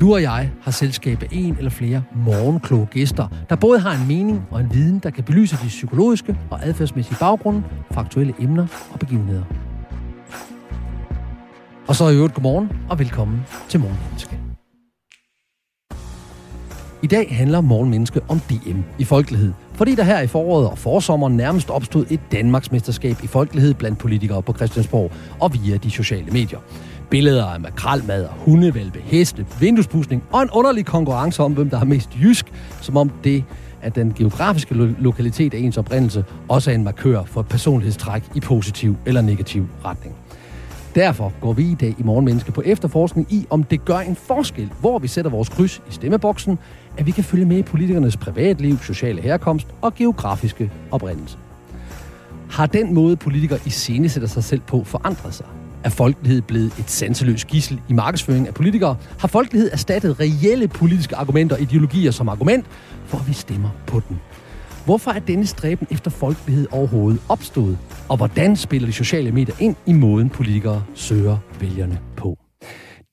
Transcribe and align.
Du 0.00 0.14
og 0.14 0.22
jeg 0.22 0.50
har 0.62 0.70
selskab 0.70 1.22
af 1.22 1.28
en 1.30 1.56
eller 1.56 1.70
flere 1.70 2.02
morgenkloge 2.14 2.86
gæster, 2.86 3.28
der 3.48 3.56
både 3.56 3.78
har 3.80 3.92
en 3.92 4.08
mening 4.08 4.46
og 4.50 4.60
en 4.60 4.72
viden, 4.72 4.98
der 4.98 5.10
kan 5.10 5.24
belyse 5.24 5.56
de 5.62 5.68
psykologiske 5.68 6.36
og 6.50 6.66
adfærdsmæssige 6.66 7.16
baggrunde 7.20 7.62
for 7.90 8.00
aktuelle 8.00 8.34
emner 8.40 8.66
og 8.92 8.98
begivenheder. 8.98 9.42
Og 11.88 11.96
så 11.96 12.08
i 12.08 12.14
øvrigt 12.14 12.34
godmorgen 12.34 12.72
og 12.90 12.98
velkommen 12.98 13.40
til 13.68 13.80
Morgenmenneske. 13.80 14.38
I 17.02 17.06
dag 17.06 17.36
handler 17.36 17.60
Morgenmenneske 17.60 18.20
om 18.28 18.40
DM 18.40 18.80
i 18.98 19.04
folkelighed, 19.04 19.52
fordi 19.74 19.94
der 19.94 20.02
her 20.02 20.20
i 20.20 20.26
foråret 20.26 20.70
og 20.70 20.78
forsommeren 20.78 21.36
nærmest 21.36 21.70
opstod 21.70 22.06
et 22.10 22.20
Danmarksmesterskab 22.32 23.16
i 23.22 23.26
folkelighed 23.26 23.74
blandt 23.74 23.98
politikere 23.98 24.42
på 24.42 24.52
Christiansborg 24.52 25.12
og 25.40 25.54
via 25.54 25.76
de 25.76 25.90
sociale 25.90 26.30
medier. 26.30 26.58
Billeder 27.10 27.46
af 27.46 27.60
makralmad 27.60 28.24
og 28.24 28.34
hundevalpe, 28.34 29.00
heste, 29.04 29.46
vinduespusning 29.60 30.24
og 30.32 30.42
en 30.42 30.50
underlig 30.50 30.86
konkurrence 30.86 31.42
om, 31.42 31.52
hvem 31.52 31.70
der 31.70 31.76
har 31.76 31.84
mest 31.84 32.10
jysk, 32.22 32.52
som 32.80 32.96
om 32.96 33.10
det 33.24 33.44
at 33.82 33.94
den 33.94 34.14
geografiske 34.14 34.74
lo- 34.74 34.94
lokalitet 34.98 35.54
af 35.54 35.58
ens 35.58 35.78
oprindelse 35.78 36.24
også 36.48 36.70
er 36.70 36.74
en 36.74 36.84
markør 36.84 37.22
for 37.24 37.40
et 37.40 37.48
personlighedstræk 37.48 38.22
i 38.34 38.40
positiv 38.40 38.96
eller 39.06 39.20
negativ 39.20 39.66
retning. 39.84 40.14
Derfor 40.94 41.32
går 41.40 41.52
vi 41.52 41.70
i 41.70 41.74
dag 41.74 41.94
i 41.98 42.02
Morgenmenneske 42.02 42.52
på 42.52 42.62
efterforskning 42.66 43.32
i, 43.32 43.46
om 43.50 43.64
det 43.64 43.84
gør 43.84 43.98
en 43.98 44.16
forskel, 44.16 44.70
hvor 44.80 44.98
vi 44.98 45.08
sætter 45.08 45.30
vores 45.30 45.48
kryds 45.48 45.82
i 45.90 45.92
stemmeboksen, 45.92 46.58
at 46.96 47.06
vi 47.06 47.10
kan 47.10 47.24
følge 47.24 47.44
med 47.44 47.56
i 47.56 47.62
politikernes 47.62 48.16
privatliv, 48.16 48.78
sociale 48.78 49.22
herkomst 49.22 49.66
og 49.82 49.94
geografiske 49.94 50.70
oprindelse. 50.90 51.38
Har 52.50 52.66
den 52.66 52.94
måde, 52.94 53.16
politikere 53.16 53.58
i 53.66 53.70
scene 53.70 54.08
sætter 54.08 54.28
sig 54.28 54.44
selv 54.44 54.60
på, 54.60 54.84
forandret 54.84 55.34
sig? 55.34 55.46
Er 55.84 55.88
folkelighed 55.88 56.42
blevet 56.42 56.78
et 56.78 56.90
sanseløst 56.90 57.46
gissel 57.46 57.80
i 57.88 57.92
markedsføring 57.92 58.46
af 58.48 58.54
politikere? 58.54 58.96
Har 59.18 59.28
folkelighed 59.28 59.70
erstattet 59.72 60.20
reelle 60.20 60.68
politiske 60.68 61.16
argumenter 61.16 61.56
og 61.56 61.62
ideologier 61.62 62.10
som 62.10 62.28
argument, 62.28 62.66
for 63.04 63.18
vi 63.18 63.32
stemmer 63.32 63.70
på 63.86 64.00
den? 64.08 64.20
Hvorfor 64.84 65.10
er 65.10 65.18
denne 65.18 65.46
stræben 65.46 65.86
efter 65.90 66.10
folkelighed 66.10 66.66
overhovedet 66.70 67.20
opstået? 67.28 67.78
Og 68.08 68.16
hvordan 68.16 68.56
spiller 68.56 68.86
de 68.86 68.92
sociale 68.92 69.32
medier 69.32 69.54
ind 69.60 69.76
i 69.86 69.92
måden, 69.92 70.30
politikere 70.30 70.84
søger 70.94 71.36
vælgerne 71.60 71.98
på? 72.16 72.38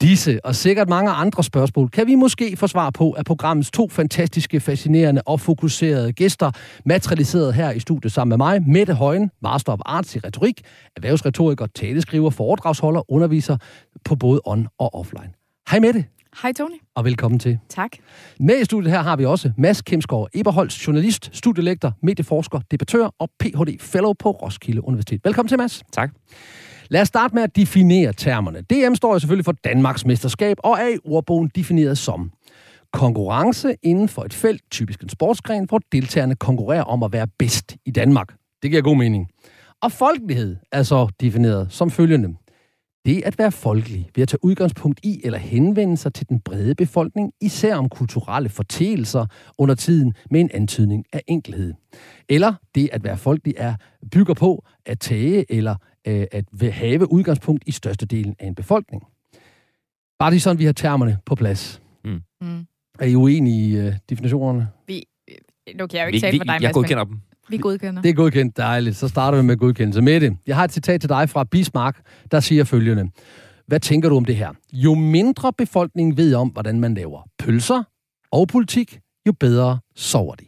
Disse 0.02 0.46
og 0.46 0.56
sikkert 0.56 0.90
mange 0.90 1.12
andre 1.12 1.44
spørgsmål 1.44 1.90
kan 1.90 2.08
vi 2.08 2.16
måske 2.16 2.58
få 2.58 2.68
svar 2.68 2.90
på 2.90 3.16
af 3.18 3.26
programmets 3.26 3.72
to 3.72 3.90
fantastiske, 3.90 4.60
fascinerende 4.60 5.22
og 5.26 5.40
fokuserede 5.40 6.14
gæster, 6.14 6.52
materialiseret 6.86 7.54
her 7.54 7.72
i 7.72 7.80
studiet 7.80 8.14
sammen 8.14 8.30
med 8.30 8.38
mig, 8.38 8.68
Mette 8.68 8.94
Højen, 8.94 9.32
Master 9.42 9.74
of 9.74 9.80
Arts 9.86 10.16
i 10.16 10.20
retorik, 10.20 10.62
erhvervsretoriker, 10.96 11.68
taleskriver, 11.76 12.30
foredragsholder, 12.30 13.12
underviser 13.12 13.58
på 14.06 14.16
både 14.16 14.42
on- 14.48 14.76
og 14.80 14.96
offline. 14.96 15.30
Hej 15.70 15.80
Mette. 15.80 16.06
Hej 16.42 16.54
Tony. 16.54 16.76
Og 16.96 17.06
velkommen 17.06 17.40
til. 17.40 17.60
Tak. 17.70 17.92
Med 18.40 18.62
i 18.62 18.66
studiet 18.66 18.92
her 18.92 19.02
har 19.02 19.16
vi 19.16 19.26
også 19.26 19.52
Mads 19.58 19.82
Kemsgaard 19.82 20.30
Eberholz, 20.34 20.88
journalist, 20.88 21.30
studielektor, 21.34 21.94
medieforsker, 22.04 22.60
debattør 22.72 23.10
og 23.20 23.30
Ph.D. 23.40 23.78
Fellow 23.82 24.14
på 24.14 24.32
Roskilde 24.32 24.84
Universitet. 24.84 25.22
Velkommen 25.24 25.50
til, 25.50 25.58
Mads. 25.58 25.84
Tak. 25.92 26.12
Lad 26.90 27.02
os 27.02 27.08
starte 27.08 27.36
med 27.36 27.44
at 27.44 27.56
definere 27.56 28.14
termerne. 28.14 28.62
DM 28.62 28.96
står 28.96 29.14
jo 29.14 29.20
selvfølgelig 29.20 29.46
for 29.46 29.56
Danmarks 29.64 30.06
mesterskab 30.06 30.58
og 30.64 30.78
er 30.80 30.88
i 30.88 30.98
ordbogen 31.06 31.52
defineret 31.56 31.98
som 31.98 32.32
konkurrence 32.94 33.76
inden 33.84 34.10
for 34.10 34.24
et 34.24 34.34
felt, 34.34 34.62
typisk 34.72 35.04
en 35.04 35.10
sportsgren, 35.10 35.66
hvor 35.66 35.80
deltagerne 35.92 36.36
konkurrerer 36.36 36.84
om 36.84 37.04
at 37.04 37.14
være 37.14 37.28
bedst 37.40 37.76
i 37.86 37.92
Danmark. 37.92 38.36
Det 38.64 38.72
giver 38.72 38.82
god 38.82 38.98
mening. 38.98 39.28
Og 39.82 39.92
folkelighed 39.92 40.56
er 40.72 40.84
så 40.84 41.08
defineret 41.22 41.68
som 41.70 41.92
følgende. 41.92 42.36
Det 43.06 43.22
at 43.26 43.38
være 43.38 43.52
folkelig 43.52 44.10
ved 44.16 44.22
at 44.22 44.28
tage 44.28 44.44
udgangspunkt 44.44 45.00
i 45.04 45.22
eller 45.24 45.40
henvende 45.40 45.98
sig 45.98 46.14
til 46.14 46.30
den 46.30 46.40
brede 46.40 46.76
befolkning, 46.76 47.32
især 47.42 47.76
om 47.76 47.90
kulturelle 47.90 48.50
forteelser 48.50 49.26
under 49.58 49.76
tiden 49.76 50.14
med 50.32 50.42
en 50.42 50.50
antydning 50.54 51.06
af 51.14 51.22
enkelhed. 51.28 51.74
Eller 52.30 52.54
det 52.76 52.90
at 52.92 53.04
være 53.04 53.18
folkelig 53.18 53.54
er 53.58 53.76
bygger 54.12 54.34
på 54.34 54.66
at 54.86 55.00
tage 55.00 55.52
eller 55.52 55.76
øh, 56.08 56.28
at 56.32 56.46
have 56.74 57.12
udgangspunkt 57.12 57.64
i 57.68 57.72
størstedelen 57.72 58.36
af 58.40 58.48
en 58.48 58.56
befolkning. 58.56 59.04
Bare 60.20 60.32
lige 60.32 60.40
sådan, 60.40 60.60
vi 60.60 60.66
har 60.66 60.74
termerne 60.74 61.18
på 61.26 61.36
plads. 61.36 61.82
Mm. 62.06 62.22
Mm. 62.42 62.66
Er 63.00 63.06
I 63.06 63.16
uenige 63.16 63.70
i 63.70 63.78
øh, 63.78 63.94
definitionerne? 64.10 64.68
Vi, 64.88 65.04
nu 65.76 65.88
kan 65.88 66.00
jeg 66.00 66.06
jo 66.06 66.10
Vi, 66.10 66.16
ikke 66.16 66.26
tale 66.26 66.32
vi, 66.32 66.38
for 66.40 66.44
dig, 66.44 66.54
jeg 66.54 66.62
Mads, 66.62 66.74
godkender 66.74 67.04
dem. 67.04 67.22
vi 67.50 67.58
godkender. 67.58 68.02
Det 68.02 68.10
er 68.10 68.14
godkendt, 68.14 68.58
dejligt. 68.58 68.96
Så 68.96 69.08
starter 69.08 69.38
vi 69.38 69.44
med 69.44 69.58
godkendelse. 69.58 70.02
Mette, 70.02 70.38
jeg 70.48 70.56
har 70.56 70.64
et 70.64 70.72
citat 70.72 71.02
til 71.02 71.10
dig 71.10 71.30
fra 71.30 71.44
Bismarck, 71.44 72.02
der 72.32 72.40
siger 72.40 72.64
følgende. 72.64 73.12
Hvad 73.68 73.80
tænker 73.80 74.10
du 74.10 74.18
om 74.18 74.26
det 74.26 74.36
her? 74.36 74.54
Jo 74.74 74.94
mindre 74.94 75.54
befolkningen 75.54 76.18
ved 76.18 76.36
om, 76.36 76.48
hvordan 76.50 76.80
man 76.80 76.94
laver 76.94 77.22
pølser 77.40 77.84
og 78.32 78.48
politik, 78.48 79.00
jo 79.28 79.34
bedre 79.40 79.80
sover 79.96 80.36
de. 80.36 80.46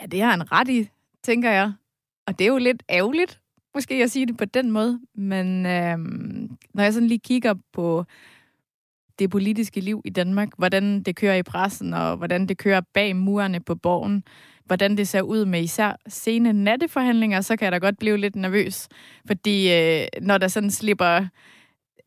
Ja, 0.00 0.06
det 0.06 0.20
har 0.20 0.30
han 0.30 0.52
ret 0.52 0.68
i, 0.68 0.88
tænker 1.24 1.50
jeg. 1.50 1.72
Og 2.32 2.38
det 2.38 2.44
er 2.44 2.48
jo 2.48 2.58
lidt 2.58 2.82
ærgerligt, 2.90 3.40
måske 3.74 3.94
at 3.94 4.10
sige 4.10 4.26
det 4.26 4.36
på 4.36 4.44
den 4.44 4.70
måde. 4.70 5.00
Men 5.14 5.66
øh, 5.66 5.98
når 6.74 6.82
jeg 6.82 6.92
sådan 6.92 7.08
lige 7.08 7.18
kigger 7.18 7.54
på 7.72 8.04
det 9.18 9.30
politiske 9.30 9.80
liv 9.80 10.02
i 10.04 10.10
Danmark, 10.10 10.48
hvordan 10.58 11.02
det 11.02 11.16
kører 11.16 11.34
i 11.34 11.42
pressen, 11.42 11.94
og 11.94 12.16
hvordan 12.16 12.46
det 12.46 12.58
kører 12.58 12.80
bag 12.94 13.16
murene 13.16 13.60
på 13.60 13.74
borgen, 13.74 14.24
hvordan 14.64 14.96
det 14.96 15.08
ser 15.08 15.22
ud 15.22 15.44
med 15.44 15.62
især 15.62 15.96
sene 16.08 16.52
natteforhandlinger, 16.52 17.40
så 17.40 17.56
kan 17.56 17.64
jeg 17.64 17.72
da 17.72 17.78
godt 17.78 17.98
blive 17.98 18.16
lidt 18.16 18.36
nervøs. 18.36 18.88
Fordi 19.26 19.72
øh, 19.72 20.06
når 20.22 20.38
der 20.38 20.48
sådan 20.48 20.70
slipper 20.70 21.26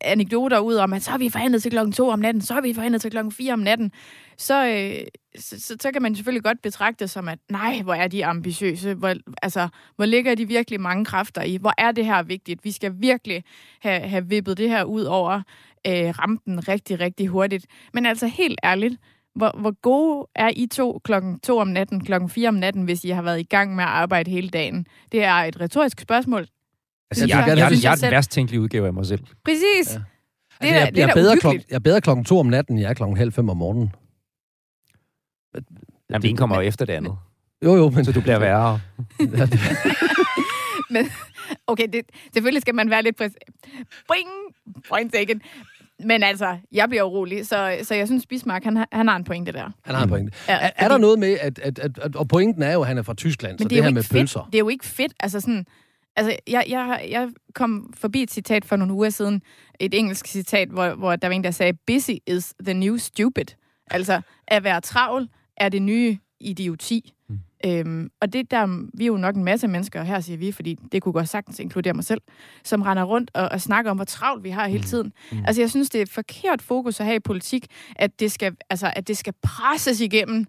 anekdoter 0.00 0.58
ud 0.58 0.74
om, 0.74 0.92
at 0.92 1.02
så 1.02 1.10
har 1.10 1.18
vi 1.18 1.28
forhandlet 1.28 1.62
til 1.62 1.70
klokken 1.70 1.92
2 1.92 2.08
om 2.08 2.18
natten, 2.18 2.42
så 2.42 2.54
har 2.54 2.60
vi 2.60 2.74
forhandlet 2.74 3.00
til 3.00 3.10
klokken 3.10 3.32
4 3.32 3.52
om 3.52 3.58
natten, 3.58 3.92
så, 4.38 4.66
øh, 4.66 5.06
så, 5.38 5.60
så, 5.60 5.76
så 5.80 5.92
kan 5.92 6.02
man 6.02 6.14
selvfølgelig 6.14 6.44
godt 6.44 6.62
betragte 6.62 7.04
det 7.04 7.10
som, 7.10 7.28
at 7.28 7.38
nej, 7.50 7.82
hvor 7.82 7.94
er 7.94 8.08
de 8.08 8.26
ambitiøse, 8.26 8.94
hvor, 8.94 9.14
altså, 9.42 9.68
hvor 9.96 10.04
ligger 10.04 10.34
de 10.34 10.48
virkelig 10.48 10.80
mange 10.80 11.04
kræfter 11.04 11.42
i, 11.42 11.56
hvor 11.56 11.72
er 11.78 11.92
det 11.92 12.04
her 12.04 12.22
vigtigt, 12.22 12.64
vi 12.64 12.72
skal 12.72 12.92
virkelig 12.98 13.44
have, 13.80 14.00
have 14.00 14.28
vippet 14.28 14.58
det 14.58 14.68
her 14.68 14.84
ud 14.84 15.02
over 15.02 15.42
øh, 15.86 16.18
rampen 16.18 16.68
rigtig, 16.68 17.00
rigtig 17.00 17.28
hurtigt. 17.28 17.66
Men 17.94 18.06
altså 18.06 18.26
helt 18.26 18.60
ærligt, 18.64 18.94
hvor, 19.34 19.60
hvor 19.60 19.80
gode 19.80 20.26
er 20.34 20.50
I 20.56 20.66
to 20.66 21.00
klokken 21.04 21.40
2 21.40 21.58
om 21.58 21.68
natten, 21.68 22.04
klokken 22.04 22.30
4 22.30 22.48
om 22.48 22.54
natten, 22.54 22.84
hvis 22.84 23.04
I 23.04 23.10
har 23.10 23.22
været 23.22 23.40
i 23.40 23.42
gang 23.42 23.74
med 23.76 23.84
at 23.84 23.90
arbejde 23.90 24.30
hele 24.30 24.48
dagen? 24.48 24.86
Det 25.12 25.24
er 25.24 25.34
et 25.34 25.60
retorisk 25.60 26.00
spørgsmål. 26.00 26.46
Altså, 27.10 27.26
Jeg 27.26 27.38
jeg, 27.38 27.58
jeg, 27.58 27.70
jeg 27.72 27.82
jeg, 27.82 27.92
er 27.92 27.96
den 27.96 28.10
værst 28.10 28.30
tænkelige 28.30 28.60
udgave 28.60 28.86
af 28.86 28.92
mig 28.92 29.06
selv. 29.06 29.20
Præcis. 29.44 29.64
Ja. 29.64 29.80
Altså, 29.80 30.00
Det 30.62 30.70
er, 30.70 30.74
jeg, 30.74 30.88
det 30.94 30.98
er 30.98 31.02
jeg, 31.02 31.10
er 31.10 31.14
bedre 31.14 31.36
klokken, 31.36 31.62
jeg 31.70 31.74
er 31.74 31.80
bedre 31.80 32.00
klokken 32.00 32.24
to 32.24 32.38
om 32.38 32.46
natten, 32.46 32.74
end 32.74 32.80
jeg 32.82 32.90
er 32.90 32.94
klokken 32.94 33.16
halv 33.16 33.32
fem 33.32 33.48
om 33.48 33.56
morgenen. 33.56 33.92
Jamen, 36.10 36.22
det 36.22 36.28
ene 36.28 36.38
kommer 36.38 36.56
jo 36.56 36.62
efter 36.62 36.84
det 36.84 36.92
andet. 36.92 37.16
Jo, 37.64 37.76
jo, 37.76 37.90
men... 37.90 38.04
Så 38.04 38.12
du 38.12 38.20
bliver 38.20 38.38
værre. 38.38 38.80
Det, 39.18 39.50
Okay, 41.66 41.86
det, 41.92 42.02
selvfølgelig 42.32 42.62
skal 42.62 42.74
man 42.74 42.90
være 42.90 43.02
lidt 43.02 43.16
præcis. 43.16 43.36
Bring! 44.08 44.28
Point 44.88 45.12
taken. 45.12 45.42
Men 46.04 46.22
altså, 46.22 46.56
jeg 46.72 46.88
bliver 46.88 47.02
urolig, 47.02 47.46
så, 47.46 47.78
så 47.82 47.94
jeg 47.94 48.06
synes, 48.06 48.26
Bismarck, 48.26 48.64
han, 48.64 48.76
har- 48.76 48.88
han 48.92 49.08
har 49.08 49.16
en 49.16 49.24
pointe 49.24 49.52
der. 49.52 49.70
han 49.84 49.94
har 49.94 50.02
en 50.02 50.08
pointe. 50.08 50.32
Ja, 50.48 50.54
Er, 50.54 50.70
er 50.76 50.88
der 50.88 50.98
noget 50.98 51.18
med, 51.18 51.38
at, 51.40 51.58
at, 51.58 51.78
at, 51.78 51.98
at... 52.02 52.16
Og 52.16 52.28
pointen 52.28 52.62
er 52.62 52.72
jo, 52.72 52.80
at 52.80 52.86
han 52.86 52.98
er 52.98 53.02
fra 53.02 53.14
Tyskland, 53.14 53.58
så 53.58 53.62
Men 53.64 53.64
det, 53.64 53.70
det 53.70 53.78
er 53.78 53.82
her 53.82 53.90
med 53.90 54.02
fedt. 54.02 54.12
pølser... 54.12 54.40
Det 54.40 54.54
er 54.54 54.58
jo 54.58 54.68
ikke 54.68 54.86
fedt. 54.86 55.12
Altså 55.20 55.40
sådan, 55.40 55.66
altså 56.16 56.36
jeg, 56.46 56.64
jeg, 56.68 57.06
jeg 57.10 57.30
kom 57.54 57.92
forbi 57.96 58.22
et 58.22 58.30
citat 58.30 58.64
for 58.64 58.76
nogle 58.76 58.94
uger 58.94 59.10
siden, 59.10 59.42
et 59.80 59.94
engelsk 59.94 60.26
citat, 60.26 60.68
hvor, 60.68 60.94
hvor 60.94 61.16
der 61.16 61.28
var 61.28 61.34
en, 61.34 61.44
der 61.44 61.50
sagde, 61.50 61.72
busy 61.86 62.10
is 62.26 62.54
the 62.64 62.74
new 62.74 62.96
stupid. 62.96 63.46
Altså, 63.90 64.20
at 64.48 64.64
være 64.64 64.80
travl 64.80 65.28
er 65.56 65.68
det 65.68 65.82
nye 65.82 66.18
idioti. 66.40 67.12
Mm. 67.28 67.38
Øhm, 67.66 68.10
og 68.20 68.32
det 68.32 68.50
der, 68.50 68.88
vi 68.94 69.04
er 69.04 69.06
jo 69.06 69.16
nok 69.16 69.36
en 69.36 69.44
masse 69.44 69.68
mennesker, 69.68 70.02
her 70.02 70.20
siger 70.20 70.36
vi, 70.36 70.52
fordi 70.52 70.78
det 70.92 71.02
kunne 71.02 71.12
godt 71.12 71.28
sagtens 71.28 71.60
inkludere 71.60 71.94
mig 71.94 72.04
selv, 72.04 72.20
som 72.64 72.82
render 72.82 73.04
rundt 73.04 73.30
og, 73.34 73.48
og 73.48 73.60
snakker 73.60 73.90
om, 73.90 73.96
hvor 73.96 74.04
travlt 74.04 74.44
vi 74.44 74.50
har 74.50 74.68
hele 74.68 74.80
mm. 74.80 74.86
tiden. 74.86 75.12
Mm. 75.32 75.38
Altså, 75.46 75.62
jeg 75.62 75.70
synes, 75.70 75.90
det 75.90 75.98
er 75.98 76.02
et 76.02 76.08
forkert 76.08 76.62
fokus 76.62 77.00
at 77.00 77.06
have 77.06 77.16
i 77.16 77.20
politik, 77.20 77.66
at 77.96 78.20
det 78.20 78.32
skal, 78.32 78.56
altså, 78.70 78.92
at 78.96 79.08
det 79.08 79.16
skal 79.16 79.34
presses 79.42 80.00
igennem 80.00 80.46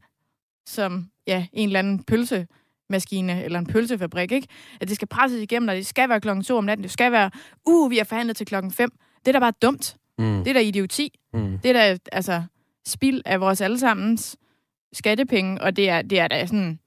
som 0.68 1.10
ja, 1.28 1.46
en 1.54 1.69
eller 1.69 1.80
anden 1.80 2.04
pølse 2.04 2.48
maskine 2.89 3.44
eller 3.44 3.60
en 3.60 3.66
pølsefabrik, 3.66 4.31
ikke? 4.31 4.48
At 4.81 4.88
det 4.88 4.95
skal 4.95 5.07
presses 5.07 5.42
igennem, 5.42 5.69
og 5.69 5.75
det 5.75 5.86
skal 5.86 6.10
være 6.10 6.22
klokken 6.22 6.44
to 6.44 6.57
om 6.57 6.63
natten, 6.63 6.84
det 6.84 6.92
skal 6.92 7.12
være, 7.12 7.31
uh, 7.66 7.92
vi 7.92 7.98
har 7.98 8.04
forhandlet 8.04 8.38
til 8.38 8.45
klokken 8.45 8.72
5. 8.72 8.89
Det 9.19 9.28
er 9.28 9.31
da 9.31 9.39
bare 9.39 9.54
dumt. 9.62 9.98
Mm. 10.18 10.44
Det 10.44 10.48
er 10.48 10.54
da 10.54 10.60
idioti. 10.60 11.19
Mm. 11.34 11.60
Det 11.63 11.69
er 11.69 11.74
da, 11.74 11.98
altså, 12.12 12.44
spild 12.88 13.22
af 13.25 13.42
vores 13.42 13.62
allesammens 13.62 14.38
skattepenge, 14.94 15.62
og 15.62 15.75
det 15.75 15.89
er, 15.89 16.01
det 16.01 16.19
er 16.19 16.28
da 16.28 16.45
sådan, 16.45 16.80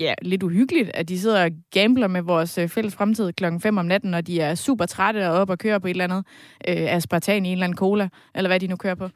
ja, 0.00 0.14
lidt 0.22 0.42
uhyggeligt, 0.42 0.90
at 0.94 1.08
de 1.08 1.20
sidder 1.20 1.44
og 1.44 1.50
gambler 1.70 2.06
med 2.06 2.22
vores 2.22 2.58
øh, 2.58 2.68
fælles 2.68 2.94
fremtid 2.94 3.32
klokken 3.32 3.60
5 3.60 3.78
om 3.78 3.86
natten, 3.86 4.14
og 4.14 4.26
de 4.26 4.40
er 4.40 4.54
super 4.54 4.86
trætte 4.86 5.28
og 5.28 5.34
op 5.34 5.50
og 5.50 5.58
kører 5.58 5.78
på 5.78 5.86
et 5.86 5.90
eller 5.90 6.04
andet 6.04 6.24
øh, 6.68 6.94
aspartan 6.94 7.46
i 7.46 7.48
en 7.48 7.52
eller 7.52 7.64
anden 7.64 7.76
cola, 7.76 8.08
eller 8.34 8.48
hvad 8.48 8.60
de 8.60 8.66
nu 8.66 8.76
kører 8.76 8.94
på. 8.94 9.08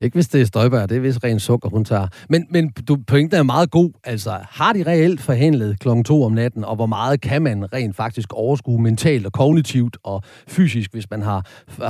Ikke 0.00 0.14
hvis 0.14 0.28
det 0.28 0.40
er 0.40 0.44
Støjberg, 0.44 0.88
det 0.88 0.96
er 0.96 1.00
vist 1.00 1.24
ren 1.24 1.40
sukker, 1.40 1.68
hun 1.68 1.84
tager. 1.84 2.08
Men, 2.28 2.46
men 2.50 2.70
du, 2.88 2.98
pointen 3.06 3.38
er 3.38 3.42
meget 3.42 3.70
god. 3.70 3.90
Altså, 4.04 4.38
har 4.50 4.72
de 4.72 4.82
reelt 4.82 5.20
forhandlet 5.20 5.80
klokken 5.80 6.04
to 6.04 6.22
om 6.22 6.32
natten, 6.32 6.64
og 6.64 6.76
hvor 6.76 6.86
meget 6.86 7.20
kan 7.20 7.42
man 7.42 7.72
rent 7.72 7.96
faktisk 7.96 8.32
overskue 8.32 8.82
mentalt 8.82 9.26
og 9.26 9.32
kognitivt 9.32 9.96
og 10.02 10.22
fysisk, 10.48 10.92
hvis 10.92 11.10
man 11.10 11.22
har 11.22 11.46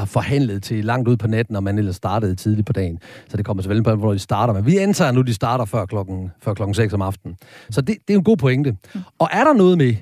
forhandlet 0.06 0.62
til 0.62 0.84
langt 0.84 1.08
ud 1.08 1.16
på 1.16 1.26
natten, 1.26 1.56
og 1.56 1.62
man 1.62 1.78
ellers 1.78 1.96
startede 1.96 2.34
tidligt 2.34 2.66
på 2.66 2.72
dagen. 2.72 2.98
Så 3.28 3.36
det 3.36 3.44
kommer 3.44 3.62
selvfølgelig 3.62 3.84
på, 3.84 3.94
hvor 3.94 4.12
de 4.12 4.18
starter. 4.18 4.54
Men 4.54 4.66
vi 4.66 4.76
antager 4.76 5.12
nu, 5.12 5.22
de 5.22 5.34
starter 5.34 5.64
før 5.64 5.86
klokken, 5.86 6.30
før 6.42 6.54
klokken 6.54 6.74
6 6.74 6.92
om 6.92 7.02
aftenen. 7.02 7.36
Så 7.70 7.80
det, 7.80 7.96
det 8.08 8.14
er 8.14 8.18
en 8.18 8.24
god 8.24 8.36
pointe. 8.36 8.76
Og 9.18 9.28
er 9.32 9.44
der 9.44 9.52
noget 9.52 9.78
med, 9.78 9.94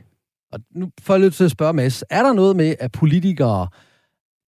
og 0.53 0.61
nu 0.75 0.89
får 1.03 1.15
jeg 1.15 1.21
lidt 1.21 1.35
til 1.35 1.45
at 1.45 1.51
spørge 1.51 1.73
Mads, 1.73 2.05
er 2.11 2.23
der 2.23 2.33
noget 2.33 2.57
med, 2.57 2.75
at 2.81 2.93
politikere 2.93 3.69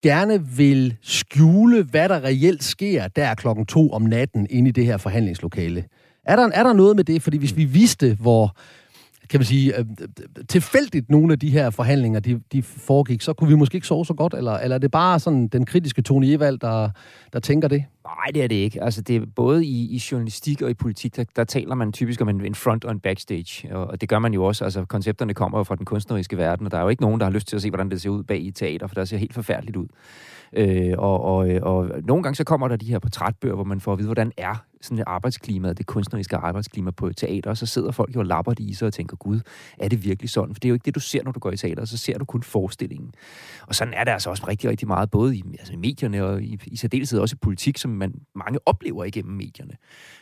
gerne 0.03 0.47
vil 0.47 0.97
skjule, 1.03 1.83
hvad 1.83 2.09
der 2.09 2.25
reelt 2.25 2.65
sker 2.65 3.09
der 3.09 3.35
klokken 3.35 3.67
to 3.67 3.91
om 3.91 4.03
natten 4.03 4.47
inde 4.51 4.69
i 4.69 4.73
det 4.73 4.87
her 4.87 4.97
forhandlingslokale. 4.97 5.85
Er 6.25 6.37
der, 6.37 6.51
er 6.55 6.63
der 6.63 6.73
noget 6.73 6.97
med 6.97 7.05
det? 7.05 7.23
Fordi 7.23 7.39
hvis 7.39 7.57
vi 7.57 7.65
vidste, 7.65 8.17
hvor 8.21 8.57
kan 9.31 9.41
man 9.41 9.45
sige, 9.45 9.79
øh, 9.79 9.85
tilfældigt 10.49 11.11
nogle 11.11 11.33
af 11.33 11.39
de 11.39 11.51
her 11.51 11.71
forhandlinger, 11.71 12.21
de, 12.21 12.41
de 12.53 12.63
foregik, 12.63 13.23
så 13.23 13.33
kunne 13.33 13.49
vi 13.49 13.55
måske 13.55 13.75
ikke 13.75 13.87
sove 13.87 14.07
så 14.07 14.15
godt, 14.15 14.35
eller, 14.35 14.53
eller 14.53 14.75
er 14.75 14.79
det 14.79 14.91
bare 14.91 15.21
sådan 15.21 15.49
den 15.49 15.67
kritiske 15.67 16.03
Tony 16.03 16.25
Evald, 16.25 16.59
der, 16.59 16.91
der 17.33 17.41
tænker 17.41 17.69
det? 17.69 17.85
Nej, 18.05 18.27
det 18.35 18.45
er 18.45 18.49
det 18.49 18.55
ikke. 18.55 18.83
Altså, 18.83 19.03
det 19.03 19.17
er 19.17 19.27
både 19.37 19.65
i, 19.65 19.95
i 19.95 20.03
journalistik 20.13 20.63
og 20.63 20.71
i 20.71 20.75
politik, 20.75 21.17
der, 21.17 21.25
der 21.37 21.45
taler 21.45 21.75
man 21.75 21.93
typisk 21.93 22.21
om 22.21 22.29
en, 22.29 22.45
en 22.45 22.55
front 22.55 22.85
og 22.85 22.93
en 22.93 23.01
backstage, 23.01 23.77
og, 23.77 23.87
og 23.87 24.01
det 24.01 24.09
gør 24.09 24.19
man 24.19 24.35
jo 24.35 24.45
også. 24.45 24.65
Altså, 24.65 24.85
koncepterne 24.85 25.35
kommer 25.35 25.59
jo 25.59 25.65
fra 25.65 25.77
den 25.77 25.85
kunstneriske 25.85 26.37
verden, 26.37 26.67
og 26.67 26.73
der 26.73 26.79
er 26.79 26.83
jo 26.83 26.89
ikke 26.89 27.03
nogen, 27.03 27.21
der 27.21 27.27
har 27.27 27.33
lyst 27.33 27.49
til 27.49 27.57
at 27.57 27.63
se, 27.63 27.71
hvordan 27.71 27.91
det 27.91 28.01
ser 28.01 28.11
ud 28.11 28.23
bag 28.23 28.41
i 28.41 28.51
teater, 28.51 28.87
for 28.87 28.95
der 28.95 29.05
ser 29.05 29.17
helt 29.17 29.35
forfærdeligt 29.35 29.77
ud. 29.77 29.87
Øh, 30.53 30.95
og, 30.99 31.21
og, 31.21 31.37
og 31.63 31.91
nogle 32.05 32.23
gange 32.23 32.37
så 32.37 32.45
kommer 32.45 32.69
der 32.69 32.77
de 32.77 32.87
her 32.87 32.99
portrætbøger, 32.99 33.55
hvor 33.55 33.65
man 33.65 33.81
får 33.81 33.93
at 33.93 33.99
vide, 33.99 34.09
hvordan 34.09 34.33
er 34.37 34.65
sådan 34.81 34.99
et 34.99 35.05
arbejdsklima, 35.07 35.73
det 35.73 35.87
kunstneriske 35.87 36.37
arbejdsklima 36.37 36.91
på 36.91 37.07
et 37.07 37.17
teater, 37.17 37.51
og 37.51 37.57
så 37.57 37.67
sidder 37.67 37.91
folk 37.91 38.15
jo 38.15 38.21
og 38.21 38.27
lapper 38.27 38.55
det 38.55 38.65
i 38.65 38.75
sig 38.75 38.87
og 38.87 38.93
tænker, 38.93 39.17
gud, 39.17 39.41
er 39.79 39.89
det 39.89 40.05
virkelig 40.05 40.31
sådan? 40.31 40.55
For 40.55 40.61
det 40.61 40.65
er 40.65 40.69
jo 40.69 40.75
ikke 40.75 40.85
det, 40.85 40.95
du 40.95 41.01
ser, 41.01 41.23
når 41.23 41.33
du 41.33 41.41
går 41.41 41.51
i 41.51 41.57
teater, 41.57 41.85
så 41.85 41.97
ser 41.97 42.19
du 42.19 42.25
kun 42.25 42.43
forestillingen. 42.43 43.13
Og 43.67 43.75
sådan 43.75 43.95
er 43.95 44.05
det 44.05 44.11
altså 44.11 44.31
også 44.31 44.45
rigtig, 44.49 44.71
rigtig 44.71 44.89
meget, 44.89 45.11
både 45.11 45.37
i, 45.37 45.45
altså 45.59 45.73
i 45.73 45.77
medierne 45.77 46.25
og 46.25 46.43
i, 46.43 46.59
i 46.67 46.77
særdeleshed 46.77 47.21
også 47.21 47.35
i 47.35 47.39
politik, 47.43 47.79
som 47.79 47.90
man 47.91 48.13
mange 48.37 48.59
oplever 48.67 49.05
igennem 49.05 49.37
medierne. 49.37 49.75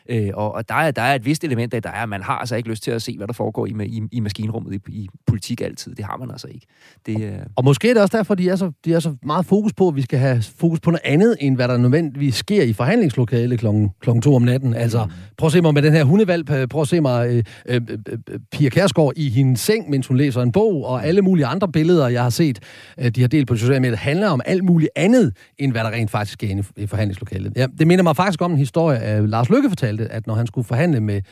Øh, 0.09 0.31
og 0.35 0.53
og 0.53 0.69
der, 0.69 0.75
er, 0.75 0.91
der 0.91 1.03
er 1.03 1.15
et 1.15 1.25
vist 1.25 1.45
element 1.45 1.75
af, 1.75 1.83
der 1.83 1.91
er, 1.91 2.03
at 2.03 2.09
man 2.09 2.23
har 2.23 2.39
altså 2.39 2.57
ikke 2.57 2.69
lyst 2.69 2.83
til 2.83 2.91
at 2.91 3.03
se, 3.03 3.17
hvad 3.17 3.27
der 3.27 3.33
foregår 3.33 3.67
i, 3.67 3.75
i, 3.87 4.03
i 4.13 4.21
maskinrummet 4.21 4.75
i, 4.75 4.81
i 4.89 5.09
politik 5.27 5.61
altid. 5.61 5.95
Det 5.95 6.05
har 6.05 6.17
man 6.17 6.31
altså 6.31 6.47
ikke. 6.47 6.67
Det, 7.07 7.23
øh... 7.23 7.39
Og 7.57 7.65
måske 7.65 7.91
er 7.91 7.95
det 7.95 8.03
også 8.03 8.17
derfor, 8.17 8.35
de 8.35 8.49
er, 8.49 8.57
så, 8.57 8.73
de 8.85 8.93
er 8.93 9.01
så 9.01 9.17
meget 9.23 9.47
fokus 9.47 9.73
på, 9.73 9.89
at 9.89 9.97
vi 9.97 10.03
skal 10.03 10.19
have 10.19 10.43
fokus 10.43 10.81
på 10.81 10.91
noget 10.91 11.03
andet, 11.05 11.37
end 11.41 11.57
hvad 11.57 11.69
der 11.69 11.77
nødvendigvis 11.77 12.35
sker 12.35 12.63
i 12.63 12.73
forhandlingslokalet 12.73 13.59
klokken, 13.59 13.91
klokken 14.01 14.23
to 14.23 14.35
om 14.35 14.43
natten. 14.43 14.75
Altså, 14.75 15.05
mm. 15.05 15.11
prøv 15.37 15.47
at 15.47 15.53
se 15.53 15.61
mig 15.61 15.75
med 15.75 15.83
den 15.83 15.93
her 15.93 16.05
hundevalg. 16.05 16.69
Prøv 16.69 16.83
at 16.83 16.89
se 16.89 17.01
mig 17.01 17.29
øh, 17.29 17.45
øh, 17.67 17.81
øh, 18.09 18.39
Pia 18.53 18.69
Kærsgaard 18.69 19.13
i 19.17 19.29
hendes 19.29 19.61
seng, 19.61 19.91
mens 19.91 20.07
hun 20.07 20.17
læser 20.17 20.43
en 20.43 20.53
bog, 20.53 20.85
og 20.85 21.07
alle 21.07 21.23
mulige 21.23 21.47
andre 21.47 21.69
billeder, 21.69 22.09
jeg 22.09 22.23
har 22.23 22.31
set, 22.31 22.59
øh, 22.99 23.11
de 23.11 23.21
har 23.21 23.29
delt 23.29 23.49
på 23.49 23.57
sociale 23.57 23.81
medier, 23.81 23.97
handler 23.97 24.29
om 24.29 24.41
alt 24.47 24.65
muligt 24.65 24.91
andet, 24.97 25.37
end 25.59 25.73
hvad 25.73 25.85
der 25.85 25.91
rent 25.91 26.11
faktisk 26.11 26.33
sker 26.33 26.49
inde 26.49 26.65
i 26.77 26.87
forhandlingslokalet. 26.87 27.53
Ja, 27.59 27.67
det 27.79 27.87
minder 27.87 28.03
mig 28.03 28.17
faktisk 28.17 28.43
om 28.43 28.53
en 28.53 28.59
historie, 28.59 28.99
at 28.99 29.29
Lars 29.29 29.51
Lykke 29.51 29.69
fortalte, 29.69 30.09
at 30.13 30.27
når 30.27 30.35
han 30.35 30.47
skulle 30.47 30.67
forhandle 30.67 31.01
med, 31.01 31.23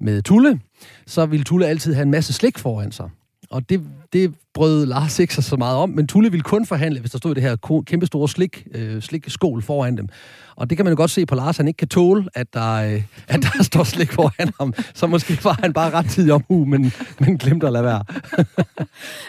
med 0.00 0.22
Tulle, 0.22 0.60
så 1.06 1.26
ville 1.26 1.44
Tulle 1.44 1.66
altid 1.66 1.94
have 1.94 2.02
en 2.02 2.10
masse 2.10 2.32
slik 2.32 2.58
foran 2.58 2.92
sig. 2.92 3.10
Og 3.50 3.68
det, 3.68 3.82
det 4.12 4.34
brød 4.54 4.86
Lars 4.86 5.18
ikke 5.18 5.34
så 5.34 5.56
meget 5.56 5.76
om, 5.76 5.90
men 5.90 6.06
Tulle 6.06 6.30
ville 6.30 6.42
kun 6.42 6.66
forhandle, 6.66 7.00
hvis 7.00 7.10
der 7.10 7.18
stod 7.18 7.34
det 7.34 7.42
her 7.42 7.82
kæmpe 7.86 8.06
store 8.06 8.28
slik, 8.28 8.66
øh, 8.74 9.02
slikskål 9.02 9.62
foran 9.62 9.96
dem. 9.96 10.08
Og 10.56 10.70
det 10.70 10.78
kan 10.78 10.84
man 10.84 10.92
jo 10.92 10.96
godt 10.96 11.10
se 11.10 11.26
på 11.26 11.34
Lars, 11.34 11.56
han 11.56 11.68
ikke 11.68 11.78
kan 11.78 11.88
tåle, 11.88 12.28
at 12.34 12.54
der, 12.54 12.74
øh, 12.74 13.02
at 13.28 13.42
der 13.42 13.62
står 13.70 13.84
slik 13.84 14.12
foran 14.12 14.52
ham. 14.60 14.74
Så 14.94 15.06
måske 15.06 15.44
var 15.44 15.58
han 15.62 15.72
bare 15.72 15.90
ret 15.90 16.06
tid 16.06 16.30
om 16.30 16.44
uge, 16.48 16.66
men, 16.66 16.92
men 17.20 17.38
glemte 17.38 17.66
at 17.66 17.72
lade 17.72 17.84
være. 17.84 18.04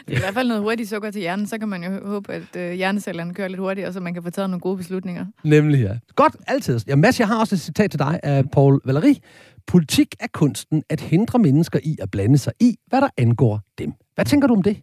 det 0.08 0.14
er 0.14 0.18
i 0.18 0.20
hvert 0.20 0.34
fald 0.34 0.48
noget 0.48 0.64
hurtigt 0.64 0.90
sukker 0.90 1.12
til 1.12 1.22
hjernen, 1.22 1.48
så 1.48 1.58
kan 1.58 1.68
man 1.68 1.84
jo 1.84 2.08
håbe, 2.08 2.34
at 2.34 2.56
øh, 2.58 2.72
hjernecellerne 2.72 3.34
kører 3.34 3.48
lidt 3.48 3.60
hurtigere, 3.60 3.94
så 3.94 4.00
man 4.00 4.14
kan 4.14 4.24
få 4.24 4.30
taget 4.30 4.50
nogle 4.50 4.62
gode 4.62 4.78
beslutninger. 4.78 5.26
Nemlig, 5.44 5.80
ja. 5.80 5.94
Godt, 6.16 6.36
altid. 6.48 6.80
Ja, 6.88 6.96
Mads, 6.96 7.20
jeg 7.20 7.28
har 7.28 7.40
også 7.40 7.56
et 7.56 7.62
citat 7.62 7.92
til 7.92 8.00
dig 8.00 8.20
af 8.24 8.52
Paul 8.52 8.82
Valéry. 8.88 9.20
Politik 9.68 10.16
er 10.20 10.28
kunsten 10.34 10.84
at 10.90 11.02
hindre 11.02 11.40
mennesker 11.40 11.80
i 11.84 11.98
at 12.02 12.12
blande 12.12 12.38
sig 12.38 12.54
i, 12.60 12.76
hvad 12.88 13.02
der 13.02 13.10
angår 13.18 13.62
dem. 13.78 13.94
Hvad 14.16 14.26
tænker 14.26 14.48
du 14.48 14.54
om 14.54 14.64
det? 14.64 14.78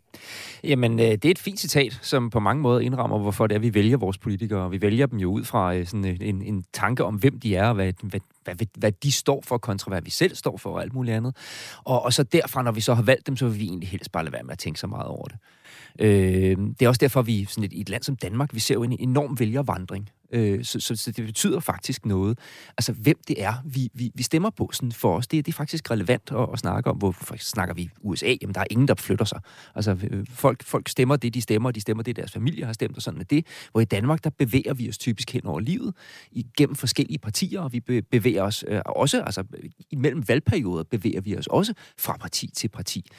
Jamen, 0.65 1.01
øh, 1.01 1.07
det 1.07 1.25
er 1.25 1.31
et 1.31 1.39
fint 1.39 1.61
citat, 1.61 1.99
som 2.03 2.31
på 2.31 2.41
mange 2.41 2.63
måder 2.63 2.81
indrammer, 2.81 3.19
hvorfor 3.19 3.47
det 3.47 3.55
er, 3.55 3.59
vi 3.59 3.75
vælger 3.75 3.97
vores 3.97 4.19
politikere. 4.19 4.71
Vi 4.71 4.83
vælger 4.83 5.07
dem 5.07 5.19
jo 5.19 5.33
ud 5.33 5.45
fra 5.45 5.75
øh, 5.75 5.87
sådan 5.87 6.07
øh, 6.07 6.17
en, 6.21 6.43
en 6.43 6.65
tanke 6.73 7.05
om, 7.05 7.15
hvem 7.15 7.41
de 7.41 7.57
er, 7.57 7.69
og 7.69 7.75
hvad, 7.75 7.93
hvad, 8.03 8.21
hvad, 8.45 8.67
hvad 8.79 8.93
de 8.93 9.13
står 9.13 9.43
for, 9.47 9.59
kontra 9.59 9.89
hvad 9.89 10.03
vi 10.03 10.11
selv 10.11 10.35
står 10.35 10.57
for, 10.57 10.71
og 10.71 10.83
alt 10.83 10.95
muligt 10.95 11.17
andet. 11.17 11.37
Og, 11.85 12.03
og 12.03 12.13
så 12.13 12.23
derfra, 12.23 12.63
når 12.63 12.73
vi 12.73 12.81
så 12.81 12.95
har 12.95 13.03
valgt 13.03 13.27
dem, 13.27 13.37
så 13.37 13.49
vil 13.49 13.59
vi 13.59 13.65
egentlig 13.65 13.89
helst 13.89 14.13
bare 14.13 14.25
lade 14.25 14.33
være 14.33 14.43
med 14.43 14.53
at 14.53 14.59
tænke 14.59 14.81
så 14.81 14.87
meget 14.87 15.07
over 15.07 15.25
det. 15.29 15.37
Øh, 15.99 16.57
det 16.57 16.83
er 16.83 16.89
også 16.89 16.99
derfor, 16.99 17.23
vi 17.23 17.45
sådan 17.45 17.65
et, 17.65 17.73
i 17.73 17.81
et 17.81 17.89
land 17.89 18.03
som 18.03 18.17
Danmark, 18.17 18.55
vi 18.55 18.61
ser 18.61 18.75
jo 18.75 18.83
en 18.83 18.97
enorm 19.01 19.39
vælgervandring. 19.39 20.09
Øh, 20.33 20.65
så, 20.65 20.81
så, 20.81 20.97
så 20.97 21.11
det 21.11 21.27
betyder 21.27 21.61
faktisk 21.61 22.07
noget. 22.07 22.39
Altså, 22.79 22.93
hvem 22.93 23.17
det 23.29 23.43
er, 23.43 23.55
vi, 23.65 23.89
vi, 23.95 24.11
vi 24.15 24.23
stemmer 24.23 24.51
på 24.51 24.71
sådan 24.73 24.93
for 24.93 25.17
os, 25.17 25.27
det, 25.27 25.47
det 25.47 25.53
er 25.53 25.57
faktisk 25.57 25.91
relevant 25.91 26.31
at, 26.33 26.49
at 26.53 26.59
snakke 26.59 26.91
om. 26.91 26.97
Hvor 26.97 27.11
for 27.11 27.37
snakker 27.39 27.75
vi 27.75 27.91
USA? 28.01 28.35
Jamen, 28.43 28.55
der 28.55 28.61
er 28.61 28.65
ingen, 28.71 28.89
der 28.89 28.95
flytter 28.95 29.25
sig. 29.25 29.41
Altså, 29.75 29.97
øh, 30.11 30.27
folk, 30.31 30.63
folk 30.63 30.89
stemmer 30.89 31.17
det, 31.17 31.35
de 31.35 31.41
stemmer, 31.41 31.71
de 31.71 31.81
stemmer 31.81 32.03
det, 32.03 32.17
deres 32.17 32.33
familie 32.33 32.65
har 32.65 32.73
stemt, 32.73 32.97
og 32.97 33.03
sådan 33.03 33.21
er 33.21 33.25
det. 33.25 33.47
Hvor 33.73 33.81
i 33.81 33.85
Danmark, 33.85 34.25
der 34.25 34.31
bevæger 34.31 34.75
vi 34.75 34.89
os 34.89 34.99
typisk 34.99 35.33
hen 35.33 35.47
over 35.47 35.61
livet, 35.61 35.95
igennem 36.33 36.75
forskellige 36.75 37.19
partier, 37.19 37.61
og 37.61 37.73
vi 37.73 37.81
bevæger 38.11 38.43
os 38.43 38.65
øh, 38.69 38.81
også, 38.87 39.23
altså 39.23 39.45
imellem 39.91 40.29
valgperioder 40.29 40.83
bevæger 40.83 41.21
vi 41.21 41.37
os 41.37 41.47
også 41.47 41.75
fra 41.99 42.17
parti 42.17 42.51
til 42.55 42.69
parti. 42.69 43.11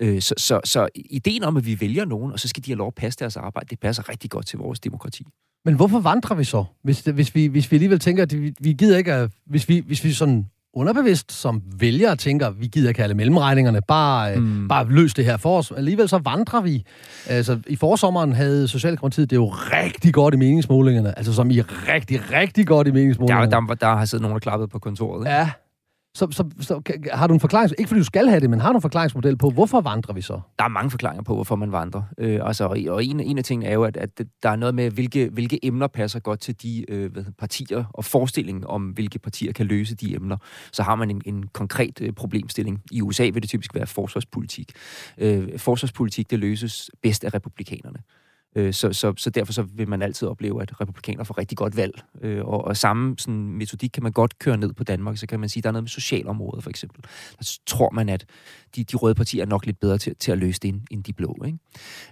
Øh, 0.00 0.20
så, 0.20 0.34
så, 0.36 0.60
så 0.64 0.88
ideen 0.94 1.44
om, 1.44 1.56
at 1.56 1.66
vi 1.66 1.80
vælger 1.80 2.04
nogen, 2.08 2.32
og 2.32 2.40
så 2.40 2.48
skal 2.48 2.64
de 2.64 2.70
have 2.70 2.78
lov 2.78 2.86
at 2.86 2.94
passe 2.94 3.18
deres 3.18 3.36
arbejde, 3.36 3.66
det 3.70 3.80
passer 3.80 4.08
rigtig 4.08 4.30
godt 4.30 4.46
til 4.46 4.58
vores 4.58 4.80
demokrati. 4.80 5.26
Men 5.64 5.74
hvorfor 5.74 6.00
vandrer 6.00 6.36
vi 6.36 6.44
så? 6.44 6.64
Hvis, 6.82 7.00
hvis, 7.00 7.34
vi, 7.34 7.46
hvis 7.46 7.70
vi 7.70 7.76
alligevel 7.76 7.98
tænker, 7.98 8.22
at 8.22 8.42
vi, 8.42 8.54
vi 8.60 8.72
gider 8.72 8.98
ikke 8.98 9.12
at, 9.12 9.30
hvis 9.46 9.68
vi, 9.68 9.82
hvis 9.86 10.04
vi 10.04 10.12
sådan 10.12 10.46
underbevidst 10.74 11.32
som 11.32 11.62
vælger 11.78 12.14
tænker, 12.14 12.50
vi 12.50 12.66
gider 12.66 12.88
ikke 12.88 13.02
alle 13.02 13.14
mellemregningerne, 13.14 13.80
bare, 13.88 14.34
øh, 14.34 14.42
mm. 14.42 14.68
bare 14.68 14.88
løs 14.88 15.14
det 15.14 15.24
her 15.24 15.36
for 15.36 15.58
os. 15.58 15.72
Alligevel 15.76 16.08
så 16.08 16.18
vandrer 16.18 16.60
vi. 16.60 16.84
Altså, 17.26 17.58
i 17.66 17.76
forsommeren 17.76 18.32
havde 18.32 18.68
Socialdemokratiet 18.68 19.30
det 19.30 19.36
jo 19.36 19.46
rigtig 19.48 20.14
godt 20.14 20.34
i 20.34 20.36
meningsmålingerne. 20.36 21.18
Altså, 21.18 21.32
som 21.32 21.50
i 21.50 21.60
rigtig, 21.60 22.20
rigtig 22.32 22.66
godt 22.66 22.88
i 22.88 22.90
meningsmålingerne. 22.90 23.50
Der, 23.50 23.60
der, 23.60 23.74
der 23.74 23.96
har 23.96 24.04
siddet 24.04 24.22
nogen 24.22 24.34
og 24.34 24.40
klappet 24.40 24.70
på 24.70 24.78
kontoret. 24.78 25.20
Ikke? 25.20 25.30
Ja, 25.30 25.50
så, 26.18 26.28
så, 26.30 26.44
så 26.60 26.82
har 27.12 27.26
du 27.26 27.34
en 27.34 27.40
forklaring, 27.40 27.74
ikke 27.78 27.88
fordi 27.88 27.98
du 27.98 28.04
skal 28.04 28.28
have 28.28 28.40
det, 28.40 28.50
men 28.50 28.60
har 28.60 28.72
du 28.72 28.78
en 28.78 28.82
forklaringsmodel 28.82 29.36
på, 29.36 29.50
hvorfor 29.50 29.80
vandrer 29.80 30.14
vi 30.14 30.20
så? 30.20 30.40
Der 30.58 30.64
er 30.64 30.68
mange 30.68 30.90
forklaringer 30.90 31.22
på, 31.22 31.34
hvorfor 31.34 31.56
man 31.56 31.72
vandrer. 31.72 32.02
Øh, 32.18 32.40
altså, 32.42 32.64
og 32.88 33.04
en, 33.04 33.20
en 33.20 33.38
af 33.38 33.44
tingene 33.44 33.70
er 33.70 33.74
jo, 33.74 33.84
at, 33.84 33.96
at 33.96 34.22
der 34.42 34.50
er 34.50 34.56
noget 34.56 34.74
med, 34.74 34.90
hvilke, 34.90 35.28
hvilke 35.28 35.64
emner 35.66 35.86
passer 35.86 36.20
godt 36.20 36.40
til 36.40 36.62
de 36.62 36.84
øh, 36.90 37.12
hvad, 37.12 37.24
partier, 37.38 37.84
og 37.94 38.04
forestillingen 38.04 38.64
om, 38.66 38.82
hvilke 38.82 39.18
partier 39.18 39.52
kan 39.52 39.66
løse 39.66 39.94
de 39.94 40.14
emner. 40.14 40.36
Så 40.72 40.82
har 40.82 40.94
man 40.94 41.10
en, 41.10 41.22
en 41.26 41.46
konkret 41.52 42.00
øh, 42.00 42.12
problemstilling. 42.12 42.82
I 42.90 43.02
USA 43.02 43.22
vil 43.22 43.42
det 43.42 43.48
typisk 43.48 43.74
være 43.74 43.86
forsvarspolitik. 43.86 44.72
Øh, 45.18 45.58
forsvarspolitik, 45.58 46.30
det 46.30 46.38
løses 46.38 46.90
bedst 47.02 47.24
af 47.24 47.34
republikanerne. 47.34 47.98
Øh, 48.56 48.74
så, 48.74 48.92
så, 48.92 49.14
så 49.16 49.30
derfor 49.30 49.52
så 49.52 49.62
vil 49.62 49.88
man 49.88 50.02
altid 50.02 50.28
opleve, 50.28 50.62
at 50.62 50.80
republikaner 50.80 51.24
får 51.24 51.38
rigtig 51.38 51.58
godt 51.58 51.76
valg. 51.76 52.02
Øh, 52.22 52.44
og, 52.44 52.64
og 52.64 52.76
samme 52.76 53.14
sådan, 53.18 53.34
metodik 53.34 53.90
kan 53.90 54.02
man 54.02 54.12
godt 54.12 54.38
køre 54.38 54.56
ned 54.56 54.72
på 54.72 54.84
Danmark. 54.84 55.18
Så 55.18 55.26
kan 55.26 55.40
man 55.40 55.48
sige, 55.48 55.60
at 55.60 55.64
der 55.64 55.70
er 55.70 55.72
noget 55.72 55.82
med 55.82 55.88
socialområdet 55.88 56.62
for 56.62 56.70
eksempel. 56.70 57.04
Der 57.38 57.58
tror 57.66 57.90
man, 57.90 58.08
at 58.08 58.24
de, 58.76 58.84
de 58.84 58.96
røde 58.96 59.14
partier 59.14 59.42
er 59.42 59.46
nok 59.46 59.66
lidt 59.66 59.80
bedre 59.80 59.98
til, 59.98 60.16
til 60.16 60.32
at 60.32 60.38
løse 60.38 60.60
det, 60.60 60.68
end, 60.68 60.80
end 60.90 61.04
de 61.04 61.12
blå. 61.12 61.36
Ikke? 61.46 61.58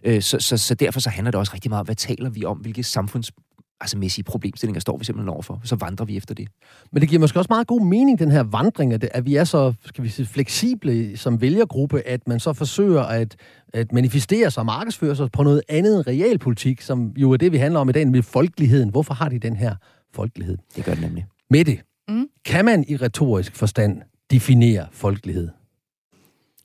Øh, 0.02 0.22
så, 0.22 0.38
så, 0.40 0.56
så 0.56 0.74
derfor 0.74 1.00
så 1.00 1.10
handler 1.10 1.30
det 1.30 1.38
også 1.38 1.54
rigtig 1.54 1.70
meget 1.70 1.80
om, 1.80 1.86
hvad 1.86 1.96
taler 1.96 2.30
vi 2.30 2.44
om, 2.44 2.58
hvilke 2.58 2.82
samfunds 2.82 3.32
altså 3.80 3.98
mæssige 3.98 4.24
problemstillinger 4.24 4.80
står 4.80 4.96
vi 4.96 5.04
simpelthen 5.04 5.28
overfor. 5.28 5.60
Så 5.64 5.76
vandrer 5.76 6.06
vi 6.06 6.16
efter 6.16 6.34
det. 6.34 6.48
Men 6.92 7.00
det 7.00 7.08
giver 7.08 7.20
måske 7.20 7.38
også 7.38 7.48
meget 7.50 7.66
god 7.66 7.86
mening, 7.86 8.18
den 8.18 8.30
her 8.30 8.42
vandring, 8.42 8.92
at, 8.92 9.08
at 9.10 9.26
vi 9.26 9.36
er 9.36 9.44
så 9.44 9.72
skal 9.84 10.04
vi 10.04 10.08
sige, 10.08 10.26
fleksible 10.26 11.16
som 11.16 11.40
vælgergruppe, 11.40 12.00
at 12.00 12.28
man 12.28 12.40
så 12.40 12.52
forsøger 12.52 13.02
at, 13.02 13.36
at 13.74 13.92
manifestere 13.92 14.50
sig 14.50 14.60
og 14.60 14.66
markedsføre 14.66 15.16
sig 15.16 15.32
på 15.32 15.42
noget 15.42 15.62
andet 15.68 15.96
end 15.96 16.06
realpolitik, 16.06 16.80
som 16.80 17.12
jo 17.16 17.32
er 17.32 17.36
det, 17.36 17.52
vi 17.52 17.56
handler 17.56 17.80
om 17.80 17.88
i 17.88 17.92
dag, 17.92 18.08
med 18.08 18.22
folkeligheden. 18.22 18.88
Hvorfor 18.88 19.14
har 19.14 19.28
de 19.28 19.38
den 19.38 19.56
her 19.56 19.74
folkelighed? 20.14 20.58
Det 20.76 20.84
gør 20.84 20.92
det 20.92 21.02
nemlig. 21.02 21.26
Mette, 21.50 21.78
mm. 22.08 22.26
kan 22.44 22.64
man 22.64 22.84
i 22.88 22.96
retorisk 22.96 23.56
forstand 23.56 24.02
definere 24.30 24.86
folkelighed? 24.92 25.48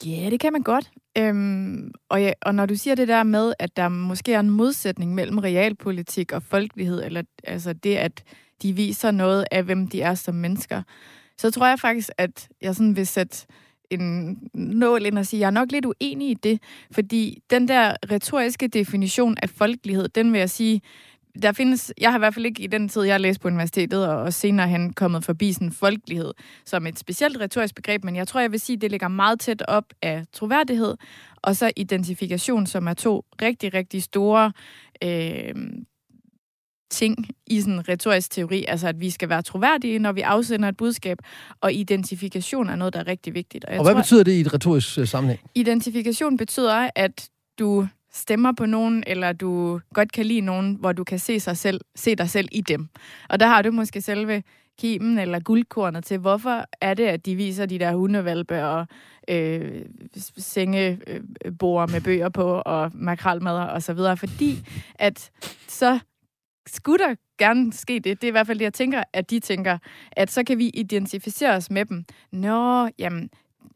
Ja, 0.05 0.29
det 0.29 0.39
kan 0.39 0.53
man 0.53 0.61
godt. 0.61 0.91
Øhm, 1.17 1.91
og, 2.09 2.21
ja, 2.21 2.33
og 2.41 2.55
når 2.55 2.65
du 2.65 2.75
siger 2.75 2.95
det 2.95 3.07
der 3.07 3.23
med, 3.23 3.53
at 3.59 3.77
der 3.77 3.89
måske 3.89 4.33
er 4.33 4.39
en 4.39 4.49
modsætning 4.49 5.15
mellem 5.15 5.37
realpolitik 5.37 6.31
og 6.31 6.43
folkelighed, 6.43 7.03
eller 7.03 7.23
altså 7.43 7.73
det, 7.73 7.95
at 7.95 8.23
de 8.61 8.73
viser 8.73 9.11
noget 9.11 9.45
af, 9.51 9.63
hvem 9.63 9.87
de 9.87 10.01
er 10.01 10.13
som 10.15 10.35
mennesker, 10.35 10.83
så 11.37 11.51
tror 11.51 11.67
jeg 11.67 11.79
faktisk, 11.79 12.09
at 12.17 12.49
jeg 12.61 12.75
sådan 12.75 12.95
vil 12.95 13.07
sætte 13.07 13.45
en 13.89 14.37
nål 14.53 15.05
ind 15.05 15.17
og 15.17 15.25
sige, 15.25 15.37
at 15.37 15.41
jeg 15.41 15.47
er 15.47 15.51
nok 15.51 15.71
lidt 15.71 15.85
uenig 15.85 16.29
i 16.29 16.33
det, 16.33 16.61
fordi 16.91 17.39
den 17.49 17.67
der 17.67 17.95
retoriske 18.11 18.67
definition 18.67 19.37
af 19.41 19.49
folkelighed, 19.49 20.07
den 20.07 20.33
vil 20.33 20.39
jeg 20.39 20.49
sige, 20.49 20.81
der 21.41 21.51
findes, 21.51 21.93
jeg 22.01 22.11
har 22.11 22.17
i 22.17 22.19
hvert 22.19 22.33
fald 22.33 22.45
ikke 22.45 22.63
i 22.63 22.67
den 22.67 22.89
tid, 22.89 23.01
jeg 23.01 23.13
har 23.13 23.19
læst 23.19 23.41
på 23.41 23.47
universitetet, 23.47 24.07
og, 24.07 24.17
og 24.17 24.33
senere 24.33 24.67
hen 24.67 24.93
kommet 24.93 25.25
forbi 25.25 25.53
sådan 25.53 25.71
folkelighed 25.71 26.33
som 26.65 26.87
et 26.87 26.99
specielt 26.99 27.39
retorisk 27.39 27.75
begreb, 27.75 28.03
men 28.03 28.15
jeg 28.15 28.27
tror, 28.27 28.39
jeg 28.39 28.51
vil 28.51 28.59
sige, 28.59 28.77
det 28.77 28.91
ligger 28.91 29.07
meget 29.07 29.39
tæt 29.39 29.63
op 29.67 29.85
af 30.01 30.25
troværdighed, 30.33 30.95
og 31.41 31.55
så 31.55 31.71
identifikation, 31.75 32.65
som 32.67 32.87
er 32.87 32.93
to 32.93 33.25
rigtig, 33.41 33.73
rigtig 33.73 34.03
store 34.03 34.51
øh, 35.03 35.55
ting 36.91 37.27
i 37.47 37.61
sådan 37.61 37.73
en 37.73 37.89
retorisk 37.89 38.31
teori, 38.31 38.65
altså 38.67 38.87
at 38.87 38.99
vi 38.99 39.09
skal 39.09 39.29
være 39.29 39.41
troværdige, 39.41 39.99
når 39.99 40.11
vi 40.11 40.21
afsender 40.21 40.69
et 40.69 40.77
budskab, 40.77 41.17
og 41.61 41.73
identifikation 41.73 42.69
er 42.69 42.75
noget, 42.75 42.93
der 42.93 42.99
er 42.99 43.07
rigtig 43.07 43.33
vigtigt. 43.33 43.65
Og, 43.65 43.77
og 43.77 43.83
hvad 43.83 43.93
tror, 43.93 44.01
betyder 44.01 44.23
det 44.23 44.31
i 44.31 44.41
et 44.41 44.53
retorisk 44.53 44.97
øh, 44.97 45.07
sammenhæng? 45.07 45.39
Identifikation 45.55 46.37
betyder, 46.37 46.89
at 46.95 47.29
du 47.59 47.87
stemmer 48.13 48.51
på 48.57 48.65
nogen, 48.65 49.03
eller 49.07 49.33
du 49.33 49.79
godt 49.93 50.11
kan 50.11 50.25
lide 50.25 50.41
nogen, 50.41 50.77
hvor 50.79 50.91
du 50.91 51.03
kan 51.03 51.19
se, 51.19 51.39
sig 51.39 51.57
selv, 51.57 51.81
se 51.95 52.15
dig 52.15 52.29
selv 52.29 52.47
i 52.51 52.61
dem. 52.61 52.87
Og 53.29 53.39
der 53.39 53.47
har 53.47 53.61
du 53.61 53.71
måske 53.71 54.01
selve 54.01 54.43
kimen 54.79 55.19
eller 55.19 55.39
guldkornet 55.39 56.03
til, 56.05 56.17
hvorfor 56.17 56.65
er 56.81 56.93
det, 56.93 57.03
at 57.03 57.25
de 57.25 57.35
viser 57.35 57.65
de 57.65 57.79
der 57.79 57.95
hundevalpe 57.95 58.65
og 58.65 58.87
øh, 59.29 59.85
sengebord 60.37 61.89
øh, 61.89 61.93
med 61.93 62.01
bøger 62.01 62.29
på 62.29 62.61
og 62.65 62.91
makralmad 62.93 63.57
og 63.57 63.83
så 63.83 63.93
videre. 63.93 64.17
Fordi 64.17 64.59
at 64.95 65.31
så 65.67 65.99
skulle 66.67 67.05
der 67.05 67.15
gerne 67.37 67.73
ske 67.73 67.93
det. 67.93 68.21
Det 68.21 68.23
er 68.23 68.27
i 68.27 68.31
hvert 68.31 68.47
fald 68.47 68.59
det, 68.59 68.65
jeg 68.65 68.73
tænker, 68.73 69.03
at 69.13 69.29
de 69.29 69.39
tænker, 69.39 69.77
at 70.11 70.31
så 70.31 70.43
kan 70.43 70.57
vi 70.57 70.67
identificere 70.73 71.55
os 71.55 71.71
med 71.71 71.85
dem. 71.85 72.05
Nå, 72.31 72.89
jamen, 72.99 73.29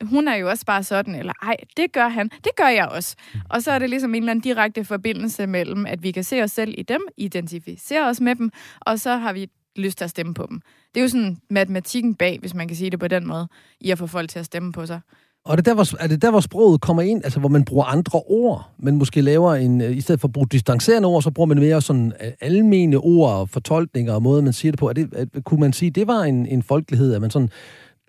hun 0.03 0.27
er 0.27 0.35
jo 0.35 0.49
også 0.49 0.65
bare 0.65 0.83
sådan, 0.83 1.15
eller 1.15 1.33
ej, 1.41 1.55
det 1.77 1.91
gør 1.91 2.07
han, 2.07 2.29
det 2.43 2.51
gør 2.57 2.67
jeg 2.67 2.87
også. 2.87 3.15
Og 3.49 3.63
så 3.63 3.71
er 3.71 3.79
det 3.79 3.89
ligesom 3.89 4.15
en 4.15 4.23
eller 4.23 4.31
anden 4.31 4.43
direkte 4.43 4.85
forbindelse 4.85 5.47
mellem, 5.47 5.85
at 5.85 6.03
vi 6.03 6.11
kan 6.11 6.23
se 6.23 6.43
os 6.43 6.51
selv 6.51 6.73
i 6.77 6.83
dem, 6.83 7.01
identificere 7.17 8.09
os 8.09 8.21
med 8.21 8.35
dem, 8.35 8.51
og 8.81 8.99
så 8.99 9.15
har 9.15 9.33
vi 9.33 9.49
lyst 9.75 9.97
til 9.97 10.03
at 10.03 10.09
stemme 10.09 10.33
på 10.33 10.45
dem. 10.49 10.61
Det 10.93 10.99
er 10.99 11.01
jo 11.01 11.09
sådan 11.09 11.37
matematikken 11.49 12.15
bag, 12.15 12.39
hvis 12.39 12.53
man 12.53 12.67
kan 12.67 12.77
sige 12.77 12.89
det 12.89 12.99
på 12.99 13.07
den 13.07 13.27
måde, 13.27 13.47
i 13.81 13.91
at 13.91 13.97
få 13.97 14.07
folk 14.07 14.29
til 14.29 14.39
at 14.39 14.45
stemme 14.45 14.71
på 14.71 14.85
sig. 14.85 14.99
Og 15.45 15.51
er 15.51 15.55
det, 15.55 15.65
der, 15.65 15.73
hvor, 15.73 16.03
er 16.03 16.07
det 16.07 16.21
der, 16.21 16.31
hvor 16.31 16.39
sproget 16.39 16.81
kommer 16.81 17.03
ind, 17.03 17.21
altså 17.23 17.39
hvor 17.39 17.49
man 17.49 17.65
bruger 17.65 17.85
andre 17.85 18.21
ord, 18.25 18.69
men 18.77 18.95
måske 18.95 19.21
laver 19.21 19.55
en, 19.55 19.81
øh, 19.81 19.97
i 19.97 20.01
stedet 20.01 20.21
for 20.21 20.27
at 20.27 20.31
bruge 20.31 20.47
distancerende 20.51 21.07
ord, 21.07 21.21
så 21.21 21.31
bruger 21.31 21.47
man 21.47 21.59
mere 21.59 21.81
sådan 21.81 22.13
øh, 22.23 22.31
almene 22.41 22.97
ord 22.97 23.31
og 23.31 23.49
fortolkninger 23.49 24.13
og 24.13 24.23
måder, 24.23 24.41
man 24.41 24.53
siger 24.53 24.71
det 24.71 24.79
på. 24.79 24.89
Er 24.89 24.93
det, 24.93 25.09
er, 25.13 25.41
kunne 25.41 25.59
man 25.59 25.73
sige, 25.73 25.91
det 25.91 26.07
var 26.07 26.21
en, 26.23 26.45
en 26.45 26.63
folkelighed, 26.63 27.13
at 27.13 27.21
man 27.21 27.29
sådan 27.29 27.49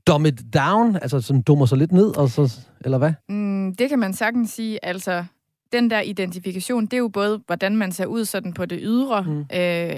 dumb 0.07 0.27
it 0.27 0.55
down, 0.55 0.97
altså 0.97 1.21
sådan 1.21 1.43
dummer 1.43 1.67
sig 1.67 1.79
lidt 1.79 1.93
ned, 1.93 2.17
og 2.17 2.31
så, 2.31 2.61
eller 2.81 2.99
hvad? 2.99 3.13
Mm, 3.29 3.75
det 3.75 3.89
kan 3.89 3.99
man 3.99 4.13
sagtens 4.13 4.51
sige, 4.51 4.85
altså 4.85 5.25
den 5.73 5.91
der 5.91 6.01
identifikation, 6.01 6.85
det 6.85 6.93
er 6.93 6.99
jo 6.99 7.09
både, 7.09 7.41
hvordan 7.47 7.77
man 7.77 7.93
ser 7.93 8.07
ud 8.07 8.25
sådan 8.25 8.53
på 8.53 8.67
det 8.67 8.79
ydre. 8.83 9.23
Mm. 9.23 9.41
Øh, 9.41 9.47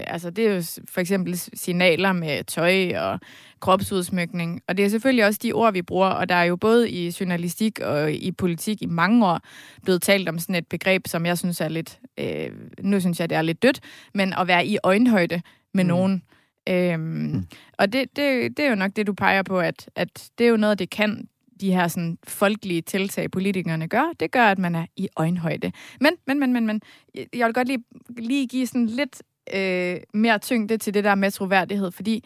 altså, 0.06 0.30
det 0.30 0.46
er 0.46 0.54
jo 0.54 0.62
for 0.88 1.00
eksempel 1.00 1.38
signaler 1.38 2.12
med 2.12 2.44
tøj 2.44 2.96
og 2.96 3.20
kropsudsmykning. 3.60 4.60
Og 4.68 4.76
det 4.76 4.84
er 4.84 4.88
selvfølgelig 4.88 5.26
også 5.26 5.40
de 5.42 5.52
ord, 5.52 5.72
vi 5.72 5.82
bruger. 5.82 6.08
Og 6.08 6.28
der 6.28 6.34
er 6.34 6.44
jo 6.44 6.56
både 6.56 6.90
i 6.90 7.16
journalistik 7.20 7.80
og 7.80 8.12
i 8.12 8.32
politik 8.32 8.82
i 8.82 8.86
mange 8.86 9.26
år 9.26 9.40
blevet 9.82 10.02
talt 10.02 10.28
om 10.28 10.38
sådan 10.38 10.54
et 10.54 10.66
begreb, 10.66 11.06
som 11.06 11.26
jeg 11.26 11.38
synes 11.38 11.60
er 11.60 11.68
lidt... 11.68 11.98
Øh, 12.20 12.50
nu 12.80 13.00
synes 13.00 13.20
jeg, 13.20 13.30
det 13.30 13.38
er 13.38 13.42
lidt 13.42 13.62
dødt, 13.62 13.80
men 14.14 14.32
at 14.32 14.46
være 14.46 14.66
i 14.66 14.78
øjenhøjde 14.82 15.42
med 15.74 15.84
mm. 15.84 15.88
nogen. 15.88 16.22
Øhm, 16.68 17.00
mm. 17.00 17.44
Og 17.78 17.92
det, 17.92 18.16
det, 18.16 18.56
det 18.56 18.64
er 18.64 18.68
jo 18.68 18.74
nok 18.74 18.90
det, 18.96 19.06
du 19.06 19.12
peger 19.12 19.42
på, 19.42 19.60
at, 19.60 19.90
at 19.94 20.30
det 20.38 20.46
er 20.46 20.50
jo 20.50 20.56
noget, 20.56 20.78
det 20.78 20.90
kan 20.90 21.28
de 21.60 21.72
her 21.72 21.88
sådan, 21.88 22.18
folkelige 22.24 22.82
tiltag, 22.82 23.30
politikerne 23.30 23.88
gør, 23.88 24.12
det 24.20 24.30
gør, 24.30 24.44
at 24.44 24.58
man 24.58 24.74
er 24.74 24.86
i 24.96 25.08
øjenhøjde. 25.16 25.72
Men, 26.00 26.12
men, 26.26 26.40
men, 26.40 26.52
men, 26.52 26.66
men 26.66 26.80
jeg 27.14 27.46
vil 27.46 27.54
godt 27.54 27.68
lige, 27.68 27.84
lige 28.18 28.46
give 28.46 28.66
sådan 28.66 28.86
lidt 28.86 29.22
øh, 29.54 29.96
mere 30.14 30.38
tyngde 30.38 30.76
til 30.76 30.94
det 30.94 31.04
der 31.04 31.14
med 31.14 31.30
troværdighed, 31.30 31.90
fordi 31.90 32.24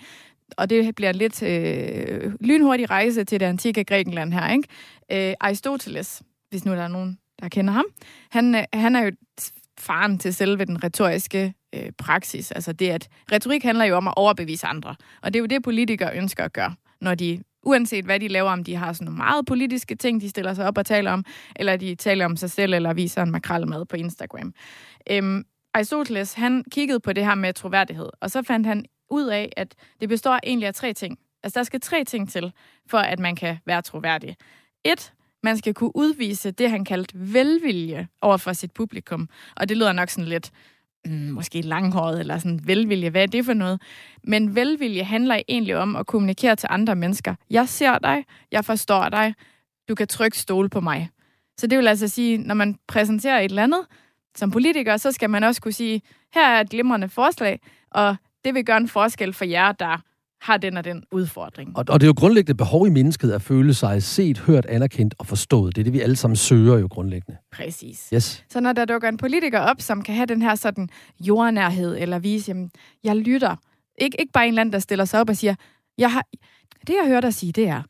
og 0.57 0.71
det 0.71 0.95
bliver 0.95 1.13
lidt 1.13 1.43
øh, 1.43 2.33
lynhurtig 2.41 2.91
rejse 2.91 3.25
til 3.25 3.41
det 3.41 3.47
antikke 3.47 3.85
Grækenland 3.85 4.33
her, 4.33 4.53
ikke? 4.53 5.29
Øh, 5.31 5.35
Aristoteles, 5.41 6.23
hvis 6.51 6.65
nu 6.65 6.73
der 6.73 6.83
er 6.83 6.89
nogen, 6.89 7.19
der 7.41 7.49
kender 7.49 7.73
ham, 7.73 7.85
han, 8.31 8.55
øh, 8.55 8.65
han 8.73 8.97
er 8.97 9.01
jo 9.01 9.13
faren 9.79 10.19
til 10.19 10.35
selve 10.35 10.65
den 10.65 10.85
retoriske 10.85 11.55
øh, 11.73 11.93
praksis. 11.99 12.51
Altså 12.51 12.73
det, 12.73 12.89
at 12.89 13.09
retorik 13.33 13.63
handler 13.63 13.85
jo 13.85 13.97
om 13.97 14.09
at 14.09 14.15
overbevise 14.17 14.67
andre. 14.67 14.95
Og 15.23 15.33
det 15.33 15.39
er 15.39 15.43
jo 15.43 15.47
det, 15.47 15.63
politikere 15.63 16.17
ønsker 16.17 16.45
at 16.45 16.53
gøre, 16.53 16.75
når 17.01 17.15
de 17.15 17.43
uanset 17.63 18.05
hvad 18.05 18.21
de 18.21 18.29
laver, 18.29 18.51
om 18.51 18.65
de 18.65 18.77
har 18.77 18.93
sådan 18.93 19.05
nogle 19.05 19.17
meget 19.17 19.47
politiske 19.47 19.95
ting, 19.95 20.21
de 20.21 20.29
stiller 20.29 20.55
sig 20.55 20.67
op 20.67 20.79
og 20.79 20.87
taler 20.87 21.13
om, 21.13 21.25
eller 21.57 21.77
de 21.77 21.95
taler 21.95 22.25
om 22.25 22.37
sig 22.37 22.51
selv, 22.51 22.75
eller 22.75 22.93
viser 22.93 23.23
en 23.23 23.31
makrelmad 23.31 23.85
på 23.85 23.97
Instagram. 23.97 24.55
Øhm, 25.11 25.45
Aristoteles, 25.75 26.35
han 26.35 26.65
kiggede 26.71 27.01
på 27.01 27.13
det 27.13 27.25
her 27.25 27.35
med 27.35 27.53
troværdighed, 27.53 28.09
og 28.21 28.31
så 28.31 28.43
fandt 28.43 28.67
han 28.67 28.85
ud 29.11 29.27
af, 29.27 29.53
at 29.57 29.75
det 30.01 30.09
består 30.09 30.39
egentlig 30.45 30.67
af 30.67 30.75
tre 30.75 30.93
ting. 30.93 31.19
Altså, 31.43 31.59
der 31.59 31.65
skal 31.65 31.81
tre 31.81 32.05
ting 32.05 32.31
til, 32.31 32.53
for 32.87 32.99
at 32.99 33.19
man 33.19 33.37
kan 33.37 33.59
være 33.67 33.83
troværdig. 33.83 34.37
Et, 34.85 35.13
man 35.43 35.59
skal 35.59 35.75
kunne 35.75 35.97
udvise 35.97 36.51
det, 36.51 36.71
han 36.71 36.85
kaldte 36.85 37.15
velvilje 37.15 38.09
over 38.21 38.37
for 38.37 38.53
sit 38.53 38.73
publikum. 38.73 39.29
Og 39.57 39.69
det 39.69 39.77
lyder 39.77 39.93
nok 39.93 40.09
sådan 40.09 40.29
lidt, 40.29 40.51
Mm, 41.05 41.13
måske 41.13 41.61
langhåret 41.61 42.21
eller 42.21 42.39
sådan 42.39 42.61
velvilje. 42.65 43.11
Hvad 43.11 43.23
er 43.23 43.27
det 43.27 43.45
for 43.45 43.55
noget? 43.55 43.83
Men 44.25 44.55
velvilje 44.55 45.05
handler 45.05 45.43
egentlig 45.49 45.77
om 45.77 45.97
at 45.97 46.07
kommunikere 46.07 46.57
til 46.57 46.69
andre 46.73 46.97
mennesker. 46.97 47.35
Jeg 47.51 47.69
ser 47.69 47.99
dig, 47.99 48.25
jeg 48.53 48.65
forstår 48.65 49.09
dig, 49.09 49.35
du 49.89 49.95
kan 49.95 50.07
trygt 50.07 50.37
stole 50.37 50.69
på 50.69 50.81
mig. 50.81 51.11
Så 51.57 51.67
det 51.67 51.79
vil 51.79 51.89
altså 51.89 52.09
sige, 52.09 52.39
når 52.39 52.55
man 52.55 52.77
præsenterer 52.89 53.39
et 53.39 53.45
eller 53.45 53.63
andet 53.63 53.87
som 54.37 54.51
politiker, 54.51 54.97
så 54.97 55.13
skal 55.13 55.31
man 55.31 55.45
også 55.45 55.63
kunne 55.63 55.73
sige, 55.73 56.03
her 56.35 56.49
er 56.49 56.61
et 56.61 56.71
glimrende 56.71 57.09
forslag, 57.09 57.61
og 57.91 58.17
det 58.45 58.55
vil 58.55 58.65
gøre 58.65 58.77
en 58.77 58.89
forskel 58.89 59.33
for 59.33 59.45
jer, 59.45 59.73
der 59.73 60.03
har 60.43 60.57
den 60.57 60.77
og 60.77 60.85
den 60.85 61.05
udfordring. 61.13 61.77
Og, 61.77 61.85
og 61.89 62.01
det 62.01 62.07
er 62.07 62.09
jo 62.09 62.15
grundlæggende 62.17 62.57
behov 62.57 62.87
i 62.87 62.91
mennesket 62.91 63.33
at 63.33 63.43
føle 63.43 63.75
sig 63.75 64.03
set, 64.03 64.39
hørt, 64.39 64.67
anerkendt 64.67 65.15
og 65.19 65.27
forstået. 65.27 65.77
Det 65.77 65.83
er 65.83 65.85
det, 65.85 65.93
vi 65.93 66.01
alle 66.01 66.17
sammen 66.17 66.37
søger 66.37 66.79
jo 66.79 66.87
grundlæggende. 66.91 67.39
Præcis. 67.53 68.09
Yes. 68.15 68.45
Så 68.51 68.61
når 68.61 68.73
der 68.73 68.85
dukker 68.85 69.09
en 69.09 69.17
politiker 69.17 69.61
op, 69.61 69.81
som 69.81 70.03
kan 70.03 70.15
have 70.15 70.27
den 70.27 70.43
her 70.43 70.55
sådan 70.55 70.89
jordnærhed, 71.21 71.97
eller 71.99 72.19
vise, 72.19 72.51
jamen, 72.51 72.71
jeg 73.05 73.17
lytter. 73.17 73.57
Ik- 74.03 74.17
ikke 74.19 74.33
bare 74.33 74.45
en 74.45 74.49
eller 74.49 74.61
anden, 74.61 74.73
der 74.73 74.79
stiller 74.79 75.05
sig 75.05 75.21
op 75.21 75.29
og 75.29 75.37
siger, 75.37 75.55
jeg 75.99 76.13
har, 76.13 76.27
det 76.87 76.95
jeg 77.03 77.07
hører 77.09 77.21
dig 77.21 77.35
sige, 77.35 77.53
det 77.53 77.69
er, 77.69 77.83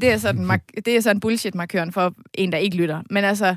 det 0.00 0.12
er 0.12 0.16
sådan, 0.18 0.60
det 0.84 0.96
er 0.96 1.00
sådan 1.00 1.20
bullshit-markøren 1.20 1.92
for 1.92 2.14
en, 2.34 2.52
der 2.52 2.58
ikke 2.58 2.76
lytter. 2.76 3.02
Men 3.10 3.24
altså, 3.24 3.56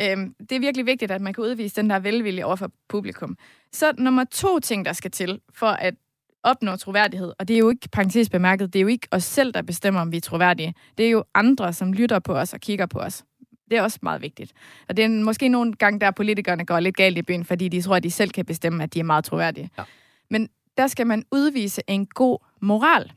øhm, 0.00 0.34
det 0.40 0.52
er 0.52 0.60
virkelig 0.60 0.86
vigtigt, 0.86 1.10
at 1.10 1.20
man 1.20 1.32
kan 1.32 1.44
udvise 1.44 1.76
den 1.76 1.90
der 1.90 1.98
velvilje 1.98 2.44
over 2.44 2.56
for 2.56 2.70
publikum. 2.88 3.36
Så 3.72 3.92
nummer 3.98 4.24
to 4.24 4.58
ting, 4.58 4.84
der 4.84 4.92
skal 4.92 5.10
til, 5.10 5.40
for 5.54 5.66
at 5.66 5.94
opnå 6.42 6.76
troværdighed, 6.76 7.32
og 7.38 7.48
det 7.48 7.54
er 7.54 7.58
jo 7.58 7.70
ikke 7.70 7.88
parentes 7.92 8.30
bemærket, 8.30 8.72
det 8.72 8.78
er 8.78 8.82
jo 8.82 8.88
ikke 8.88 9.08
os 9.10 9.24
selv, 9.24 9.52
der 9.52 9.62
bestemmer, 9.62 10.00
om 10.00 10.12
vi 10.12 10.16
er 10.16 10.20
troværdige. 10.20 10.74
Det 10.98 11.06
er 11.06 11.10
jo 11.10 11.24
andre, 11.34 11.72
som 11.72 11.92
lytter 11.92 12.18
på 12.18 12.34
os 12.34 12.54
og 12.54 12.60
kigger 12.60 12.86
på 12.86 12.98
os. 12.98 13.24
Det 13.70 13.78
er 13.78 13.82
også 13.82 13.98
meget 14.02 14.22
vigtigt. 14.22 14.52
Og 14.88 14.96
det 14.96 15.04
er 15.04 15.08
måske 15.08 15.48
nogle 15.48 15.72
gange, 15.72 16.00
der 16.00 16.10
politikerne 16.10 16.64
går 16.64 16.80
lidt 16.80 16.96
galt 16.96 17.18
i 17.18 17.22
byen, 17.22 17.44
fordi 17.44 17.68
de 17.68 17.82
tror, 17.82 17.96
at 17.96 18.02
de 18.02 18.10
selv 18.10 18.30
kan 18.30 18.44
bestemme, 18.44 18.82
at 18.82 18.94
de 18.94 19.00
er 19.00 19.04
meget 19.04 19.24
troværdige. 19.24 19.70
Ja. 19.78 19.82
Men 20.30 20.48
der 20.76 20.86
skal 20.86 21.06
man 21.06 21.24
udvise 21.32 21.82
en 21.88 22.06
god 22.06 22.38
moral. 22.60 23.12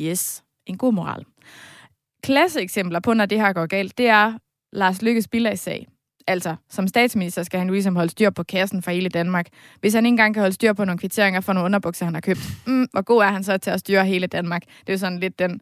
Yes, 0.00 0.44
en 0.66 0.78
god 0.78 0.92
moral. 0.92 1.24
Klasseeksempler 2.22 3.00
på, 3.00 3.14
når 3.14 3.26
det 3.26 3.40
her 3.40 3.52
går 3.52 3.66
galt, 3.66 3.98
det 3.98 4.08
er 4.08 4.38
Lars 4.72 5.02
Lykkes 5.02 5.28
sag. 5.54 5.88
Altså, 6.30 6.56
som 6.68 6.88
statsminister 6.88 7.42
skal 7.42 7.58
han 7.58 7.68
jo 7.68 7.72
ligesom 7.72 7.96
holde 7.96 8.10
styr 8.10 8.30
på 8.30 8.42
kassen 8.42 8.82
for 8.82 8.90
hele 8.90 9.08
Danmark. 9.08 9.46
Hvis 9.80 9.94
han 9.94 10.06
ikke 10.06 10.12
engang 10.12 10.34
kan 10.34 10.40
holde 10.40 10.54
styr 10.54 10.72
på 10.72 10.84
nogle 10.84 10.98
kvitteringer 10.98 11.40
for 11.40 11.52
nogle 11.52 11.64
underbukser, 11.64 12.04
han 12.04 12.14
har 12.14 12.20
købt, 12.20 12.40
mm, 12.66 12.86
hvor 12.92 13.02
god 13.02 13.22
er 13.22 13.28
han 13.28 13.44
så 13.44 13.58
til 13.58 13.70
at 13.70 13.80
styre 13.80 14.06
hele 14.06 14.26
Danmark? 14.26 14.62
Det 14.62 14.88
er 14.88 14.92
jo 14.92 14.98
sådan 14.98 15.20
lidt 15.20 15.38
den, 15.38 15.60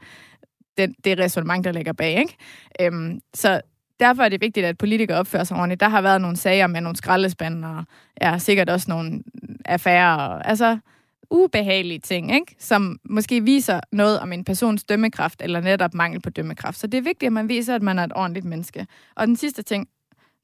den, 0.78 0.94
det 1.04 1.18
resonemang, 1.18 1.64
der 1.64 1.72
ligger 1.72 1.92
bag, 1.92 2.18
ikke? 2.18 2.36
Øhm, 2.80 3.20
så 3.34 3.60
derfor 4.00 4.22
er 4.22 4.28
det 4.28 4.40
vigtigt, 4.40 4.66
at 4.66 4.78
politikere 4.78 5.18
opfører 5.18 5.44
sig 5.44 5.56
ordentligt. 5.56 5.80
Der 5.80 5.88
har 5.88 6.00
været 6.00 6.20
nogle 6.20 6.36
sager 6.36 6.66
med 6.66 6.80
nogle 6.80 6.96
skraldespande, 6.96 7.68
og 7.68 7.84
ja, 8.22 8.38
sikkert 8.38 8.70
også 8.70 8.86
nogle 8.88 9.22
affærer. 9.64 10.42
Altså, 10.42 10.78
ubehagelige 11.30 11.98
ting, 11.98 12.34
ikke? 12.34 12.56
som 12.58 12.98
måske 13.04 13.44
viser 13.44 13.80
noget 13.92 14.20
om 14.20 14.32
en 14.32 14.44
persons 14.44 14.84
dømmekraft, 14.84 15.42
eller 15.42 15.60
netop 15.60 15.94
mangel 15.94 16.20
på 16.20 16.30
dømmekraft. 16.30 16.78
Så 16.78 16.86
det 16.86 16.98
er 16.98 17.02
vigtigt, 17.02 17.26
at 17.26 17.32
man 17.32 17.48
viser, 17.48 17.74
at 17.74 17.82
man 17.82 17.98
er 17.98 18.04
et 18.04 18.12
ordentligt 18.16 18.44
menneske. 18.44 18.86
Og 19.16 19.26
den 19.26 19.36
sidste 19.36 19.62
ting, 19.62 19.88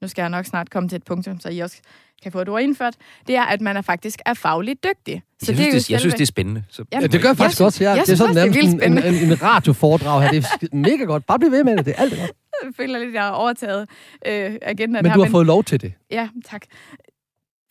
nu 0.03 0.09
skal 0.09 0.23
jeg 0.23 0.31
nok 0.31 0.47
snart 0.47 0.71
komme 0.71 0.89
til 0.89 0.97
et 0.97 1.05
punktum, 1.05 1.41
så 1.41 1.49
I 1.49 1.59
også 1.59 1.81
kan 2.23 2.33
få 2.33 2.41
et 2.41 2.49
ord 2.49 2.63
indført, 2.63 2.97
det 3.27 3.37
er, 3.37 3.43
at 3.43 3.61
man 3.61 3.77
er 3.77 3.83
faktisk 3.83 4.21
er 4.27 4.35
fagligt 4.35 4.85
dygtig. 4.85 5.23
Så 5.43 5.53
jeg, 5.53 5.57
synes, 5.57 5.75
det, 5.75 5.75
det, 5.75 5.91
jeg 5.91 6.01
synes, 6.01 6.15
det 6.15 6.23
er 6.23 6.27
spændende. 6.27 6.65
Så... 6.69 6.85
Ja, 6.93 7.01
det 7.01 7.23
gør 7.23 7.29
jeg 7.29 7.37
faktisk 7.37 7.61
jeg 7.61 7.67
også. 7.67 7.85
Ja. 7.85 7.91
Jeg 7.91 8.07
det 8.07 8.13
er 8.13 8.17
sådan 8.17 8.35
nærmest 8.35 8.59
en, 8.59 8.83
en, 8.83 8.99
en 9.31 9.43
radioforedrag 9.43 10.23
her. 10.23 10.31
Det 10.31 10.45
er 10.45 10.77
mega 10.77 11.05
godt. 11.05 11.27
Bare 11.27 11.39
bliv 11.39 11.51
ved 11.51 11.65
med 11.65 11.77
det. 11.77 11.87
Det 11.87 11.95
er 11.97 12.03
alt 12.03 12.19
godt. 12.19 12.33
Jeg 12.65 12.75
føler 12.77 12.99
lidt, 12.99 13.15
jeg 13.15 13.23
har 13.23 13.31
overtaget 13.31 13.89
øh, 14.27 14.59
agendaen 14.63 14.93
Men 14.93 15.07
her, 15.07 15.13
du 15.13 15.21
har 15.21 15.27
men... 15.27 15.31
fået 15.31 15.47
lov 15.47 15.65
til 15.65 15.81
det. 15.81 15.93
Ja, 16.11 16.29
tak. 16.45 16.67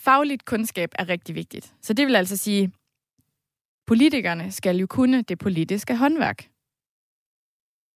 Fagligt 0.01 0.45
kundskab 0.45 0.91
er 0.99 1.09
rigtig 1.09 1.35
vigtigt. 1.35 1.73
Så 1.81 1.93
det 1.93 2.07
vil 2.07 2.15
altså 2.15 2.37
sige, 2.37 2.71
politikerne 3.87 4.51
skal 4.51 4.77
jo 4.77 4.87
kunne 4.87 5.21
det 5.21 5.39
politiske 5.39 5.95
håndværk. 5.95 6.47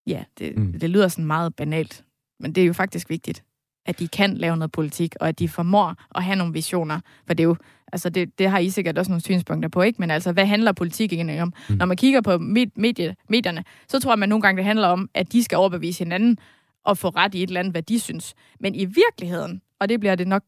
Ja, 0.06 0.24
det, 0.38 0.58
mm. 0.58 0.80
det 0.80 0.90
lyder 0.90 1.08
sådan 1.08 1.24
meget 1.24 1.56
banalt, 1.56 2.04
men 2.40 2.54
det 2.54 2.62
er 2.62 2.66
jo 2.66 2.72
faktisk 2.72 3.10
vigtigt, 3.10 3.44
at 3.88 3.98
de 3.98 4.08
kan 4.08 4.36
lave 4.36 4.56
noget 4.56 4.72
politik, 4.72 5.14
og 5.20 5.28
at 5.28 5.38
de 5.38 5.48
formår 5.48 5.94
at 6.14 6.24
have 6.24 6.36
nogle 6.36 6.52
visioner. 6.52 7.00
For 7.26 7.34
det 7.34 7.44
er 7.44 7.48
jo, 7.48 7.56
altså 7.92 8.10
det, 8.10 8.38
det 8.38 8.50
har 8.50 8.58
I 8.58 8.70
sikkert 8.70 8.98
også 8.98 9.10
nogle 9.10 9.22
synspunkter 9.22 9.68
på, 9.68 9.82
ikke? 9.82 10.00
Men 10.00 10.10
altså, 10.10 10.32
hvad 10.32 10.46
handler 10.46 10.72
politik 10.72 11.12
egentlig 11.12 11.42
om? 11.42 11.52
Mm. 11.68 11.76
Når 11.76 11.86
man 11.86 11.96
kigger 11.96 12.20
på 12.20 12.38
medie, 12.76 13.16
medierne, 13.28 13.64
så 13.88 14.00
tror 14.00 14.12
jeg, 14.12 14.18
man 14.18 14.28
nogle 14.28 14.42
gange, 14.42 14.56
det 14.56 14.64
handler 14.64 14.88
om, 14.88 15.10
at 15.14 15.32
de 15.32 15.44
skal 15.44 15.58
overbevise 15.58 15.98
hinanden 15.98 16.38
og 16.84 16.98
få 16.98 17.08
ret 17.08 17.34
i 17.34 17.42
et 17.42 17.46
eller 17.46 17.60
andet, 17.60 17.72
hvad 17.72 17.82
de 17.82 18.00
synes. 18.00 18.34
Men 18.60 18.74
i 18.74 18.84
virkeligheden, 18.84 19.62
og 19.80 19.88
det 19.88 20.00
bliver 20.00 20.14
det 20.14 20.28
nok, 20.28 20.42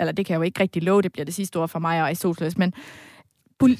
eller 0.00 0.12
det 0.12 0.26
kan 0.26 0.32
jeg 0.32 0.38
jo 0.38 0.42
ikke 0.42 0.60
rigtig 0.60 0.82
love, 0.82 1.02
det 1.02 1.12
bliver 1.12 1.24
det 1.24 1.34
sidste 1.34 1.56
ord 1.56 1.68
for 1.68 1.78
mig 1.78 2.00
og 2.00 2.06
Aristoteles, 2.06 2.58
men 2.58 2.72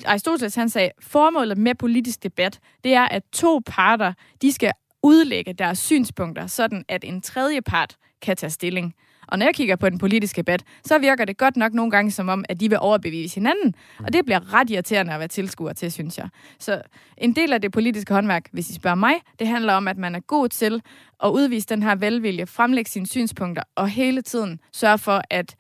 Aristoteles 0.07 0.55
han 0.55 0.69
sagde, 0.69 0.91
formålet 1.01 1.59
med 1.59 1.75
politisk 1.75 2.23
debat, 2.23 2.61
det 2.85 2.95
er, 2.95 3.05
at 3.05 3.23
to 3.33 3.61
parter, 3.67 4.13
de 4.43 4.53
skal 4.53 4.73
udlægge 5.09 5.53
deres 5.53 5.79
synspunkter, 5.79 6.47
sådan 6.47 6.85
at 6.89 7.05
en 7.05 7.21
tredje 7.21 7.63
part 7.63 7.97
kan 8.23 8.37
tage 8.37 8.51
stilling. 8.51 8.95
Og 9.29 9.39
når 9.39 9.47
jeg 9.47 9.55
kigger 9.55 9.77
på 9.77 9.91
den 9.91 9.99
politiske 9.99 10.37
debat, 10.37 10.65
så 10.85 10.99
virker 10.99 11.25
det 11.25 11.37
godt 11.39 11.57
nok 11.57 11.73
nogle 11.75 11.91
gange 11.91 12.11
som 12.11 12.29
om, 12.29 12.45
at 12.49 12.61
de 12.61 12.69
vil 12.69 12.79
overbevise 12.81 13.35
hinanden. 13.35 13.75
Og 14.05 14.13
det 14.13 14.25
bliver 14.25 14.55
ret 14.55 14.71
irriterende 14.71 15.13
at 15.13 15.19
være 15.19 15.29
tilskuer 15.29 15.73
til, 15.73 15.93
synes 15.93 16.19
jeg. 16.19 16.29
Så 16.59 16.83
en 17.19 17.33
del 17.37 17.53
af 17.53 17.61
det 17.63 17.73
politiske 17.73 18.15
håndværk, 18.15 18.49
hvis 18.53 18.71
I 18.71 18.75
spørger 18.75 18.95
mig, 18.95 19.15
det 19.39 19.47
handler 19.47 19.73
om, 19.73 19.89
at 19.89 19.99
man 19.99 20.15
er 20.15 20.21
god 20.21 20.49
til 20.49 20.83
at 21.25 21.29
udvise 21.29 21.67
den 21.67 21.83
her 21.83 21.95
velvilje, 21.95 22.47
fremlægge 22.47 22.91
sine 22.91 23.07
synspunkter 23.07 23.63
og 23.77 23.89
hele 23.89 24.23
tiden 24.23 24.61
sørge 24.73 24.99
for, 24.99 25.23
at 25.31 25.57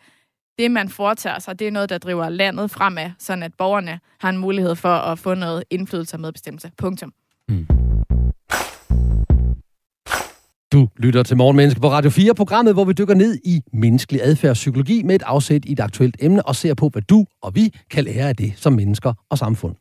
det, 0.58 0.70
man 0.70 0.88
foretager 0.88 1.38
sig, 1.38 1.58
det 1.58 1.66
er 1.66 1.70
noget, 1.70 1.88
der 1.88 1.98
driver 1.98 2.28
landet 2.28 2.70
fremad, 2.70 3.10
sådan 3.18 3.42
at 3.42 3.54
borgerne 3.58 4.00
har 4.20 4.28
en 4.28 4.38
mulighed 4.38 4.74
for 4.74 4.94
at 4.94 5.18
få 5.18 5.34
noget 5.34 5.64
indflydelse 5.70 6.16
og 6.16 6.20
medbestemmelse. 6.20 6.70
Punktum. 6.78 7.12
Mm. 7.48 7.87
Du 10.72 10.88
lytter 10.96 11.22
til 11.22 11.36
Morgenmenneske 11.36 11.80
på 11.80 11.90
Radio 11.90 12.10
4, 12.10 12.34
programmet, 12.34 12.74
hvor 12.74 12.84
vi 12.84 12.92
dykker 12.92 13.14
ned 13.14 13.38
i 13.44 13.60
menneskelig 13.72 14.20
adfærdspsykologi 14.24 15.02
med 15.02 15.14
et 15.14 15.22
afsæt 15.22 15.64
i 15.64 15.72
et 15.72 15.80
aktuelt 15.80 16.16
emne 16.20 16.46
og 16.46 16.56
ser 16.56 16.74
på, 16.74 16.88
hvad 16.88 17.02
du 17.02 17.24
og 17.42 17.54
vi 17.54 17.74
kan 17.90 18.04
lære 18.04 18.28
af 18.28 18.36
det 18.36 18.52
som 18.56 18.72
mennesker 18.72 19.12
og 19.30 19.38
samfund. 19.38 19.74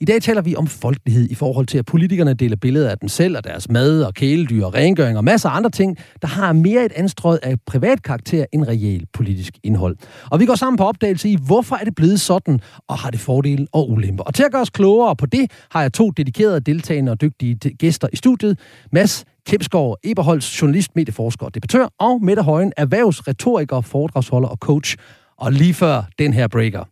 I 0.00 0.04
dag 0.04 0.22
taler 0.22 0.42
vi 0.42 0.56
om 0.56 0.66
folkelighed 0.66 1.30
i 1.30 1.34
forhold 1.34 1.66
til, 1.66 1.78
at 1.78 1.86
politikerne 1.86 2.34
deler 2.34 2.56
billeder 2.56 2.90
af 2.90 2.98
dem 2.98 3.08
selv 3.08 3.36
og 3.36 3.44
deres 3.44 3.68
mad 3.68 4.02
og 4.02 4.14
kæledyr 4.14 4.64
og 4.64 4.74
rengøring 4.74 5.16
og 5.18 5.24
masser 5.24 5.48
af 5.48 5.56
andre 5.56 5.70
ting, 5.70 5.96
der 6.22 6.28
har 6.28 6.52
mere 6.52 6.84
et 6.84 6.92
anstrøg 6.92 7.38
af 7.42 7.54
privat 7.66 8.02
karakter 8.02 8.44
end 8.52 8.64
reelt 8.68 9.12
politisk 9.12 9.58
indhold. 9.64 9.96
Og 10.30 10.40
vi 10.40 10.46
går 10.46 10.54
sammen 10.54 10.76
på 10.76 10.84
opdagelse 10.84 11.28
i, 11.28 11.36
hvorfor 11.46 11.76
er 11.76 11.84
det 11.84 11.94
blevet 11.94 12.20
sådan, 12.20 12.60
og 12.88 12.98
har 12.98 13.10
det 13.10 13.20
fordele 13.20 13.66
og 13.72 13.90
ulemper. 13.90 14.24
Og 14.24 14.34
til 14.34 14.42
at 14.42 14.52
gøre 14.52 14.62
os 14.62 14.70
klogere 14.70 15.16
på 15.16 15.26
det, 15.26 15.50
har 15.70 15.82
jeg 15.82 15.92
to 15.92 16.10
dedikerede 16.10 16.60
deltagende 16.60 17.12
og 17.12 17.20
dygtige 17.20 17.54
gæster 17.54 18.08
i 18.12 18.16
studiet. 18.16 18.58
Mads 18.92 19.24
Kipsgaard, 19.46 19.96
Eberholds 20.04 20.62
journalist, 20.62 20.96
medieforsker 20.96 21.46
og 21.46 21.54
debattør, 21.54 21.88
og 21.98 22.22
Mette 22.22 22.42
Højen, 22.42 22.72
erhvervsretoriker, 22.76 23.80
foredragsholder 23.80 24.48
og 24.48 24.56
coach. 24.56 24.96
Og 25.36 25.52
lige 25.52 25.74
før 25.74 26.02
den 26.18 26.32
her 26.32 26.48
breaker, 26.48 26.84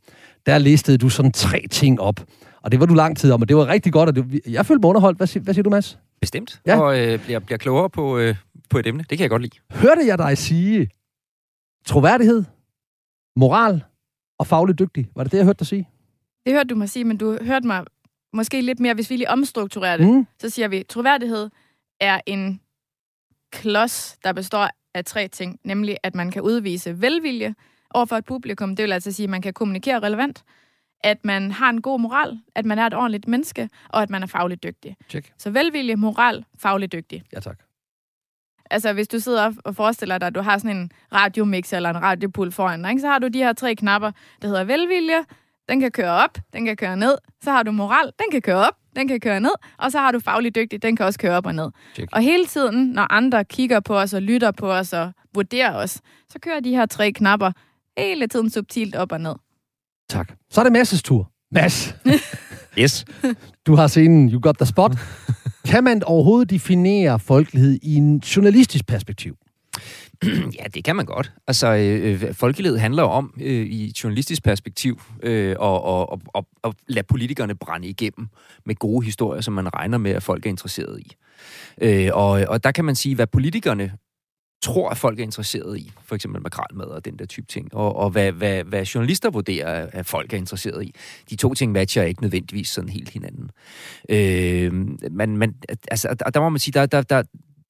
der 0.46 0.58
listede 0.58 0.98
du 0.98 1.08
sådan 1.08 1.32
tre 1.32 1.64
ting 1.70 2.00
op, 2.00 2.20
og 2.66 2.72
det 2.72 2.80
var 2.80 2.86
du 2.86 2.94
lang 2.94 3.16
tid 3.16 3.32
om, 3.32 3.42
og 3.42 3.48
det 3.48 3.56
var 3.56 3.66
rigtig 3.66 3.92
godt, 3.92 4.08
og 4.08 4.16
det, 4.16 4.40
jeg 4.46 4.66
følte 4.66 4.80
mig 4.80 4.88
underholdt. 4.88 5.18
Hvad, 5.18 5.40
hvad 5.40 5.54
siger 5.54 5.62
du, 5.62 5.70
Mads? 5.70 5.98
Bestemt. 6.20 6.60
Ja. 6.66 6.80
Og 6.80 7.00
øh, 7.00 7.24
bliver, 7.24 7.38
bliver 7.38 7.58
klogere 7.58 7.90
på, 7.90 8.18
øh, 8.18 8.36
på 8.70 8.78
et 8.78 8.86
emne. 8.86 9.04
Det 9.10 9.18
kan 9.18 9.20
jeg 9.20 9.30
godt 9.30 9.42
lide. 9.42 9.58
Hørte 9.70 10.06
jeg 10.06 10.18
dig 10.18 10.38
sige 10.38 10.90
troværdighed, 11.84 12.44
moral 13.36 13.84
og 14.38 14.46
fagligt 14.46 14.78
dygtig? 14.78 15.08
Var 15.16 15.22
det 15.22 15.32
det, 15.32 15.38
jeg 15.38 15.44
hørte 15.44 15.58
dig 15.58 15.66
sige? 15.66 15.88
Det 16.46 16.54
hørte 16.54 16.68
du 16.68 16.74
mig 16.74 16.88
sige, 16.88 17.04
men 17.04 17.16
du 17.16 17.38
hørte 17.42 17.66
mig 17.66 17.84
måske 18.32 18.60
lidt 18.60 18.80
mere, 18.80 18.94
hvis 18.94 19.10
vi 19.10 19.16
lige 19.16 19.30
omstrukturerer 19.30 19.96
det, 19.96 20.06
mm. 20.06 20.26
så 20.40 20.50
siger 20.50 20.68
vi, 20.68 20.84
troværdighed 20.88 21.50
er 22.00 22.20
en 22.26 22.60
klods, 23.52 24.18
der 24.24 24.32
består 24.32 24.68
af 24.94 25.04
tre 25.04 25.28
ting, 25.28 25.60
nemlig 25.64 25.96
at 26.02 26.14
man 26.14 26.30
kan 26.30 26.42
udvise 26.42 27.00
velvilje 27.00 27.54
overfor 27.90 28.16
et 28.16 28.24
publikum. 28.24 28.76
Det 28.76 28.82
vil 28.82 28.92
altså 28.92 29.12
sige, 29.12 29.24
at 29.24 29.30
man 29.30 29.42
kan 29.42 29.52
kommunikere 29.52 29.98
relevant, 29.98 30.44
at 31.04 31.24
man 31.24 31.52
har 31.52 31.70
en 31.70 31.82
god 31.82 32.00
moral, 32.00 32.38
at 32.54 32.64
man 32.64 32.78
er 32.78 32.86
et 32.86 32.94
ordentligt 32.94 33.28
menneske, 33.28 33.68
og 33.88 34.02
at 34.02 34.10
man 34.10 34.22
er 34.22 34.26
fagligt 34.26 34.62
dygtig. 34.62 34.96
Check. 35.08 35.32
Så 35.38 35.50
velvilje, 35.50 35.96
moral, 35.96 36.44
fagligt 36.58 36.92
dygtig. 36.92 37.22
Ja, 37.32 37.40
tak. 37.40 37.58
Altså, 38.70 38.92
hvis 38.92 39.08
du 39.08 39.18
sidder 39.18 39.52
og 39.64 39.76
forestiller 39.76 40.18
dig, 40.18 40.26
at 40.26 40.34
du 40.34 40.40
har 40.40 40.58
sådan 40.58 40.76
en 40.76 40.90
radiomix 41.12 41.72
eller 41.72 41.90
en 41.90 42.02
radiopul 42.02 42.52
foran 42.52 42.82
dig, 42.82 42.90
ikke? 42.90 43.00
så 43.00 43.08
har 43.08 43.18
du 43.18 43.28
de 43.28 43.38
her 43.38 43.52
tre 43.52 43.74
knapper, 43.74 44.10
der 44.42 44.48
hedder 44.48 44.64
velvilje, 44.64 45.24
den 45.68 45.80
kan 45.80 45.90
køre 45.90 46.10
op, 46.10 46.38
den 46.52 46.64
kan 46.64 46.76
køre 46.76 46.96
ned. 46.96 47.18
Så 47.42 47.50
har 47.50 47.62
du 47.62 47.70
moral, 47.70 48.12
den 48.18 48.26
kan 48.30 48.42
køre 48.42 48.66
op, 48.66 48.74
den 48.96 49.08
kan 49.08 49.20
køre 49.20 49.40
ned. 49.40 49.50
Og 49.78 49.92
så 49.92 49.98
har 49.98 50.12
du 50.12 50.20
fagligt 50.20 50.54
dygtig, 50.54 50.82
den 50.82 50.96
kan 50.96 51.06
også 51.06 51.18
køre 51.18 51.36
op 51.36 51.46
og 51.46 51.54
ned. 51.54 51.70
Check. 51.94 52.08
Og 52.12 52.20
hele 52.20 52.46
tiden, 52.46 52.86
når 52.86 53.12
andre 53.12 53.44
kigger 53.44 53.80
på 53.80 53.98
os 53.98 54.14
og 54.14 54.22
lytter 54.22 54.50
på 54.50 54.72
os 54.72 54.92
og 54.92 55.12
vurderer 55.34 55.74
os, 55.74 56.00
så 56.28 56.38
kører 56.38 56.60
de 56.60 56.70
her 56.70 56.86
tre 56.86 57.12
knapper 57.12 57.52
hele 57.98 58.26
tiden 58.26 58.50
subtilt 58.50 58.96
op 58.96 59.12
og 59.12 59.20
ned. 59.20 59.34
Tak. 60.08 60.32
Så 60.50 60.60
er 60.60 60.64
det 60.64 60.72
Masses 60.72 61.02
tur. 61.02 61.30
Mads. 61.52 61.94
yes. 62.80 63.04
Du 63.66 63.74
har 63.74 63.86
scenen 63.86 64.32
You 64.32 64.40
Got 64.40 64.56
The 64.56 64.66
Spot. 64.66 64.92
kan 65.64 65.84
man 65.84 66.02
overhovedet 66.04 66.50
definere 66.50 67.18
folkelighed 67.18 67.78
i 67.82 67.94
en 67.94 68.18
journalistisk 68.18 68.86
perspektiv? 68.86 69.36
Ja, 70.58 70.64
det 70.74 70.84
kan 70.84 70.96
man 70.96 71.06
godt. 71.06 71.32
Altså, 71.46 71.66
øh, 71.66 72.22
øh 72.22 72.34
folkelighed 72.34 72.78
handler 72.78 73.02
om, 73.02 73.34
øh, 73.40 73.66
i 73.66 73.88
et 73.88 74.04
journalistisk 74.04 74.42
perspektiv, 74.42 75.02
øh, 75.22 75.50
at, 75.50 75.80
at, 75.88 76.06
at, 76.12 76.18
at, 76.34 76.44
at 76.64 76.72
lade 76.88 77.06
politikerne 77.06 77.54
brænde 77.54 77.88
igennem 77.88 78.28
med 78.66 78.74
gode 78.74 79.04
historier, 79.04 79.40
som 79.40 79.54
man 79.54 79.74
regner 79.74 79.98
med, 79.98 80.10
at 80.10 80.22
folk 80.22 80.46
er 80.46 80.50
interesseret 80.50 81.00
i. 81.00 81.12
Øh, 81.80 82.10
og, 82.12 82.30
og 82.48 82.64
der 82.64 82.72
kan 82.72 82.84
man 82.84 82.94
sige, 82.94 83.14
hvad 83.14 83.26
politikerne 83.26 83.92
tror, 84.62 84.88
at 84.90 84.96
folk 84.96 85.18
er 85.18 85.22
interesseret 85.22 85.78
i. 85.78 85.92
For 86.04 86.14
eksempel 86.14 86.42
makralmad 86.42 86.86
og 86.86 87.04
den 87.04 87.18
der 87.18 87.26
type 87.26 87.46
ting. 87.46 87.74
Og, 87.74 87.96
og 87.96 88.10
hvad, 88.10 88.32
hvad, 88.32 88.64
hvad 88.64 88.84
journalister 88.84 89.30
vurderer, 89.30 89.88
at 89.92 90.06
folk 90.06 90.32
er 90.32 90.36
interesseret 90.36 90.84
i. 90.84 90.94
De 91.30 91.36
to 91.36 91.54
ting 91.54 91.72
matcher 91.72 92.02
ikke 92.02 92.22
nødvendigvis 92.22 92.68
sådan 92.68 92.90
helt 92.90 93.08
hinanden. 93.08 93.50
Øh, 94.08 94.72
men, 95.10 95.36
men 95.36 95.54
altså, 95.90 96.14
der, 96.18 96.30
der 96.30 96.40
må 96.40 96.48
man 96.48 96.58
sige, 96.58 96.72
der, 96.72 96.86
der, 96.86 97.02
der, 97.02 97.22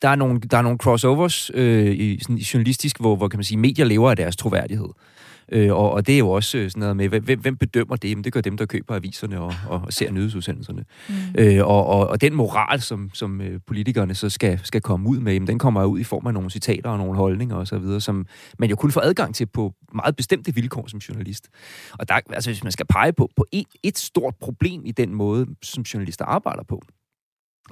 der 0.02 0.08
er 0.08 0.14
nogle, 0.16 0.40
der 0.40 0.58
er 0.58 0.62
nogle 0.62 0.78
crossovers 0.78 1.50
øh, 1.54 1.86
i, 1.86 2.18
sådan, 2.22 2.38
i 2.38 2.46
journalistisk, 2.54 3.00
hvor, 3.00 3.16
hvor 3.16 3.28
kan 3.28 3.38
man 3.38 3.44
sige, 3.44 3.58
medier 3.58 3.84
lever 3.84 4.10
af 4.10 4.16
deres 4.16 4.36
troværdighed. 4.36 4.88
Øh, 4.88 5.15
og, 5.52 5.92
og 5.92 6.06
det 6.06 6.14
er 6.14 6.18
jo 6.18 6.30
også 6.30 6.58
øh, 6.58 6.70
sådan 6.70 6.80
noget 6.80 6.96
med, 6.96 7.08
hvem, 7.08 7.40
hvem 7.40 7.56
bedømmer 7.56 7.96
det? 7.96 8.10
Jamen, 8.10 8.24
det 8.24 8.32
gør 8.32 8.40
dem, 8.40 8.56
der 8.56 8.66
køber 8.66 8.94
aviserne 8.94 9.40
og, 9.40 9.54
og, 9.68 9.82
og 9.86 9.92
ser 9.92 10.10
nyhedsudsendelserne. 10.10 10.84
Mm. 11.08 11.14
Øh, 11.38 11.66
og, 11.66 11.86
og, 11.86 12.08
og 12.08 12.20
den 12.20 12.34
moral, 12.34 12.80
som, 12.80 13.10
som 13.14 13.40
øh, 13.40 13.60
politikerne 13.66 14.14
så 14.14 14.28
skal, 14.28 14.60
skal 14.62 14.80
komme 14.80 15.08
ud 15.08 15.18
med, 15.18 15.32
jamen, 15.32 15.46
den 15.46 15.58
kommer 15.58 15.84
ud 15.84 16.00
i 16.00 16.04
form 16.04 16.26
af 16.26 16.34
nogle 16.34 16.50
citater 16.50 16.90
og 16.90 16.98
nogle 16.98 17.16
holdninger 17.16 17.56
osv., 17.56 18.00
som 18.00 18.26
man 18.58 18.70
jo 18.70 18.76
kun 18.76 18.90
får 18.90 19.00
adgang 19.00 19.34
til 19.34 19.46
på 19.46 19.72
meget 19.94 20.16
bestemte 20.16 20.54
vilkår 20.54 20.86
som 20.88 20.98
journalist. 20.98 21.48
Og 21.92 22.08
der, 22.08 22.14
altså, 22.14 22.50
hvis 22.50 22.62
man 22.62 22.72
skal 22.72 22.86
pege 22.86 23.12
på, 23.12 23.30
på 23.36 23.46
et, 23.52 23.66
et 23.82 23.98
stort 23.98 24.34
problem 24.40 24.82
i 24.84 24.92
den 24.92 25.14
måde, 25.14 25.46
som 25.62 25.82
journalister 25.82 26.24
arbejder 26.24 26.62
på, 26.62 26.82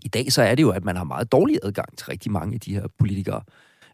i 0.03 0.09
dag 0.09 0.33
så 0.33 0.43
er 0.43 0.55
det 0.55 0.63
jo, 0.63 0.71
at 0.71 0.85
man 0.85 0.97
har 0.97 1.05
meget 1.05 1.33
dårlig 1.33 1.59
adgang 1.63 1.99
til 1.99 2.07
rigtig 2.07 2.33
mange 2.33 2.55
af 2.55 2.61
de 2.61 2.75
her 2.75 2.87
politikere. 2.99 3.43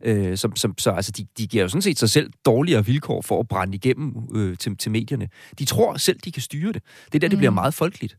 Øh, 0.05 0.37
som, 0.37 0.57
som, 0.57 0.75
så 0.79 0.91
altså, 0.91 1.13
de, 1.13 1.27
de 1.39 1.47
giver 1.47 1.63
jo 1.63 1.69
sådan 1.69 1.83
set 1.83 1.99
sig 1.99 2.11
selv 2.11 2.31
dårligere 2.47 2.87
vilkår 2.87 3.23
for 3.23 3.41
at 3.41 3.49
brænde 3.49 3.75
igennem 3.75 4.15
øh, 4.35 4.57
til, 4.57 4.77
til 4.77 4.93
medierne. 4.93 5.29
De 5.59 5.65
tror 5.65 5.97
selv, 5.97 6.19
de 6.25 6.33
kan 6.33 6.43
styre 6.43 6.73
det. 6.73 6.83
Det 7.07 7.15
er 7.15 7.19
der, 7.19 7.29
det 7.29 7.33
mm. 7.33 7.39
bliver 7.39 7.51
meget 7.51 7.75
folkeligt. 7.75 8.17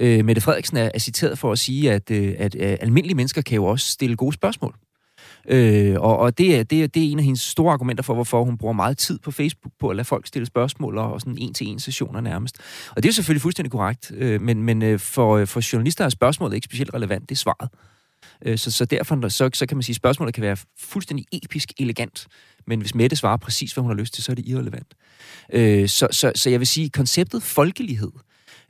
Øh, 0.00 0.24
Mette 0.24 0.42
Frederiksen 0.42 0.76
er, 0.76 0.90
er 0.94 0.98
citeret 0.98 1.38
for 1.38 1.52
at 1.52 1.58
sige, 1.58 1.92
at, 1.92 2.10
øh, 2.10 2.34
at 2.38 2.54
øh, 2.54 2.76
almindelige 2.80 3.16
mennesker 3.16 3.42
kan 3.42 3.56
jo 3.56 3.64
også 3.64 3.88
stille 3.88 4.16
gode 4.16 4.32
spørgsmål. 4.32 4.74
Øh, 5.48 5.96
og 6.00 6.18
og 6.18 6.38
det, 6.38 6.58
er, 6.58 6.62
det, 6.62 6.82
er, 6.82 6.86
det 6.86 7.06
er 7.06 7.10
en 7.10 7.18
af 7.18 7.24
hendes 7.24 7.40
store 7.40 7.72
argumenter 7.72 8.02
for, 8.02 8.14
hvorfor 8.14 8.44
hun 8.44 8.58
bruger 8.58 8.74
meget 8.74 8.98
tid 8.98 9.18
på 9.18 9.30
Facebook 9.30 9.72
på 9.80 9.88
at 9.88 9.96
lade 9.96 10.04
folk 10.04 10.26
stille 10.26 10.46
spørgsmål 10.46 10.98
og 10.98 11.20
sådan 11.20 11.38
en-til-en 11.38 11.78
sessioner 11.78 12.20
nærmest. 12.20 12.56
Og 12.90 12.96
det 12.96 13.04
er 13.04 13.08
jo 13.08 13.14
selvfølgelig 13.14 13.42
fuldstændig 13.42 13.72
korrekt, 13.72 14.12
øh, 14.14 14.40
men, 14.40 14.62
men 14.62 14.82
øh, 14.82 14.98
for, 14.98 15.44
for 15.44 15.72
journalister 15.72 16.04
er 16.04 16.08
spørgsmålet 16.08 16.54
ikke 16.54 16.64
specielt 16.64 16.94
relevant, 16.94 17.28
det 17.28 17.34
er 17.34 17.38
svaret. 17.38 17.70
Øh, 18.44 18.58
så, 18.58 18.70
så 18.70 18.84
derfor 18.84 19.28
så, 19.28 19.50
så 19.54 19.66
kan 19.66 19.76
man 19.76 19.82
sige, 19.82 19.92
at 19.92 19.96
spørgsmålet 19.96 20.34
kan 20.34 20.42
være 20.42 20.56
fuldstændig 20.78 21.26
episk 21.32 21.72
elegant, 21.78 22.26
men 22.66 22.80
hvis 22.80 22.94
Mette 22.94 23.16
svarer 23.16 23.36
præcis, 23.36 23.72
hvad 23.72 23.82
hun 23.82 23.90
har 23.90 23.96
lyst 23.96 24.14
til, 24.14 24.24
så 24.24 24.32
er 24.32 24.36
det 24.36 24.48
irrelevant. 24.48 24.94
Øh, 25.52 25.88
så, 25.88 26.08
så, 26.10 26.32
så 26.34 26.50
jeg 26.50 26.60
vil 26.60 26.66
sige, 26.66 26.90
konceptet 26.90 27.42
folkelighed, 27.42 28.10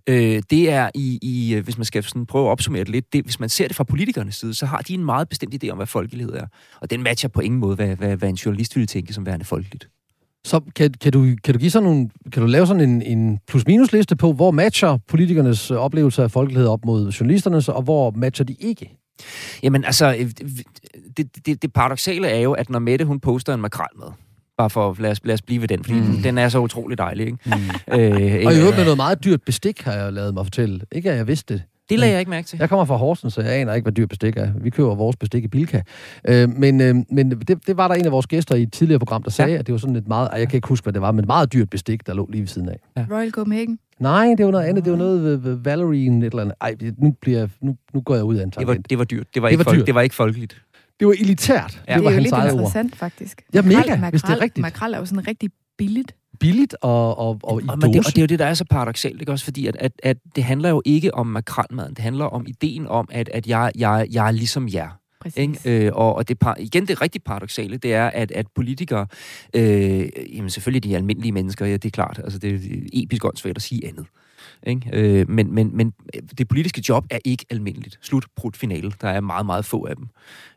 øh, 0.07 0.43
det 0.51 0.71
er 0.71 0.91
i, 0.95 1.19
i, 1.23 1.55
øh, 1.55 1.65
hvis 1.65 1.79
man 1.79 1.85
skal 1.85 2.05
sådan 2.05 2.27
prøve 2.27 2.47
at 2.47 2.51
opsummere 2.51 2.85
det 2.85 2.89
lidt, 2.89 3.13
det, 3.13 3.25
hvis 3.25 3.41
man 3.41 3.49
ser 3.49 3.67
det 3.67 3.77
fra 3.77 3.85
politikernes 3.85 4.35
side, 4.35 4.55
så 4.55 4.67
har 4.67 4.79
de 4.79 4.95
en 4.95 5.05
meget 5.05 5.29
bestemt 5.29 5.65
idé 5.65 5.69
om, 5.69 5.77
hvad 5.77 5.87
folkelighed 5.87 6.35
er. 6.35 6.47
Og 6.81 6.91
den 6.91 7.03
matcher 7.03 7.29
på 7.29 7.41
ingen 7.41 7.61
måde, 7.61 7.77
hvad, 7.77 7.97
hvad, 7.97 8.17
hvad 8.17 8.29
en 8.29 8.35
journalist 8.35 8.77
ville 8.77 8.87
tænke 8.87 9.13
som 9.13 9.27
værende 9.27 9.45
folkeligt. 9.45 9.89
Så 10.45 10.61
kan, 10.77 10.95
kan, 11.01 11.13
du, 11.13 11.37
kan 11.45 11.55
du 11.55 11.61
give 11.61 11.71
sådan 11.71 11.89
nogle, 11.89 12.11
kan 12.33 12.43
du 12.43 12.49
lave 12.49 12.67
sådan 12.67 12.89
en, 12.91 13.03
en 13.03 13.39
plus-minus 13.49 13.93
liste 13.93 14.17
på, 14.17 14.33
hvor 14.33 14.51
matcher 14.51 14.99
politikernes 15.09 15.71
oplevelse 15.71 16.23
af 16.23 16.31
folkelighed 16.31 16.69
op 16.69 16.85
mod 16.85 17.11
journalisternes, 17.11 17.69
og 17.69 17.83
hvor 17.83 18.11
matcher 18.11 18.45
de 18.45 18.57
ikke? 18.61 18.99
Jamen 19.63 19.85
altså, 19.85 20.17
øh, 20.19 20.31
det, 21.17 21.47
det, 21.47 21.63
det 21.63 21.73
paradoxale 21.73 22.29
er 22.29 22.41
jo, 22.41 22.53
at 22.53 22.71
når 22.71 22.79
Mette 22.79 23.05
hun 23.05 23.21
poster 23.21 23.55
en 23.55 23.61
makrel 23.61 23.87
med, 23.99 24.09
bare 24.59 24.71
for, 24.71 24.97
lad 24.99 25.11
os, 25.11 25.21
lad 25.25 25.35
os 25.35 25.43
blive 25.43 25.61
ved 25.61 25.69
den, 25.69 25.85
fordi 25.85 25.99
mm. 25.99 26.23
den 26.23 26.39
er 26.39 26.49
så 26.49 26.59
utrolig 26.59 26.99
dejlig, 26.99 27.27
ikke? 27.27 27.39
Mm. 27.47 27.53
Øh, 27.95 28.47
og 28.47 28.55
i 28.55 28.59
øvrigt 28.59 28.77
med 28.77 28.85
noget 28.85 28.97
meget 28.97 29.25
dyrt 29.25 29.43
bestik, 29.43 29.83
har 29.83 29.93
jeg 29.93 30.13
lavet 30.13 30.35
mig 30.35 30.47
fortælle. 30.47 30.81
Ikke 30.93 31.11
at 31.11 31.17
jeg 31.17 31.27
vidste 31.27 31.55
det. 31.55 31.63
Det 31.91 31.99
lagde 31.99 32.13
jeg 32.13 32.21
ikke 32.21 32.31
mærke 32.31 32.47
til. 32.47 32.59
Jeg 32.59 32.69
kommer 32.69 32.85
fra 32.85 32.97
Horsens, 32.97 33.35
så 33.35 33.41
jeg 33.41 33.53
aner 33.53 33.75
ikke, 33.75 33.85
hvad 33.85 33.93
dyr 33.93 34.07
bestik 34.07 34.37
er. 34.37 34.53
Vi 34.61 34.71
køber 34.71 34.95
vores 34.95 35.17
bestik 35.17 35.45
i 35.45 35.49
Bilka. 35.49 35.83
Øh, 36.29 36.49
men 36.49 36.81
øh, 36.81 36.95
men 37.11 37.31
det, 37.31 37.67
det 37.67 37.77
var 37.77 37.89
der 37.89 37.95
en 37.95 38.07
af 38.07 38.13
vores 38.13 38.27
gæster 38.27 38.55
i 38.55 38.63
et 38.63 38.73
tidligere 38.73 38.99
program, 38.99 39.23
der 39.23 39.31
sagde, 39.31 39.53
ja. 39.53 39.59
at 39.59 39.67
det 39.67 39.73
var 39.73 39.79
sådan 39.79 39.97
et 39.97 40.09
meget, 40.09 40.29
jeg 40.37 40.49
kan 40.49 40.57
ikke 40.57 40.69
huske, 40.69 40.85
hvad 40.85 40.93
det 40.93 41.03
var, 41.03 41.13
men 41.13 41.21
et 41.21 41.27
meget 41.27 41.53
dyrt 41.53 41.71
bestik, 41.71 42.07
der 42.07 42.15
lå 42.15 42.29
lige 42.31 42.41
ved 42.41 42.49
siden 42.49 42.69
af. 42.69 42.79
Ja. 42.97 43.07
Royal 43.11 43.31
Copenhagen? 43.31 43.79
Nej, 44.01 44.35
det 44.39 44.47
var 44.47 44.53
noget 44.53 44.65
andet. 44.65 44.85
Det 44.85 44.93
var 44.93 44.99
noget 44.99 45.23
ved, 45.23 45.37
ved 45.37 45.55
Valerien, 45.55 46.23
et 46.23 46.27
eller 46.27 46.43
andet. 46.43 46.55
Ej, 46.61 46.77
nu, 46.99 47.15
bliver, 47.21 47.49
nu, 47.61 47.77
nu 47.95 48.01
går 48.01 48.15
jeg 48.15 48.25
ud 48.25 48.37
af 48.37 48.43
en 48.43 48.51
det 48.51 48.67
var, 48.67 48.75
det 48.75 48.99
var 48.99 49.05
dyrt. 49.05 49.27
Det 49.35 49.43
var, 49.43 49.49
det 49.49 49.53
ikke, 49.53 49.59
var 49.59 49.65
folk, 49.65 49.79
dyrt. 49.79 49.87
det 49.87 49.95
var 49.95 50.01
ikke 50.01 50.15
folkeligt. 50.15 50.63
Det 51.01 51.07
var 51.07 51.15
elitært. 51.21 51.83
Ja. 51.89 51.95
Det, 51.95 52.05
var 52.05 52.11
det 52.11 52.17
er 52.17 52.21
jo 52.21 52.23
lidt 52.23 52.35
interessant, 52.35 52.93
ord. 52.93 52.99
faktisk. 52.99 53.43
Ja, 53.55 53.63
mega, 53.63 53.77
makrel, 53.77 54.11
hvis 54.11 54.23
det 54.23 54.31
er 54.31 54.41
rigtigt. 54.41 54.63
Makrel 54.63 54.95
er 54.95 54.99
jo 54.99 55.05
sådan 55.05 55.29
rigtig 55.29 55.51
billigt 55.79 56.15
billigt 56.41 56.77
og, 56.81 57.19
og, 57.19 57.41
og 57.43 57.63
i 57.63 57.67
og, 57.69 57.77
det, 57.77 57.99
og 57.99 58.07
det 58.07 58.19
er 58.19 58.23
jo 58.23 58.27
det, 58.27 58.39
der 58.39 58.47
er 58.47 58.55
så 58.55 58.65
paradoxalt, 58.71 59.21
ikke 59.21 59.33
også? 59.33 59.45
Fordi 59.45 59.67
at, 59.67 59.77
at, 59.77 59.93
at 60.03 60.17
det 60.37 60.45
handler 60.45 60.69
jo 60.69 60.83
ikke 60.85 61.15
om 61.15 61.27
makrelmaden. 61.27 61.95
Det 61.95 61.99
handler 61.99 62.25
om 62.25 62.45
ideen 62.47 62.87
om, 62.87 63.09
at, 63.13 63.29
at 63.29 63.47
jeg, 63.47 63.73
jeg, 63.79 64.07
jeg 64.11 64.27
er 64.27 64.31
ligesom 64.31 64.69
jer. 64.69 64.89
Ikke? 65.37 65.87
Øh, 65.87 65.93
og, 65.95 66.15
og 66.15 66.29
det, 66.29 66.39
igen, 66.59 66.87
det 66.87 67.03
rigtig 67.03 67.23
paradoxale, 67.23 67.77
det 67.77 67.95
er, 67.95 68.07
at, 68.07 68.31
at 68.31 68.47
politikere, 68.55 69.07
øh, 69.55 70.09
jamen 70.37 70.51
selvfølgelig 70.51 70.85
de 70.85 70.97
almindelige 70.97 71.33
mennesker, 71.33 71.67
ja, 71.67 71.73
det 71.73 71.85
er 71.85 71.91
klart, 71.91 72.21
altså 72.25 72.39
det 72.39 72.55
er 72.55 72.59
episk 72.93 73.23
svært 73.37 73.57
at 73.57 73.63
sige 73.63 73.89
andet. 73.89 74.07
Ikke? 74.67 74.91
Øh, 74.93 75.31
men, 75.31 75.55
men, 75.55 75.77
men 75.77 75.93
det 76.39 76.49
politiske 76.49 76.83
job 76.89 77.07
er 77.11 77.19
ikke 77.25 77.47
almindeligt. 77.51 77.99
Slut, 78.03 78.27
brud, 78.37 78.53
finale. 78.55 78.93
Der 79.01 79.09
er 79.09 79.21
meget, 79.21 79.47
meget 79.47 79.65
få 79.65 79.87
af 79.87 79.97
dem. 79.97 80.09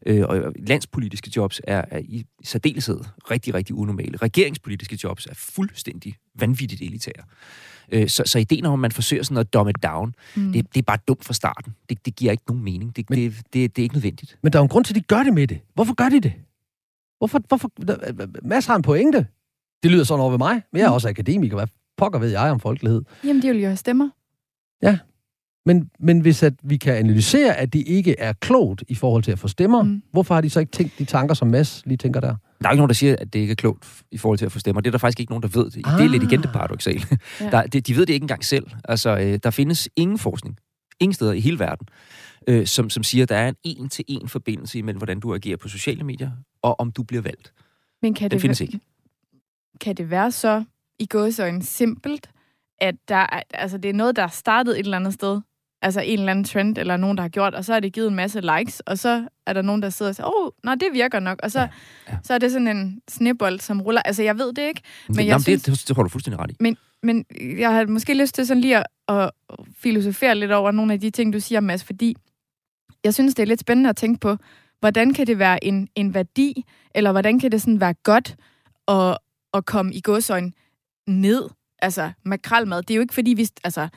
Øh, 0.05 0.25
og 0.27 0.53
landspolitiske 0.67 1.31
jobs 1.35 1.61
er, 1.63 1.85
er 1.91 1.99
i 1.99 2.25
særdeleshed 2.43 2.99
rigtig, 3.31 3.53
rigtig 3.53 3.75
unormale. 3.75 4.17
Regeringspolitiske 4.17 4.99
jobs 5.03 5.25
er 5.25 5.33
fuldstændig 5.33 6.15
vanvittigt 6.35 6.81
elitære. 6.81 7.23
Øh, 7.91 8.09
så, 8.09 8.23
så 8.25 8.39
ideen 8.39 8.65
om, 8.65 8.73
at 8.73 8.79
man 8.79 8.91
forsøger 8.91 9.23
sådan 9.23 9.37
at 9.37 9.53
dumb 9.53 9.69
it 9.69 9.83
down, 9.83 10.15
mm. 10.35 10.53
det, 10.53 10.73
det 10.73 10.79
er 10.79 10.85
bare 10.85 10.99
dumt 11.07 11.25
fra 11.25 11.33
starten. 11.33 11.75
Det, 11.89 12.05
det 12.05 12.15
giver 12.15 12.31
ikke 12.31 12.43
nogen 12.47 12.63
mening. 12.63 12.95
Det, 12.95 13.09
men, 13.09 13.19
det, 13.19 13.35
det, 13.53 13.75
det 13.75 13.81
er 13.81 13.83
ikke 13.83 13.95
nødvendigt. 13.95 14.37
Men 14.43 14.53
der 14.53 14.59
er 14.59 14.61
jo 14.61 14.63
en 14.63 14.69
grund 14.69 14.85
til, 14.85 14.93
at 14.93 14.95
de 14.95 15.01
gør 15.01 15.23
det 15.23 15.33
med 15.33 15.47
det. 15.47 15.59
Hvorfor 15.73 15.93
gør 15.93 16.09
de 16.09 16.21
det? 16.21 16.33
Hvorfor, 17.17 17.41
hvorfor, 17.47 17.71
Mads 18.47 18.65
har 18.65 18.75
en 18.75 18.81
pointe. 18.81 19.27
Det 19.83 19.91
lyder 19.91 20.03
sådan 20.03 20.21
over 20.21 20.29
ved 20.29 20.37
mig. 20.37 20.61
Men 20.71 20.79
jeg 20.79 20.85
er 20.85 20.89
mm. 20.89 20.93
også 20.93 21.09
akademiker. 21.09 21.55
Hvad 21.55 21.67
pokker 22.01 22.19
ved 22.19 22.29
jeg 22.29 22.51
om 22.51 22.59
folkelighed? 22.59 23.01
Jamen, 23.23 23.41
de 23.41 23.47
vil 23.47 23.61
jo 23.61 23.67
have 23.67 23.77
stemmer. 23.77 24.09
Ja, 24.83 24.97
men, 25.65 25.89
men 25.99 26.19
hvis 26.19 26.43
at 26.43 26.53
vi 26.63 26.77
kan 26.77 26.95
analysere, 26.95 27.55
at 27.57 27.73
det 27.73 27.83
ikke 27.87 28.19
er 28.19 28.33
klogt 28.33 28.83
i 28.87 28.95
forhold 28.95 29.23
til 29.23 29.31
at 29.31 29.39
få 29.39 29.47
stemmer, 29.47 29.83
mm. 29.83 30.01
hvorfor 30.11 30.33
har 30.33 30.41
de 30.41 30.49
så 30.49 30.59
ikke 30.59 30.71
tænkt 30.71 30.99
de 30.99 31.05
tanker, 31.05 31.33
som 31.35 31.47
Mads 31.47 31.81
lige 31.85 31.97
tænker 31.97 32.19
der? 32.19 32.35
Der 32.61 32.67
er 32.67 32.71
ikke 32.71 32.79
nogen, 32.79 32.89
der 32.89 32.93
siger, 32.93 33.15
at 33.19 33.33
det 33.33 33.39
ikke 33.39 33.51
er 33.51 33.55
klogt 33.55 34.03
i 34.11 34.17
forhold 34.17 34.37
til 34.37 34.45
at 34.45 34.51
få 34.51 34.59
stemmer. 34.59 34.81
Det 34.81 34.89
er 34.89 34.91
der 34.91 34.97
faktisk 34.97 35.19
ikke 35.19 35.31
nogen, 35.31 35.43
der 35.43 35.47
ved. 35.47 35.65
Ah. 35.85 35.97
Det 35.97 36.05
er 36.05 36.09
lidt 36.09 36.23
igen 36.23 36.41
det 36.41 36.47
ah. 36.47 36.53
paradoxale. 36.53 37.01
Ja. 37.39 37.49
Der, 37.51 37.63
de, 37.63 37.81
de 37.81 37.95
ved 37.95 38.05
det 38.05 38.13
ikke 38.13 38.23
engang 38.23 38.45
selv. 38.45 38.67
Altså, 38.83 39.17
øh, 39.17 39.39
der 39.43 39.49
findes 39.49 39.89
ingen 39.95 40.17
forskning, 40.17 40.57
ingen 40.99 41.13
steder 41.13 41.31
i 41.31 41.39
hele 41.39 41.59
verden, 41.59 41.87
øh, 42.47 42.67
som, 42.67 42.89
som 42.89 43.03
siger, 43.03 43.23
at 43.23 43.29
der 43.29 43.35
er 43.35 43.47
en 43.47 43.55
en-til-en 43.63 44.27
forbindelse 44.27 44.79
imellem, 44.79 44.97
hvordan 44.97 45.19
du 45.19 45.35
agerer 45.35 45.57
på 45.57 45.67
sociale 45.67 46.03
medier, 46.03 46.31
og 46.61 46.79
om 46.79 46.91
du 46.91 47.03
bliver 47.03 47.21
valgt. 47.21 47.53
Men 48.01 48.13
kan 48.13 48.23
det, 48.23 48.31
det 48.31 48.41
findes 48.41 48.61
ikke. 48.61 48.79
Kan 49.81 49.95
det 49.95 50.09
være 50.09 50.31
så, 50.31 50.63
i 51.01 51.07
en 51.49 51.61
simpelt, 51.61 52.29
at 52.81 52.95
der 53.07 53.15
er, 53.15 53.41
altså, 53.53 53.77
det 53.77 53.89
er 53.89 53.93
noget, 53.93 54.15
der 54.15 54.23
er 54.23 54.27
startet 54.27 54.79
et 54.79 54.83
eller 54.83 54.97
andet 54.97 55.13
sted, 55.13 55.41
altså 55.81 56.01
en 56.01 56.19
eller 56.19 56.31
anden 56.31 56.45
trend, 56.45 56.77
eller 56.77 56.97
nogen, 56.97 57.17
der 57.17 57.21
har 57.21 57.29
gjort, 57.29 57.55
og 57.55 57.65
så 57.65 57.73
er 57.73 57.79
det 57.79 57.93
givet 57.93 58.07
en 58.07 58.15
masse 58.15 58.41
likes, 58.41 58.79
og 58.79 58.99
så 58.99 59.27
er 59.45 59.53
der 59.53 59.61
nogen, 59.61 59.81
der 59.81 59.89
sidder 59.89 60.09
og 60.09 60.15
siger, 60.15 60.27
åh, 60.27 60.45
oh, 60.45 60.51
nå, 60.63 60.75
det 60.75 60.87
virker 60.93 61.19
nok, 61.19 61.39
og 61.43 61.51
så, 61.51 61.59
ja, 61.59 61.67
ja. 62.09 62.17
så 62.23 62.33
er 62.33 62.37
det 62.37 62.51
sådan 62.51 62.67
en 62.67 63.01
snebold, 63.09 63.59
som 63.59 63.81
ruller. 63.81 64.01
Altså, 64.01 64.23
jeg 64.23 64.37
ved 64.37 64.53
det 64.53 64.61
ikke. 64.61 64.81
Men 65.07 65.15
det, 65.15 65.21
jeg 65.21 65.27
jamen, 65.27 65.43
synes, 65.43 65.63
det, 65.63 65.87
det 65.87 65.95
har 65.95 66.03
du 66.03 66.09
fuldstændig 66.09 66.39
ret 66.39 66.51
i. 66.51 66.55
Men, 66.59 66.77
men 67.03 67.25
jeg 67.57 67.73
har 67.73 67.85
måske 67.85 68.13
lyst 68.13 68.35
til 68.35 68.47
sådan 68.47 68.61
lige 68.61 68.77
at, 68.77 68.85
at 69.07 69.31
filosofere 69.77 70.35
lidt 70.35 70.51
over 70.51 70.71
nogle 70.71 70.93
af 70.93 70.99
de 70.99 71.09
ting, 71.09 71.33
du 71.33 71.39
siger, 71.39 71.59
Mads, 71.59 71.83
fordi 71.83 72.15
jeg 73.03 73.13
synes, 73.13 73.35
det 73.35 73.43
er 73.43 73.47
lidt 73.47 73.59
spændende 73.59 73.89
at 73.89 73.95
tænke 73.95 74.19
på, 74.19 74.37
hvordan 74.79 75.13
kan 75.13 75.27
det 75.27 75.39
være 75.39 75.63
en, 75.63 75.87
en 75.95 76.13
værdi, 76.13 76.65
eller 76.95 77.11
hvordan 77.11 77.39
kan 77.39 77.51
det 77.51 77.61
sådan 77.61 77.81
være 77.81 77.93
godt 77.93 78.35
at, 78.87 79.17
at 79.53 79.65
komme 79.65 79.93
i 79.93 80.01
godsøjne 80.03 80.51
ned, 81.07 81.49
altså 81.81 82.11
makralmad. 82.25 82.81
Det 82.81 82.91
er 82.91 82.95
jo 82.95 83.01
ikke 83.01 83.13
fordi, 83.13 83.33
vi, 83.33 83.47
altså, 83.63 83.87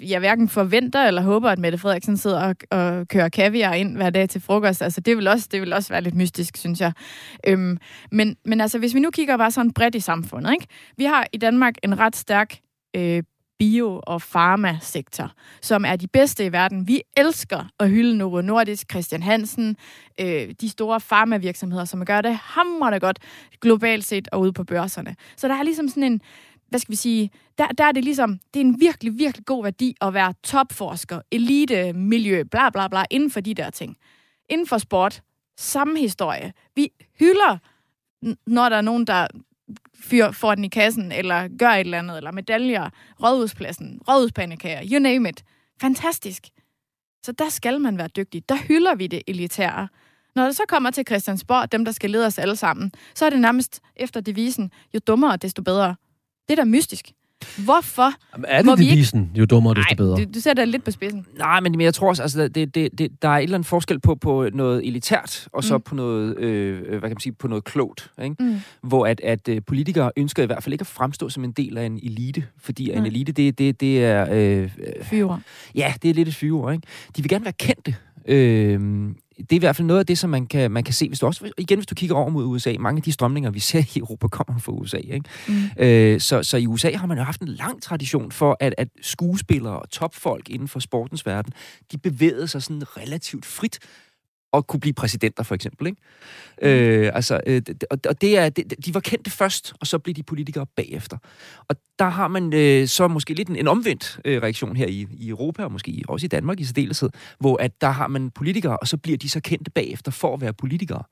jeg 0.00 0.18
hverken 0.18 0.48
forventer 0.48 1.06
eller 1.06 1.22
håber, 1.22 1.50
at 1.50 1.58
Mette 1.58 1.78
Frederiksen 1.78 2.16
sidder 2.16 2.40
og, 2.40 2.56
og 2.70 3.08
kører 3.08 3.28
kaviar 3.28 3.74
ind 3.74 3.96
hver 3.96 4.10
dag 4.10 4.28
til 4.28 4.40
frokost. 4.40 4.82
Altså, 4.82 5.00
det 5.00 5.16
vil 5.16 5.28
også, 5.28 5.48
det 5.52 5.60
vil 5.60 5.72
også 5.72 5.88
være 5.88 6.00
lidt 6.00 6.14
mystisk, 6.14 6.56
synes 6.56 6.80
jeg. 6.80 6.92
Øhm, 7.46 7.78
men, 8.12 8.36
men 8.44 8.60
altså, 8.60 8.78
hvis 8.78 8.94
vi 8.94 9.00
nu 9.00 9.10
kigger 9.10 9.36
bare 9.36 9.50
sådan 9.50 9.72
bredt 9.72 9.94
i 9.94 10.00
samfundet, 10.00 10.52
ikke? 10.52 10.66
Vi 10.96 11.04
har 11.04 11.26
i 11.32 11.36
Danmark 11.36 11.74
en 11.82 11.98
ret 11.98 12.16
stærk 12.16 12.58
øh, 12.96 13.22
bio- 13.62 14.00
og 14.06 14.22
farmasektor, 14.22 15.32
som 15.60 15.84
er 15.84 15.96
de 15.96 16.08
bedste 16.08 16.46
i 16.46 16.52
verden. 16.52 16.88
Vi 16.88 17.02
elsker 17.16 17.64
at 17.80 17.90
hylde 17.90 18.18
Novo 18.18 18.40
Nordisk, 18.40 18.90
Christian 18.90 19.22
Hansen, 19.22 19.76
øh, 20.20 20.54
de 20.60 20.68
store 20.68 21.00
farmavirksomheder, 21.00 21.84
som 21.84 22.04
gør 22.04 22.20
det 22.20 22.34
hamrende 22.34 23.00
godt 23.00 23.18
globalt 23.60 24.04
set 24.04 24.28
og 24.32 24.40
ude 24.40 24.52
på 24.52 24.64
børserne. 24.64 25.16
Så 25.36 25.48
der 25.48 25.54
er 25.54 25.62
ligesom 25.62 25.88
sådan 25.88 26.02
en, 26.02 26.20
hvad 26.68 26.80
skal 26.80 26.92
vi 26.92 26.96
sige, 26.96 27.30
der, 27.58 27.66
der 27.66 27.84
er 27.84 27.92
det 27.92 28.04
ligesom, 28.04 28.38
det 28.54 28.60
er 28.60 28.64
en 28.64 28.80
virkelig, 28.80 29.18
virkelig 29.18 29.46
god 29.46 29.62
værdi 29.62 29.94
at 30.00 30.14
være 30.14 30.34
topforsker, 30.44 31.20
elite, 31.30 31.92
miljø, 31.92 32.42
bla 32.50 32.70
bla 32.70 32.88
bla, 32.88 33.04
inden 33.10 33.30
for 33.30 33.40
de 33.40 33.54
der 33.54 33.70
ting. 33.70 33.96
Inden 34.50 34.66
for 34.66 34.78
sport, 34.78 35.22
samme 35.56 35.98
historie. 35.98 36.52
Vi 36.76 36.88
hylder, 37.18 37.58
når 38.46 38.68
der 38.68 38.76
er 38.76 38.80
nogen, 38.80 39.06
der 39.06 39.26
fyr 40.02 40.30
får 40.30 40.54
den 40.54 40.64
i 40.64 40.68
kassen, 40.68 41.12
eller 41.12 41.48
gør 41.58 41.70
et 41.70 41.80
eller 41.80 41.98
andet, 41.98 42.16
eller 42.16 42.30
medaljer, 42.30 42.90
rådhuspladsen, 43.22 44.00
rådhuspandekager, 44.08 44.82
you 44.92 44.98
name 44.98 45.28
it. 45.28 45.44
Fantastisk. 45.80 46.46
Så 47.24 47.32
der 47.32 47.48
skal 47.48 47.80
man 47.80 47.98
være 47.98 48.08
dygtig. 48.08 48.48
Der 48.48 48.56
hylder 48.68 48.94
vi 48.94 49.06
det 49.06 49.22
elitære. 49.26 49.88
Når 50.34 50.44
det 50.44 50.56
så 50.56 50.62
kommer 50.68 50.90
til 50.90 51.04
Christiansborg, 51.06 51.72
dem 51.72 51.84
der 51.84 51.92
skal 51.92 52.10
lede 52.10 52.26
os 52.26 52.38
alle 52.38 52.56
sammen, 52.56 52.92
så 53.14 53.26
er 53.26 53.30
det 53.30 53.40
nærmest 53.40 53.80
efter 53.96 54.20
devisen, 54.20 54.70
jo 54.94 55.00
dummere, 55.06 55.36
desto 55.36 55.62
bedre. 55.62 55.96
Det 56.48 56.52
er 56.52 56.56
da 56.56 56.64
mystisk. 56.64 57.12
Hvorfor? 57.64 58.12
Jamen, 58.34 58.44
er 58.48 58.62
det 58.62 58.78
devisen, 58.78 59.22
ikke... 59.22 59.38
jo 59.38 59.44
dummere, 59.44 59.74
desto 59.74 59.96
bedre? 59.96 60.16
Du, 60.16 60.24
du 60.34 60.40
sætter 60.40 60.64
det 60.64 60.68
lidt 60.68 60.84
på 60.84 60.90
spidsen. 60.90 61.26
Nej, 61.38 61.60
men 61.60 61.80
jeg 61.80 61.94
tror 61.94 62.08
også, 62.08 62.22
altså, 62.22 62.48
det, 62.48 62.74
det, 62.74 62.98
det, 62.98 63.22
der 63.22 63.28
er 63.28 63.38
et 63.38 63.42
eller 63.42 63.56
andet 63.56 63.68
forskel 63.68 64.00
på, 64.00 64.14
på 64.14 64.48
noget 64.52 64.86
elitært, 64.86 65.48
og 65.52 65.64
så 65.64 65.76
mm. 65.76 65.82
på 65.82 65.94
noget, 65.94 66.38
øh, 66.38 66.88
hvad 66.88 67.00
kan 67.00 67.10
man 67.10 67.20
sige, 67.20 67.32
på 67.32 67.48
noget 67.48 67.64
klogt. 67.64 68.10
Ikke? 68.22 68.36
Mm. 68.40 68.60
Hvor 68.82 69.06
at, 69.06 69.20
at 69.20 69.48
uh, 69.48 69.56
politikere 69.66 70.10
ønsker 70.16 70.42
i 70.42 70.46
hvert 70.46 70.62
fald 70.62 70.72
ikke 70.72 70.82
at 70.82 70.86
fremstå 70.86 71.28
som 71.28 71.44
en 71.44 71.52
del 71.52 71.78
af 71.78 71.86
en 71.86 72.00
elite, 72.02 72.44
fordi 72.58 72.90
mm. 72.92 72.98
en 72.98 73.06
elite, 73.06 73.32
det, 73.32 73.58
det, 73.58 73.80
det 73.80 74.04
er... 74.04 74.26
Øh, 74.30 74.70
fyre. 75.02 75.40
Ja, 75.74 75.94
det 76.02 76.10
er 76.10 76.14
lidt 76.14 76.28
et 76.28 76.34
fyre, 76.34 76.72
ikke? 76.72 76.86
De 77.16 77.22
vil 77.22 77.28
gerne 77.28 77.44
være 77.44 77.54
kendte. 77.58 77.94
Øh, 78.26 78.80
det 79.50 79.52
er 79.52 79.56
i 79.56 79.58
hvert 79.58 79.76
fald 79.76 79.86
noget 79.86 80.00
af 80.00 80.06
det, 80.06 80.18
som 80.18 80.30
man 80.30 80.46
kan, 80.46 80.70
man 80.70 80.84
kan 80.84 80.94
se, 80.94 81.08
hvis 81.08 81.18
du 81.18 81.26
også, 81.26 81.52
igen, 81.58 81.78
hvis 81.78 81.86
du 81.86 81.94
kigger 81.94 82.16
over 82.16 82.28
mod 82.28 82.44
USA, 82.44 82.74
mange 82.80 82.98
af 82.98 83.02
de 83.02 83.12
strømninger, 83.12 83.50
vi 83.50 83.60
ser 83.60 83.82
i 83.96 83.98
Europa, 83.98 84.28
kommer 84.28 84.60
fra 84.60 84.72
USA. 84.72 84.96
Ikke? 84.96 85.22
Mm. 85.48 85.84
Øh, 85.84 86.20
så, 86.20 86.42
så 86.42 86.56
i 86.56 86.66
USA 86.66 86.96
har 86.96 87.06
man 87.06 87.18
jo 87.18 87.24
haft 87.24 87.40
en 87.40 87.48
lang 87.48 87.82
tradition 87.82 88.32
for, 88.32 88.56
at, 88.60 88.74
at 88.78 88.88
skuespillere 89.02 89.80
og 89.80 89.90
topfolk 89.90 90.50
inden 90.50 90.68
for 90.68 90.80
sportens 90.80 91.26
verden, 91.26 91.52
de 91.92 91.98
bevægede 91.98 92.48
sig 92.48 92.62
sådan 92.62 92.96
relativt 92.96 93.46
frit 93.46 93.78
at 94.52 94.66
kunne 94.66 94.80
blive 94.80 94.92
præsidenter, 94.92 95.42
for 95.42 95.54
eksempel. 95.54 95.86
Ikke? 95.86 96.00
Mm. 96.62 96.68
Øh, 96.68 97.10
altså, 97.14 97.40
øh, 97.46 97.62
og 97.90 98.20
det 98.20 98.38
er, 98.38 98.48
det, 98.48 98.86
de 98.86 98.94
var 98.94 99.00
kendte 99.00 99.30
først, 99.30 99.74
og 99.80 99.86
så 99.86 99.98
blev 99.98 100.14
de 100.14 100.22
politikere 100.22 100.66
bagefter. 100.76 101.18
Og 101.68 101.76
der 101.98 102.08
har 102.08 102.28
man 102.28 102.52
øh, 102.54 102.88
så 102.88 103.08
måske 103.08 103.34
lidt 103.34 103.48
en, 103.48 103.56
en 103.56 103.68
omvendt 103.68 104.20
øh, 104.24 104.42
reaktion 104.42 104.76
her 104.76 104.86
i, 104.86 105.06
i 105.10 105.28
Europa, 105.28 105.64
og 105.64 105.72
måske 105.72 106.02
også 106.08 106.24
i 106.24 106.28
Danmark 106.28 106.60
i 106.60 106.64
særdeleshed, 106.64 107.10
hvor 107.38 107.56
at 107.62 107.80
der 107.80 107.90
har 107.90 108.08
man 108.08 108.30
politikere, 108.30 108.76
og 108.76 108.88
så 108.88 108.96
bliver 108.96 109.18
de 109.18 109.28
så 109.28 109.40
kendte 109.40 109.70
bagefter 109.70 110.10
for 110.10 110.34
at 110.34 110.40
være 110.40 110.52
politikere. 110.52 111.02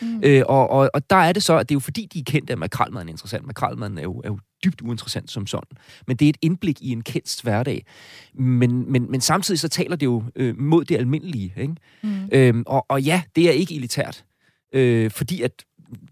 Mm. 0.00 0.20
Øh, 0.24 0.42
og, 0.48 0.70
og, 0.70 0.90
og 0.94 1.10
der 1.10 1.16
er 1.16 1.32
det 1.32 1.42
så, 1.42 1.56
at 1.56 1.68
det 1.68 1.74
er 1.74 1.76
jo 1.76 1.80
fordi, 1.80 2.08
de 2.12 2.18
er 2.18 2.22
kendte, 2.26 2.52
at 2.52 2.58
makralmaden 2.58 3.08
er 3.08 3.12
interessant. 3.12 3.46
Makralmaden 3.46 3.98
er 3.98 4.02
jo, 4.02 4.20
er 4.24 4.28
jo 4.28 4.38
dybt 4.64 4.80
uinteressant 4.80 5.30
som 5.30 5.46
sådan. 5.46 5.78
Men 6.06 6.16
det 6.16 6.24
er 6.24 6.28
et 6.28 6.36
indblik 6.42 6.82
i 6.82 6.92
en 6.92 7.02
kendt 7.02 7.42
hverdag. 7.42 7.86
Men, 8.34 8.92
men, 8.92 9.10
men 9.10 9.20
samtidig 9.20 9.60
så 9.60 9.68
taler 9.68 9.96
det 9.96 10.06
jo 10.06 10.22
øh, 10.36 10.58
mod 10.60 10.84
det 10.84 10.96
almindelige. 10.96 11.52
Ikke? 11.56 11.74
Mm. 12.02 12.28
Øhm, 12.32 12.62
og, 12.66 12.86
og 12.88 13.02
ja, 13.02 13.22
det 13.36 13.48
er 13.48 13.52
ikke 13.52 13.74
elitært. 13.76 14.24
Øh, 14.72 15.10
fordi 15.10 15.42
at 15.42 15.52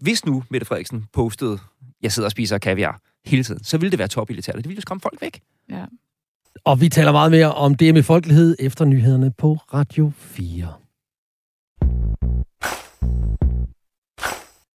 hvis 0.01 0.25
nu 0.25 0.43
Mette 0.49 0.65
Frederiksen 0.65 1.05
postede, 1.13 1.59
jeg 2.01 2.11
sidder 2.11 2.27
og 2.27 2.31
spiser 2.31 2.57
kaviar 2.57 3.01
hele 3.25 3.43
tiden, 3.43 3.63
så 3.63 3.77
ville 3.77 3.91
det 3.91 3.99
være 3.99 4.07
topelitært, 4.07 4.55
og 4.55 4.63
det 4.63 4.69
ville 4.69 4.77
jo 4.77 4.81
skræmme 4.81 5.01
folk 5.01 5.21
væk. 5.21 5.39
Ja. 5.69 5.85
Og 6.63 6.81
vi 6.81 6.89
taler 6.89 7.11
meget 7.11 7.31
mere 7.31 7.53
om 7.53 7.75
det 7.75 7.93
med 7.93 8.03
folkelighed 8.03 8.55
efter 8.59 8.85
nyhederne 8.85 9.31
på 9.31 9.53
Radio 9.73 10.11
4. 10.17 10.73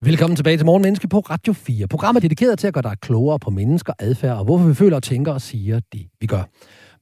Velkommen 0.05 0.37
tilbage 0.37 0.57
til 0.57 0.67
Morgenmenneske 0.67 1.09
på 1.09 1.19
Radio 1.19 1.53
4. 1.53 1.89
Programmet 1.89 2.21
er 2.21 2.29
dedikeret 2.29 2.59
til 2.59 2.67
at 2.67 2.75
gøre 2.75 2.83
dig 2.83 2.97
klogere 3.01 3.39
på 3.39 3.51
mennesker, 3.51 3.93
adfærd 3.99 4.37
og 4.37 4.45
hvorfor 4.45 4.67
vi 4.67 4.75
føler 4.75 4.97
og 4.97 5.03
tænker 5.03 5.33
og 5.33 5.41
siger 5.41 5.81
det, 5.93 6.07
vi 6.21 6.27
gør. 6.27 6.43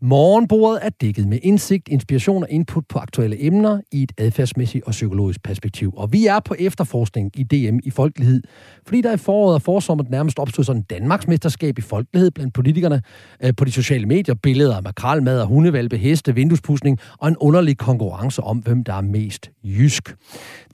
Morgenbordet 0.03 0.79
er 0.83 0.89
dækket 0.89 1.29
med 1.29 1.39
indsigt, 1.43 1.89
inspiration 1.89 2.43
og 2.43 2.51
input 2.51 2.85
på 2.89 2.99
aktuelle 2.99 3.45
emner 3.45 3.81
i 3.93 4.03
et 4.03 4.13
adfærdsmæssigt 4.19 4.85
og 4.85 4.91
psykologisk 4.91 5.43
perspektiv. 5.43 5.93
Og 5.97 6.13
vi 6.13 6.27
er 6.27 6.41
på 6.41 6.55
efterforskning 6.59 7.31
i 7.35 7.43
DM 7.43 7.79
i 7.85 7.91
folkelighed, 7.91 8.43
fordi 8.87 9.01
der 9.01 9.13
i 9.13 9.17
foråret 9.17 9.55
og 9.55 9.63
forsommeren 9.63 10.11
nærmest 10.11 10.39
opstod 10.39 10.65
sådan 10.65 10.81
en 10.81 10.87
Danmarksmesterskab 10.91 11.79
i 11.79 11.81
folkelighed 11.81 12.31
blandt 12.31 12.55
politikerne 12.55 13.03
øh, 13.45 13.53
på 13.57 13.65
de 13.65 13.73
sociale 13.73 14.07
medier. 14.07 14.35
Billeder 14.35 14.77
af 14.77 14.83
makralmad 14.83 15.41
og 15.41 15.47
hundevalpe, 15.47 15.97
heste, 15.97 16.35
vinduespusning 16.35 16.99
og 17.19 17.29
en 17.29 17.37
underlig 17.37 17.79
konkurrence 17.79 18.43
om, 18.43 18.59
hvem 18.59 18.85
der 18.85 18.95
er 18.95 19.01
mest 19.01 19.51
jysk. 19.65 20.17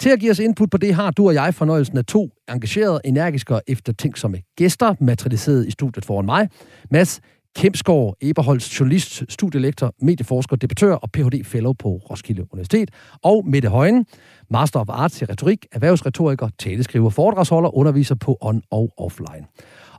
Til 0.00 0.10
at 0.10 0.20
give 0.20 0.30
os 0.30 0.38
input 0.38 0.70
på 0.70 0.78
det 0.78 0.94
har 0.94 1.10
du 1.10 1.26
og 1.26 1.34
jeg 1.34 1.54
fornøjelsen 1.54 1.98
af 1.98 2.04
to 2.04 2.30
engagerede, 2.48 3.00
energiske 3.04 3.54
og 3.54 3.62
eftertænksomme 3.68 4.38
gæster, 4.56 4.94
materialiseret 5.00 5.66
i 5.66 5.70
studiet 5.70 6.04
foran 6.04 6.26
mig. 6.26 6.48
Mads 6.90 7.20
Kemsgaard 7.56 8.14
Eberholds, 8.20 8.80
journalist, 8.80 9.22
studielektor, 9.28 9.94
medieforsker, 10.02 10.56
debattør 10.56 10.94
og 10.94 11.10
Ph.D. 11.12 11.44
fellow 11.44 11.72
på 11.72 11.88
Roskilde 11.88 12.42
Universitet. 12.52 12.90
Og 13.22 13.46
Mette 13.46 13.68
Højen, 13.68 14.06
Master 14.50 14.80
of 14.80 14.88
Arts 14.88 15.22
i 15.22 15.24
retorik, 15.24 15.66
erhvervsretoriker, 15.72 16.48
taleskriver, 16.58 17.10
foredragsholder, 17.10 17.76
underviser 17.76 18.14
på 18.14 18.38
on- 18.44 18.68
og 18.70 18.94
offline. 18.98 19.46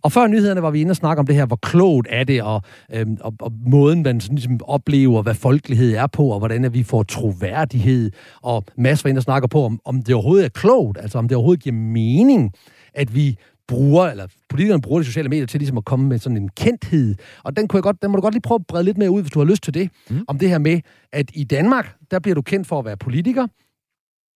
Og 0.01 0.11
før 0.11 0.27
nyhederne 0.27 0.61
var 0.61 0.71
vi 0.71 0.81
inde 0.81 0.91
og 0.91 0.95
snakke 0.95 1.19
om 1.19 1.25
det 1.25 1.35
her, 1.35 1.45
hvor 1.45 1.55
klogt 1.55 2.07
er 2.11 2.23
det, 2.23 2.43
og, 2.43 2.61
øhm, 2.93 3.17
og, 3.21 3.33
og 3.39 3.51
måden, 3.67 4.03
man 4.03 4.21
sådan, 4.21 4.35
ligesom 4.35 4.59
oplever, 4.63 5.21
hvad 5.21 5.33
folkelighed 5.33 5.95
er 5.95 6.07
på, 6.07 6.27
og 6.27 6.39
hvordan 6.39 6.73
vi 6.73 6.83
får 6.83 7.03
troværdighed. 7.03 8.11
Og 8.41 8.63
masser 8.77 9.03
var 9.03 9.09
inde 9.09 9.19
og 9.19 9.23
snakker 9.23 9.47
på, 9.47 9.65
om, 9.65 9.79
om 9.85 10.01
det 10.01 10.15
overhovedet 10.15 10.45
er 10.45 10.49
klogt, 10.49 10.97
altså 10.97 11.17
om 11.17 11.27
det 11.27 11.35
overhovedet 11.35 11.63
giver 11.63 11.75
mening, 11.75 12.51
at 12.93 13.15
vi 13.15 13.37
bruger, 13.67 14.05
eller 14.05 14.27
politikerne 14.49 14.81
bruger 14.81 14.99
de 14.99 15.05
sociale 15.05 15.29
medier 15.29 15.45
til 15.45 15.59
ligesom 15.59 15.77
at 15.77 15.85
komme 15.85 16.07
med 16.07 16.19
sådan 16.19 16.37
en 16.37 16.49
kendthed. 16.49 17.15
Og 17.43 17.57
den, 17.57 17.67
kunne 17.67 17.77
jeg 17.77 17.83
godt, 17.83 18.01
den 18.01 18.11
må 18.11 18.15
du 18.15 18.21
godt 18.21 18.33
lige 18.33 18.41
prøve 18.41 18.59
at 18.59 18.67
brede 18.67 18.83
lidt 18.83 18.97
mere 18.97 19.11
ud, 19.11 19.21
hvis 19.21 19.31
du 19.31 19.39
har 19.39 19.45
lyst 19.45 19.63
til 19.63 19.73
det. 19.73 19.89
Mm. 20.09 20.25
Om 20.27 20.39
det 20.39 20.49
her 20.49 20.57
med, 20.57 20.81
at 21.13 21.31
i 21.33 21.43
Danmark, 21.43 21.95
der 22.11 22.19
bliver 22.19 22.35
du 22.35 22.41
kendt 22.41 22.67
for 22.67 22.79
at 22.79 22.85
være 22.85 22.97
politiker, 22.97 23.47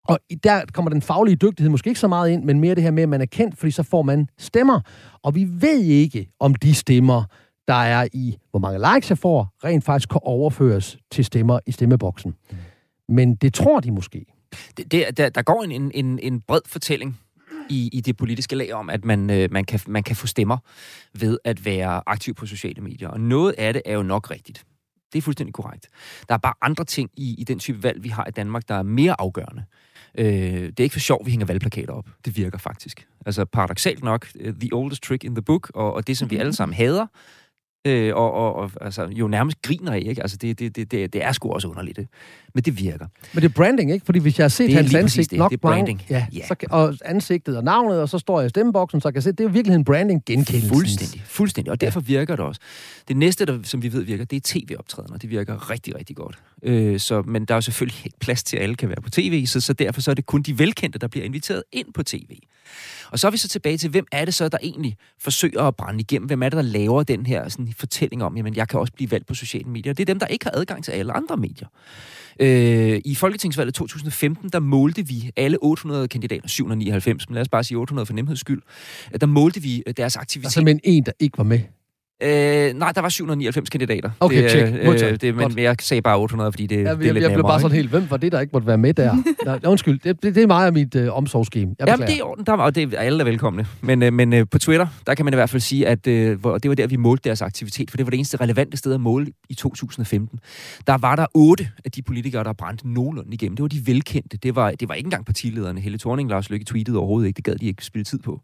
og 0.07 0.19
der 0.43 0.61
kommer 0.73 0.89
den 0.91 1.01
faglige 1.01 1.35
dygtighed 1.35 1.69
måske 1.69 1.87
ikke 1.87 1.99
så 1.99 2.07
meget 2.07 2.29
ind, 2.29 2.43
men 2.43 2.59
mere 2.59 2.75
det 2.75 2.83
her 2.83 2.91
med, 2.91 3.03
at 3.03 3.09
man 3.09 3.21
er 3.21 3.25
kendt, 3.25 3.57
fordi 3.57 3.71
så 3.71 3.83
får 3.83 4.01
man 4.01 4.27
stemmer. 4.37 4.81
Og 5.23 5.35
vi 5.35 5.47
ved 5.49 5.79
ikke, 5.79 6.27
om 6.39 6.55
de 6.55 6.75
stemmer, 6.75 7.23
der 7.67 7.73
er 7.73 8.07
i, 8.13 8.37
hvor 8.51 8.59
mange 8.59 8.93
likes 8.93 9.09
jeg 9.09 9.17
får, 9.17 9.53
rent 9.63 9.83
faktisk 9.83 10.09
kan 10.09 10.21
overføres 10.23 10.97
til 11.11 11.25
stemmer 11.25 11.59
i 11.65 11.71
stemmeboksen. 11.71 12.35
Mm. 12.51 12.57
Men 13.09 13.35
det 13.35 13.53
tror 13.53 13.79
de 13.79 13.91
måske. 13.91 14.25
Det, 14.77 14.91
det, 14.91 15.17
der, 15.17 15.29
der 15.29 15.41
går 15.41 15.63
en, 15.63 15.91
en, 15.93 16.19
en 16.19 16.41
bred 16.41 16.61
fortælling 16.65 17.19
i, 17.69 17.89
i 17.93 18.01
det 18.01 18.17
politiske 18.17 18.55
lag 18.55 18.73
om, 18.73 18.89
at 18.89 19.05
man, 19.05 19.29
øh, 19.29 19.51
man, 19.51 19.65
kan, 19.65 19.79
man 19.87 20.03
kan 20.03 20.15
få 20.15 20.27
stemmer 20.27 20.57
ved 21.19 21.37
at 21.43 21.65
være 21.65 22.01
aktiv 22.05 22.33
på 22.33 22.45
sociale 22.45 22.81
medier. 22.81 23.09
Og 23.09 23.19
noget 23.19 23.55
af 23.57 23.73
det 23.73 23.81
er 23.85 23.93
jo 23.93 24.03
nok 24.03 24.31
rigtigt. 24.31 24.65
Det 25.13 25.17
er 25.17 25.21
fuldstændig 25.21 25.53
korrekt. 25.53 25.87
Der 26.27 26.33
er 26.33 26.37
bare 26.37 26.53
andre 26.61 26.85
ting 26.85 27.09
i, 27.17 27.35
i 27.37 27.43
den 27.43 27.59
type 27.59 27.83
valg, 27.83 28.03
vi 28.03 28.09
har 28.09 28.25
i 28.27 28.31
Danmark, 28.31 28.67
der 28.67 28.75
er 28.75 28.83
mere 28.83 29.15
afgørende. 29.19 29.63
Øh, 30.17 30.25
det 30.27 30.79
er 30.79 30.83
ikke 30.83 30.93
for 30.93 30.99
sjovt, 30.99 31.25
vi 31.25 31.31
hænger 31.31 31.45
valgplakater 31.45 31.93
op. 31.93 32.09
Det 32.25 32.37
virker 32.37 32.57
faktisk. 32.57 33.07
Altså 33.25 33.45
paradoxalt 33.45 34.03
nok, 34.03 34.27
øh, 34.39 34.53
the 34.53 34.69
oldest 34.73 35.03
trick 35.03 35.23
in 35.23 35.35
the 35.35 35.41
book, 35.41 35.71
og, 35.75 35.93
og 35.93 36.07
det, 36.07 36.17
som 36.17 36.29
vi 36.29 36.37
alle 36.37 36.53
sammen 36.53 36.75
hader, 36.75 37.07
øh, 37.85 38.15
og, 38.15 38.33
og, 38.33 38.55
og 38.55 38.71
altså, 38.81 39.07
jo 39.11 39.27
nærmest 39.27 39.61
griner 39.61 39.91
af. 39.91 40.03
Ikke? 40.05 40.21
Altså, 40.21 40.37
det, 40.37 40.59
det, 40.59 40.75
det, 40.75 40.91
det, 40.91 41.23
er 41.23 41.31
sgu 41.31 41.51
også 41.51 41.67
underligt, 41.67 41.97
det. 41.97 42.07
men 42.53 42.63
det 42.63 42.79
virker. 42.79 43.05
Men 43.33 43.43
det 43.43 43.49
er 43.49 43.53
branding, 43.53 43.91
ikke? 43.91 44.05
Fordi 44.05 44.19
hvis 44.19 44.39
jeg 44.39 44.43
har 44.43 44.49
set 44.49 44.73
hans 44.73 44.95
ansigt 44.95 45.31
det. 45.31 45.39
nok 45.39 45.51
det 45.51 45.57
er 45.57 45.61
branding. 45.61 46.05
ja, 46.09 46.25
ja. 46.33 46.47
Så, 46.47 46.55
og 46.69 46.95
ansigtet 47.05 47.57
og 47.57 47.63
navnet, 47.63 48.01
og 48.01 48.09
så 48.09 48.17
står 48.17 48.39
jeg 48.39 48.45
i 48.45 48.49
stemmeboksen, 48.49 49.01
så 49.01 49.07
jeg 49.07 49.13
kan 49.13 49.21
se, 49.21 49.31
det 49.31 49.43
er 49.43 49.49
virkelig 49.49 49.75
en 49.75 49.85
branding 49.85 50.25
genkendelse. 50.25 50.69
Fuldstændig, 50.69 51.23
fuldstændig, 51.25 51.71
og 51.71 51.81
derfor 51.81 51.99
virker 51.99 52.35
det 52.35 52.45
også. 52.45 52.61
Det 53.07 53.17
næste, 53.17 53.45
der, 53.45 53.59
som 53.63 53.83
vi 53.83 53.93
ved 53.93 54.03
virker, 54.03 54.25
det 54.25 54.35
er 54.35 54.41
tv-optrædener. 54.43 55.17
Det 55.17 55.29
virker 55.29 55.69
rigtig, 55.69 55.95
rigtig 55.95 56.15
godt. 56.15 56.39
Øh, 56.63 56.99
så, 56.99 57.21
men 57.21 57.45
der 57.45 57.53
er 57.53 57.57
jo 57.57 57.61
selvfølgelig 57.61 58.05
ikke 58.05 58.19
plads 58.19 58.43
til, 58.43 58.57
at 58.57 58.63
alle 58.63 58.75
kan 58.75 58.89
være 58.89 59.01
på 59.03 59.09
tv, 59.09 59.45
så, 59.45 59.61
så 59.61 59.73
derfor 59.73 60.01
så 60.01 60.11
er 60.11 60.15
det 60.15 60.25
kun 60.25 60.41
de 60.41 60.59
velkendte, 60.59 60.99
der 60.99 61.07
bliver 61.07 61.25
inviteret 61.25 61.63
ind 61.71 61.93
på 61.93 62.03
tv. 62.03 62.39
Og 63.11 63.19
så 63.19 63.27
er 63.27 63.31
vi 63.31 63.37
så 63.37 63.47
tilbage 63.47 63.77
til, 63.77 63.89
hvem 63.89 64.05
er 64.11 64.25
det 64.25 64.33
så, 64.33 64.49
der 64.49 64.57
egentlig 64.63 64.97
forsøger 65.19 65.63
at 65.63 65.75
brænde 65.75 65.99
igennem? 65.99 66.27
Hvem 66.27 66.43
er 66.43 66.49
det, 66.49 66.57
der 66.57 66.61
laver 66.61 67.03
den 67.03 67.25
her 67.25 67.49
sådan, 67.49 67.73
fortælling 67.79 68.23
om, 68.23 68.37
jamen 68.37 68.55
jeg 68.55 68.67
kan 68.67 68.79
også 68.79 68.93
blive 68.93 69.11
valgt 69.11 69.27
på 69.27 69.33
sociale 69.33 69.69
medier? 69.69 69.93
Det 69.93 70.01
er 70.03 70.05
dem, 70.05 70.19
der 70.19 70.27
ikke 70.27 70.45
har 70.45 70.51
adgang 70.53 70.83
til 70.83 70.91
alle 70.91 71.13
andre 71.13 71.37
medier. 71.37 71.67
Øh, 72.39 73.01
I 73.05 73.15
Folketingsvalget 73.15 73.73
2015, 73.73 74.49
der 74.49 74.59
målte 74.59 75.07
vi 75.07 75.31
alle 75.35 75.57
800 75.61 76.07
kandidater, 76.07 76.47
799, 76.47 77.29
men 77.29 77.33
lad 77.33 77.41
os 77.41 77.49
bare 77.49 77.63
sige 77.63 77.77
800 77.77 78.05
for 78.05 78.13
nemheds 78.13 78.39
skyld, 78.39 78.61
der 79.21 79.27
målte 79.27 79.61
vi 79.61 79.83
øh, 79.87 79.93
deres 79.97 80.15
aktivitet. 80.15 80.47
Altså 80.47 80.61
men 80.61 80.79
en, 80.83 81.05
der 81.05 81.11
ikke 81.19 81.37
var 81.37 81.43
med? 81.43 81.59
Øh, 82.21 82.73
nej, 82.73 82.91
der 82.91 83.01
var 83.01 83.09
799 83.09 83.69
kandidater. 83.69 84.09
Okay, 84.19 84.43
det, 84.43 84.51
check. 84.51 85.03
Øh, 85.03 85.21
det, 85.21 85.35
men 85.35 85.59
jeg 85.59 85.75
sagde 85.81 86.01
bare 86.01 86.17
800, 86.17 86.51
fordi 86.51 86.67
det, 86.67 86.75
ja, 86.75 86.81
det 86.81 86.87
er 86.87 87.05
jeg, 87.05 87.13
lidt 87.13 87.23
Jeg 87.23 87.31
blev 87.33 87.43
bare 87.43 87.61
sådan 87.61 87.75
helt, 87.75 87.89
hvem 87.89 88.05
var 88.09 88.17
det, 88.17 88.31
der 88.31 88.39
ikke 88.39 88.51
måtte 88.53 88.67
være 88.67 88.77
med 88.77 88.93
der? 88.93 89.15
Nej, 89.45 89.59
undskyld, 89.67 89.99
det, 89.99 90.23
det, 90.23 90.35
det 90.35 90.43
er 90.43 90.47
meget 90.47 90.65
af 90.65 90.73
mit 90.73 90.95
øh, 90.95 91.17
omsorgsskeme. 91.17 91.75
Ja, 91.79 91.95
det 91.95 92.19
er 92.19 92.23
orden, 92.23 92.45
der 92.45 92.53
var, 92.53 92.63
og 92.63 92.75
det 92.75 92.93
er 92.93 92.99
alle 92.99 93.19
er 93.19 93.23
velkomne. 93.23 93.65
Men, 93.81 94.03
øh, 94.03 94.13
men 94.13 94.33
øh, 94.33 94.45
på 94.51 94.59
Twitter, 94.59 94.87
der 95.07 95.15
kan 95.15 95.25
man 95.25 95.33
i 95.33 95.35
hvert 95.35 95.49
fald 95.49 95.61
sige, 95.61 95.87
at 95.87 96.07
øh, 96.07 96.39
hvor, 96.39 96.57
det 96.57 96.69
var 96.69 96.75
der, 96.75 96.87
vi 96.87 96.95
målte 96.95 97.23
deres 97.23 97.41
aktivitet, 97.41 97.91
for 97.91 97.97
det 97.97 98.05
var 98.05 98.09
det 98.09 98.17
eneste 98.17 98.37
relevante 98.37 98.77
sted 98.77 98.93
at 98.93 99.01
måle 99.01 99.27
i 99.49 99.53
2015. 99.53 100.39
Der 100.87 100.97
var 100.97 101.15
der 101.15 101.25
otte 101.33 101.69
af 101.85 101.91
de 101.91 102.01
politikere, 102.01 102.43
der 102.43 102.53
brændte 102.53 102.89
nogenlunde 102.89 103.33
igennem. 103.33 103.55
Det 103.55 103.63
var 103.63 103.69
de 103.69 103.87
velkendte. 103.87 104.37
Det 104.37 104.55
var, 104.55 104.71
det 104.71 104.89
var 104.89 104.95
ikke 104.95 105.07
engang 105.07 105.25
partilederne. 105.25 105.81
Helle 105.81 105.97
Thorning, 105.97 106.29
Lars 106.29 106.49
Løkke 106.49 106.65
tweetede 106.65 106.97
overhovedet 106.97 107.27
ikke. 107.27 107.37
Det 107.37 107.43
gad 107.45 107.55
de 107.55 107.65
ikke 107.65 107.85
spille 107.85 108.05
tid 108.05 108.19
på. 108.19 108.41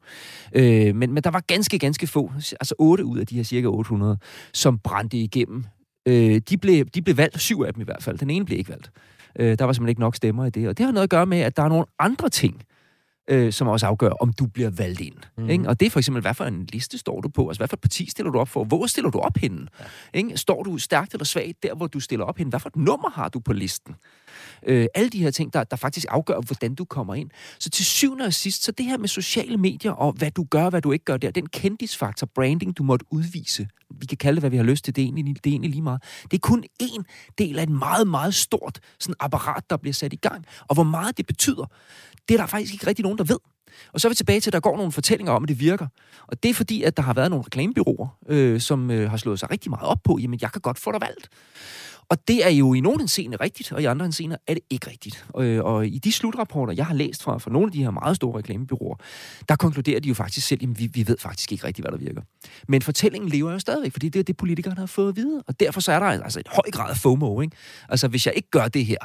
Øh, 0.54 0.96
men, 0.96 1.14
men 1.14 1.24
der 1.24 1.32
var 1.32 1.44
ganske, 1.48 1.80
ganske 1.80 2.08
få, 2.08 2.32
altså 2.36 2.76
otte 2.80 3.06
ud 3.06 3.18
af 3.18 3.28
de 3.28 3.36
her 3.36 3.44
cirka 3.44 3.65
800, 3.70 4.18
som 4.54 4.80
brændte 4.80 5.18
igennem. 5.18 5.66
Øh, 6.06 6.42
de, 6.50 6.58
blev, 6.58 6.86
de 6.86 7.02
blev 7.02 7.18
valgt, 7.18 7.42
syv 7.42 7.62
af 7.62 7.74
dem 7.74 7.82
i 7.82 7.86
hvert 7.86 8.04
fald. 8.04 8.18
Den 8.18 8.30
ene 8.30 8.46
blev 8.46 8.58
ikke 8.58 8.70
valgt. 8.70 8.92
Øh, 9.40 9.58
der 9.60 9.66
var 9.66 9.74
simpelthen 9.74 9.90
ikke 9.90 10.02
nok 10.02 10.16
stemmer 10.16 10.46
i 10.46 10.50
det. 10.50 10.68
Og 10.68 10.78
det 10.78 10.86
har 10.86 10.94
noget 10.94 11.04
at 11.04 11.10
gøre 11.10 11.26
med, 11.26 11.40
at 11.40 11.58
der 11.58 11.64
er 11.64 11.70
nogle 11.70 11.86
andre 12.00 12.30
ting, 12.30 12.64
øh, 13.30 13.54
som 13.54 13.68
også 13.68 13.88
afgør, 13.88 14.10
om 14.10 14.34
du 14.34 14.46
bliver 14.46 14.70
valgt 14.70 15.02
ind. 15.02 15.16
Mm. 15.38 15.50
Ikke? 15.50 15.70
Og 15.70 15.80
det 15.80 15.86
er 15.86 15.90
for 15.90 16.00
eksempel, 16.00 16.22
hvad 16.22 16.34
for 16.34 16.46
en 16.46 16.66
liste 16.74 16.98
står 16.98 17.22
du 17.22 17.30
på? 17.30 17.48
Altså, 17.48 17.60
hvad 17.60 17.68
for 17.68 17.76
et 17.76 17.82
parti 17.82 18.10
stiller 18.10 18.32
du 18.32 18.40
op 18.40 18.50
for? 18.50 18.64
Hvor 18.64 18.86
stiller 18.86 19.12
du 19.12 19.20
op 19.20 19.38
henne? 19.38 19.68
Ja. 19.80 19.86
Ikke? 20.14 20.38
Står 20.38 20.64
du 20.64 20.78
stærkt 20.78 21.14
eller 21.14 21.26
svagt 21.26 21.64
der, 21.64 21.76
hvor 21.76 21.88
du 21.88 22.00
stiller 22.00 22.26
op 22.26 22.38
henne? 22.38 22.50
Hvad 22.50 22.60
for 22.60 22.70
et 22.70 22.76
nummer 22.76 23.10
har 23.10 23.30
du 23.30 23.40
på 23.40 23.54
listen? 23.54 23.96
Øh, 24.68 24.88
alle 24.96 25.10
de 25.10 25.20
her 25.24 25.32
ting, 25.32 25.54
der, 25.54 25.64
der 25.64 25.76
faktisk 25.76 26.06
afgør, 26.10 26.40
hvordan 26.40 26.76
du 26.76 26.86
kommer 26.86 27.16
ind. 27.16 27.30
Så 27.60 27.70
til 27.70 27.86
syvende 27.86 28.26
og 28.26 28.34
sidst, 28.34 28.64
så 28.64 28.72
det 28.72 28.86
her 28.86 28.98
med 28.98 29.08
sociale 29.08 29.58
medier, 29.58 29.92
og 29.92 30.12
hvad 30.12 30.32
du 30.32 30.44
gør, 30.44 30.70
hvad 30.70 30.82
du 30.82 30.92
ikke 30.92 31.06
gør 31.06 31.18
der, 31.18 31.32
den 31.32 31.46
kendisfaktor, 31.46 32.28
branding, 32.36 32.78
du 32.78 32.84
måtte 32.84 33.06
udvise, 33.10 33.68
vi 34.00 34.06
kan 34.06 34.18
kalde 34.18 34.36
det, 34.36 34.42
hvad 34.42 34.50
vi 34.50 34.58
har 34.58 34.64
lyst 34.64 34.86
til, 34.86 34.96
det 34.96 35.02
er 35.02 35.06
egentlig, 35.06 35.44
det 35.44 35.50
er 35.50 35.54
egentlig 35.54 35.72
lige 35.72 35.82
meget. 35.82 36.04
Det 36.24 36.34
er 36.34 36.42
kun 36.42 36.64
en 36.80 37.06
del 37.38 37.60
af 37.60 37.64
et 37.64 37.70
meget, 37.70 38.08
meget 38.08 38.36
stort 38.36 38.80
sådan 39.00 39.16
apparat, 39.20 39.70
der 39.70 39.78
bliver 39.78 39.94
sat 39.94 40.14
i 40.14 40.16
gang. 40.16 40.46
Og 40.68 40.74
hvor 40.74 40.84
meget 40.84 41.18
det 41.18 41.26
betyder, 41.26 41.66
det 42.30 42.34
er 42.34 42.38
der 42.38 42.46
faktisk 42.46 42.74
ikke 42.74 42.88
rigtig 42.88 43.04
nogen, 43.04 43.18
der 43.18 43.24
ved. 43.24 43.40
Og 43.94 44.02
så 44.02 44.08
er 44.08 44.10
vi 44.10 44.16
tilbage 44.16 44.40
til, 44.40 44.50
at 44.50 44.54
der 44.54 44.60
går 44.60 44.78
nogle 44.78 44.92
fortællinger 44.92 45.34
om, 45.34 45.44
at 45.44 45.50
det 45.50 45.60
virker. 45.60 45.88
Og 46.28 46.44
det 46.44 46.50
er 46.50 46.54
fordi, 46.54 46.84
at 46.84 46.98
der 46.98 47.04
har 47.04 47.14
været 47.14 47.30
nogle 47.30 47.46
reklamebyråer, 47.46 48.18
øh, 48.30 48.62
som 48.62 48.92
øh, 48.92 49.10
har 49.10 49.18
slået 49.18 49.40
sig 49.40 49.52
rigtig 49.52 49.70
meget 49.70 49.88
op 49.88 50.00
på, 50.04 50.18
jamen, 50.22 50.40
jeg 50.42 50.52
kan 50.52 50.62
godt 50.62 50.80
få 50.80 50.92
dig 50.92 51.02
valgt. 51.02 51.30
Og 52.10 52.28
det 52.28 52.46
er 52.46 52.50
jo 52.50 52.74
i 52.74 52.80
nogle 52.80 53.00
henseender 53.00 53.42
rigtigt, 53.42 53.72
og 53.72 53.82
i 53.82 53.86
andre 53.86 54.06
henseender 54.06 54.38
er 54.48 54.54
det 54.54 54.64
ikke 54.70 54.90
rigtigt. 54.90 55.26
Og, 55.30 55.44
øh, 55.44 55.64
og 55.64 55.88
i 55.88 55.98
de 55.98 56.12
slutrapporter, 56.12 56.74
jeg 56.74 56.86
har 56.86 56.94
læst 56.94 57.24
fra, 57.24 57.38
fra 57.38 57.52
nogle 57.52 57.66
af 57.68 57.72
de 57.72 57.84
her 57.84 57.92
meget 57.92 58.16
store 58.16 58.38
reklamebyråer, 58.38 58.96
der 59.50 59.56
konkluderer 59.56 60.00
de 60.00 60.08
jo 60.08 60.14
faktisk 60.14 60.48
selv, 60.48 60.64
at 60.64 60.80
vi, 60.80 60.90
vi 60.94 61.08
ved 61.08 61.18
faktisk 61.20 61.52
ikke 61.52 61.68
rigtigt, 61.68 61.88
hvad 61.88 61.92
der 61.92 62.06
virker. 62.06 62.22
Men 62.68 62.82
fortællingen 62.82 63.30
lever 63.30 63.52
jo 63.52 63.60
stadigvæk, 63.60 63.92
fordi 63.92 64.10
det 64.10 64.20
er 64.20 64.24
det, 64.24 64.38
politikerne 64.38 64.80
har 64.80 64.86
fået 64.86 65.10
at 65.10 65.16
vide. 65.16 65.44
Og 65.48 65.60
derfor 65.60 65.82
så 65.82 65.92
er 65.92 66.00
der 66.00 66.06
altså 66.06 66.40
et 66.40 66.48
høj 66.48 66.72
grad 66.72 66.90
af 66.90 66.98
FOMO. 66.98 67.42
Ikke? 67.42 67.56
Altså, 67.90 68.08
hvis 68.08 68.26
jeg 68.26 68.34
ikke 68.36 68.50
gør 68.52 68.68
det 68.68 68.86
her, 68.86 68.98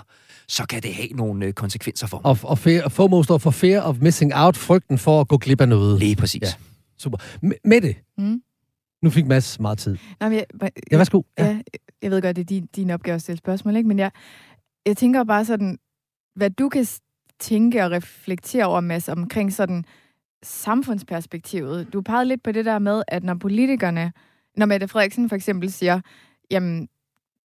så 0.49 0.67
kan 0.67 0.83
det 0.83 0.95
have 0.95 1.09
nogle 1.09 1.47
øh, 1.47 1.53
konsekvenser 1.53 2.07
for 2.07 2.17
mig. 2.17 2.27
Og, 2.27 2.39
og 2.43 2.59
fear, 2.59 2.89
FOMO 2.89 3.23
står 3.23 3.39
for 3.39 3.51
fear 3.51 3.83
of 3.83 3.97
missing 4.01 4.33
out, 4.35 4.57
frygten 4.57 4.99
for 4.99 5.21
at 5.21 5.29
gå 5.29 5.39
glip 5.39 5.61
af 5.61 5.69
noget. 5.69 5.99
Lige 5.99 6.17
præcis. 6.17 6.43
Ja, 6.43 6.53
super. 6.99 7.19
Med 7.65 7.81
det. 7.81 7.97
Mm. 8.19 8.41
Nu 9.03 9.11
fik 9.11 9.27
Mads 9.27 9.61
meget 9.61 9.79
tid. 9.79 9.97
Nej, 10.21 10.29
men 10.29 10.39
jeg, 10.39 10.71
ja, 10.93 10.97
værsgo. 10.97 11.23
Ja. 11.39 11.45
ja, 11.47 11.61
jeg 12.03 12.11
ved 12.11 12.23
godt, 12.23 12.37
det 12.37 12.43
er 12.43 12.47
din, 12.47 12.67
din 12.67 12.91
opgave 12.91 13.15
at 13.15 13.23
stille 13.23 13.39
spørgsmål, 13.39 13.77
ikke? 13.77 13.89
men 13.89 13.99
jeg, 13.99 14.11
jeg 14.87 14.97
tænker 14.97 15.25
bare 15.25 15.45
sådan, 15.45 15.79
hvad 16.35 16.51
du 16.51 16.69
kan 16.69 16.87
tænke 17.39 17.85
og 17.85 17.91
reflektere 17.91 18.65
over, 18.65 18.81
Mads, 18.81 19.09
omkring 19.09 19.53
sådan 19.53 19.85
samfundsperspektivet. 20.43 21.93
Du 21.93 22.03
pegede 22.03 22.25
lidt 22.25 22.43
på 22.43 22.53
det 22.53 22.65
der 22.65 22.79
med, 22.79 23.03
at 23.09 23.25
når 23.25 23.35
politikerne, 23.35 24.13
når 24.57 24.67
Mette 24.67 24.89
Frederiksen 24.89 25.29
for 25.29 25.37
eksempel 25.37 25.73
siger, 25.73 26.01
jamen, 26.51 26.89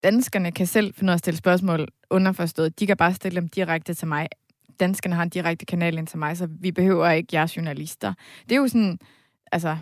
danskerne 0.04 0.52
kan 0.52 0.68
selv 0.68 0.94
finde 0.94 1.10
ud 1.10 1.12
af 1.12 1.16
at 1.16 1.20
stille 1.20 1.38
spørgsmål 1.38 1.88
underforstået. 2.10 2.80
De 2.80 2.88
kan 2.88 2.98
bare 2.98 3.14
stille 3.14 3.42
dem 3.42 3.50
direkte 3.50 3.94
til 3.94 4.08
mig. 4.08 4.28
Danskerne 4.80 5.16
har 5.16 5.24
en 5.24 5.30
direkte 5.30 5.66
kanal 5.66 5.98
ind 5.98 6.08
til 6.08 6.20
mig, 6.20 6.38
så 6.38 6.48
vi 6.60 6.72
behøver 6.72 7.10
ikke 7.10 7.30
jeres 7.34 7.58
journalister. 7.58 8.14
Det 8.44 8.52
er 8.52 8.60
jo 8.60 8.68
sådan, 8.68 9.00
altså, 9.52 9.78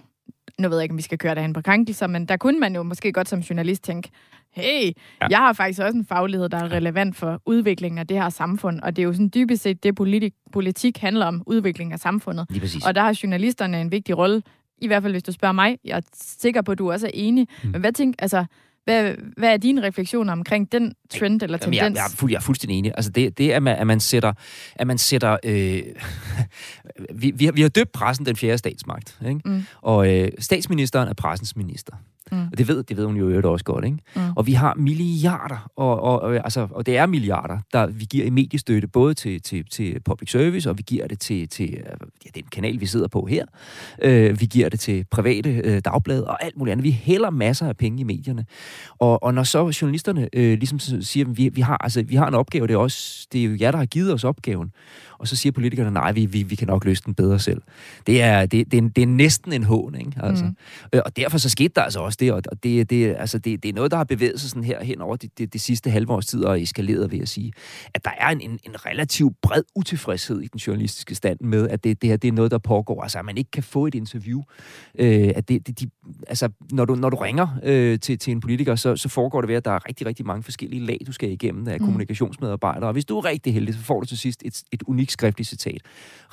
nu 0.59 0.69
ved 0.69 0.77
jeg 0.77 0.83
ikke, 0.83 0.93
om 0.93 0.97
vi 0.97 1.01
skal 1.01 1.17
køre 1.17 1.35
derhen 1.35 1.53
på 1.53 1.61
krænkelser, 1.61 2.07
men 2.07 2.25
der 2.25 2.37
kunne 2.37 2.59
man 2.59 2.75
jo 2.75 2.83
måske 2.83 3.11
godt 3.11 3.29
som 3.29 3.39
journalist 3.39 3.83
tænke, 3.83 4.09
hey, 4.51 4.85
ja. 5.21 5.27
jeg 5.29 5.37
har 5.37 5.53
faktisk 5.53 5.81
også 5.81 5.97
en 5.97 6.05
faglighed, 6.05 6.49
der 6.49 6.57
er 6.57 6.71
relevant 6.71 7.15
for 7.15 7.41
udviklingen 7.45 7.99
af 7.99 8.07
det 8.07 8.21
her 8.21 8.29
samfund, 8.29 8.79
og 8.79 8.95
det 8.95 9.01
er 9.01 9.05
jo 9.05 9.13
sådan 9.13 9.31
dybest 9.33 9.63
set 9.63 9.83
det, 9.83 9.95
politik, 9.95 10.33
politik 10.51 10.97
handler 10.97 11.25
om, 11.25 11.43
udvikling 11.45 11.93
af 11.93 11.99
samfundet. 11.99 12.45
Og 12.87 12.95
der 12.95 13.01
har 13.01 13.19
journalisterne 13.23 13.81
en 13.81 13.91
vigtig 13.91 14.17
rolle, 14.17 14.41
i 14.81 14.87
hvert 14.87 15.01
fald 15.03 15.13
hvis 15.13 15.23
du 15.23 15.31
spørger 15.31 15.53
mig. 15.53 15.77
Jeg 15.85 15.97
er 15.97 16.01
sikker 16.13 16.61
på, 16.61 16.71
at 16.71 16.77
du 16.77 16.91
også 16.91 17.07
er 17.07 17.11
enig. 17.13 17.47
Mm. 17.63 17.69
Men 17.69 17.81
hvad 17.81 17.91
tænker, 17.91 18.15
altså, 18.21 18.45
hvad, 18.85 19.15
hvad 19.37 19.53
er 19.53 19.57
dine 19.57 19.83
refleksioner 19.83 20.31
omkring 20.31 20.71
den 20.71 20.93
trend 21.09 21.41
eller 21.41 21.57
tendens? 21.57 21.77
Jamen, 21.77 21.95
jeg, 21.95 21.99
jeg, 21.99 22.05
er 22.05 22.15
fuld, 22.15 22.31
jeg 22.31 22.37
er 22.37 22.41
fuldstændig 22.41 22.77
enig. 22.77 22.91
Altså 22.95 23.11
det, 23.11 23.37
det 23.37 23.51
er, 23.51 23.55
at 23.55 23.63
man, 23.63 23.77
at 23.77 23.87
man 23.87 23.99
sætter... 23.99 24.33
At 24.75 24.87
man 24.87 24.97
sætter 24.97 25.37
øh, 25.43 25.83
vi, 27.21 27.31
vi, 27.35 27.45
har, 27.45 27.51
vi 27.51 27.61
har 27.61 27.69
døbt 27.69 27.91
pressen 27.91 28.25
den 28.25 28.35
fjerde 28.35 28.57
statsmagt. 28.57 29.19
Ikke? 29.27 29.41
Mm. 29.45 29.63
Og 29.81 30.13
øh, 30.13 30.31
statsministeren 30.39 31.09
er 31.09 31.13
pressens 31.13 31.55
minister. 31.55 31.93
Mm. 32.31 32.42
Og 32.53 32.57
det 32.57 32.67
ved, 32.67 32.83
det 32.83 32.97
ved 32.97 33.05
hun 33.05 33.15
jo 33.15 33.29
øvrigt 33.29 33.45
også 33.45 33.65
godt, 33.65 33.85
ikke? 33.85 33.97
Mm. 34.15 34.21
Og 34.35 34.47
vi 34.47 34.53
har 34.53 34.73
milliarder, 34.77 35.71
og, 35.75 36.01
og, 36.01 36.21
og, 36.21 36.35
altså, 36.35 36.67
og 36.71 36.85
det 36.85 36.97
er 36.97 37.05
milliarder, 37.05 37.57
der 37.73 37.87
vi 37.87 38.05
giver 38.05 38.25
i 38.25 38.29
mediestøtte, 38.29 38.87
både 38.87 39.13
til, 39.13 39.41
til, 39.41 39.65
til 39.71 39.99
public 40.05 40.31
service, 40.31 40.69
og 40.69 40.77
vi 40.77 40.83
giver 40.87 41.07
det 41.07 41.19
til, 41.19 41.49
til 41.49 41.69
ja, 42.25 42.29
den 42.35 42.43
kanal, 42.51 42.79
vi 42.79 42.85
sidder 42.85 43.07
på 43.07 43.25
her. 43.25 43.45
Øh, 44.01 44.39
vi 44.39 44.45
giver 44.45 44.69
det 44.69 44.79
til 44.79 45.05
private 45.11 45.49
øh, 45.49 45.81
dagblade 45.85 46.27
og 46.27 46.43
alt 46.43 46.57
muligt 46.57 46.71
andet. 46.71 46.83
Vi 46.83 46.91
hælder 46.91 47.29
masser 47.29 47.67
af 47.67 47.77
penge 47.77 48.01
i 48.01 48.03
medierne. 48.03 48.45
Og, 48.99 49.23
og 49.23 49.33
når 49.33 49.43
så 49.43 49.77
journalisterne 49.81 50.29
øh, 50.33 50.57
ligesom 50.57 50.79
siger, 50.79 51.25
at 51.25 51.37
vi, 51.37 51.49
vi, 51.49 51.61
har, 51.61 51.77
altså, 51.77 52.03
vi 52.03 52.15
har 52.15 52.27
en 52.27 52.33
opgave, 52.33 52.67
det 52.67 52.73
er, 52.73 52.77
også, 52.77 53.27
det 53.31 53.41
er 53.41 53.45
jo 53.45 53.57
jer, 53.61 53.71
der 53.71 53.77
har 53.77 53.85
givet 53.85 54.13
os 54.13 54.23
opgaven 54.23 54.71
og 55.23 55.27
så 55.27 55.35
siger 55.35 55.53
politikerne, 55.53 55.91
nej, 55.91 56.11
vi, 56.11 56.25
vi, 56.25 56.43
vi 56.43 56.55
kan 56.55 56.67
nok 56.67 56.85
løse 56.85 57.03
den 57.05 57.13
bedre 57.13 57.39
selv. 57.39 57.61
Det 58.07 58.21
er, 58.21 58.45
det, 58.45 58.71
det, 58.71 58.77
er, 58.77 58.89
det 58.95 59.01
er 59.01 59.07
næsten 59.07 59.53
en 59.53 59.63
hån, 59.63 59.95
ikke? 59.95 60.11
Altså. 60.23 60.45
Mm. 60.45 60.55
Øh, 60.93 61.01
og 61.05 61.17
derfor 61.17 61.37
så 61.37 61.49
skete 61.49 61.71
der 61.75 61.81
altså 61.81 61.99
også 61.99 62.17
det, 62.21 62.31
og 62.31 62.42
det, 62.63 62.89
det, 62.89 63.15
altså 63.17 63.37
det, 63.37 63.63
det 63.63 63.69
er 63.69 63.73
noget, 63.73 63.91
der 63.91 63.97
har 63.97 64.03
bevæget 64.03 64.39
sig 64.41 64.49
sådan 64.49 64.63
her 64.63 64.83
hen 64.83 65.01
over 65.01 65.15
det, 65.15 65.37
det, 65.37 65.53
det 65.53 65.61
sidste 65.61 65.89
halve 65.89 66.13
års 66.13 66.25
tid 66.25 66.43
og 66.43 66.61
eskaleret, 66.61 67.11
vil 67.11 67.19
jeg 67.19 67.27
sige. 67.27 67.53
At 67.93 68.05
der 68.05 68.11
er 68.17 68.29
en, 68.29 68.41
en, 68.41 68.59
en 68.63 68.85
relativt 68.85 69.35
bred 69.41 69.63
utilfredshed 69.75 70.41
i 70.41 70.47
den 70.47 70.57
journalistiske 70.57 71.15
stand 71.15 71.39
med, 71.41 71.69
at 71.69 71.83
det, 71.83 72.01
det 72.01 72.09
her 72.09 72.17
det 72.17 72.27
er 72.27 72.31
noget, 72.31 72.51
der 72.51 72.57
pågår. 72.57 73.01
Altså, 73.01 73.19
at 73.19 73.25
man 73.25 73.37
ikke 73.37 73.51
kan 73.51 73.63
få 73.63 73.87
et 73.87 73.95
interview. 73.95 74.41
Øh, 74.99 75.31
at 75.35 75.49
det, 75.49 75.67
det, 75.67 75.79
de, 75.79 75.89
altså, 76.27 76.49
når 76.71 76.85
du, 76.85 76.95
når 76.95 77.09
du 77.09 77.17
ringer 77.17 77.47
øh, 77.63 77.99
til, 77.99 78.19
til 78.19 78.31
en 78.31 78.39
politiker, 78.39 78.75
så, 78.75 78.95
så 78.95 79.09
foregår 79.09 79.41
det 79.41 79.47
ved, 79.47 79.55
at 79.55 79.65
der 79.65 79.71
er 79.71 79.87
rigtig, 79.87 80.07
rigtig 80.07 80.25
mange 80.25 80.43
forskellige 80.43 80.85
lag, 80.85 80.99
du 81.07 81.11
skal 81.11 81.31
igennem 81.31 81.67
af 81.67 81.79
mm. 81.79 81.85
kommunikationsmedarbejdere. 81.85 82.89
Og 82.89 82.93
hvis 82.93 83.05
du 83.05 83.17
er 83.17 83.25
rigtig 83.25 83.53
heldig, 83.53 83.73
så 83.73 83.79
får 83.79 83.99
du 83.99 84.05
til 84.05 84.17
sidst 84.17 84.43
et, 84.45 84.63
et 84.71 84.83
unikt 84.83 85.11
skriftligt 85.11 85.49
citat. 85.49 85.81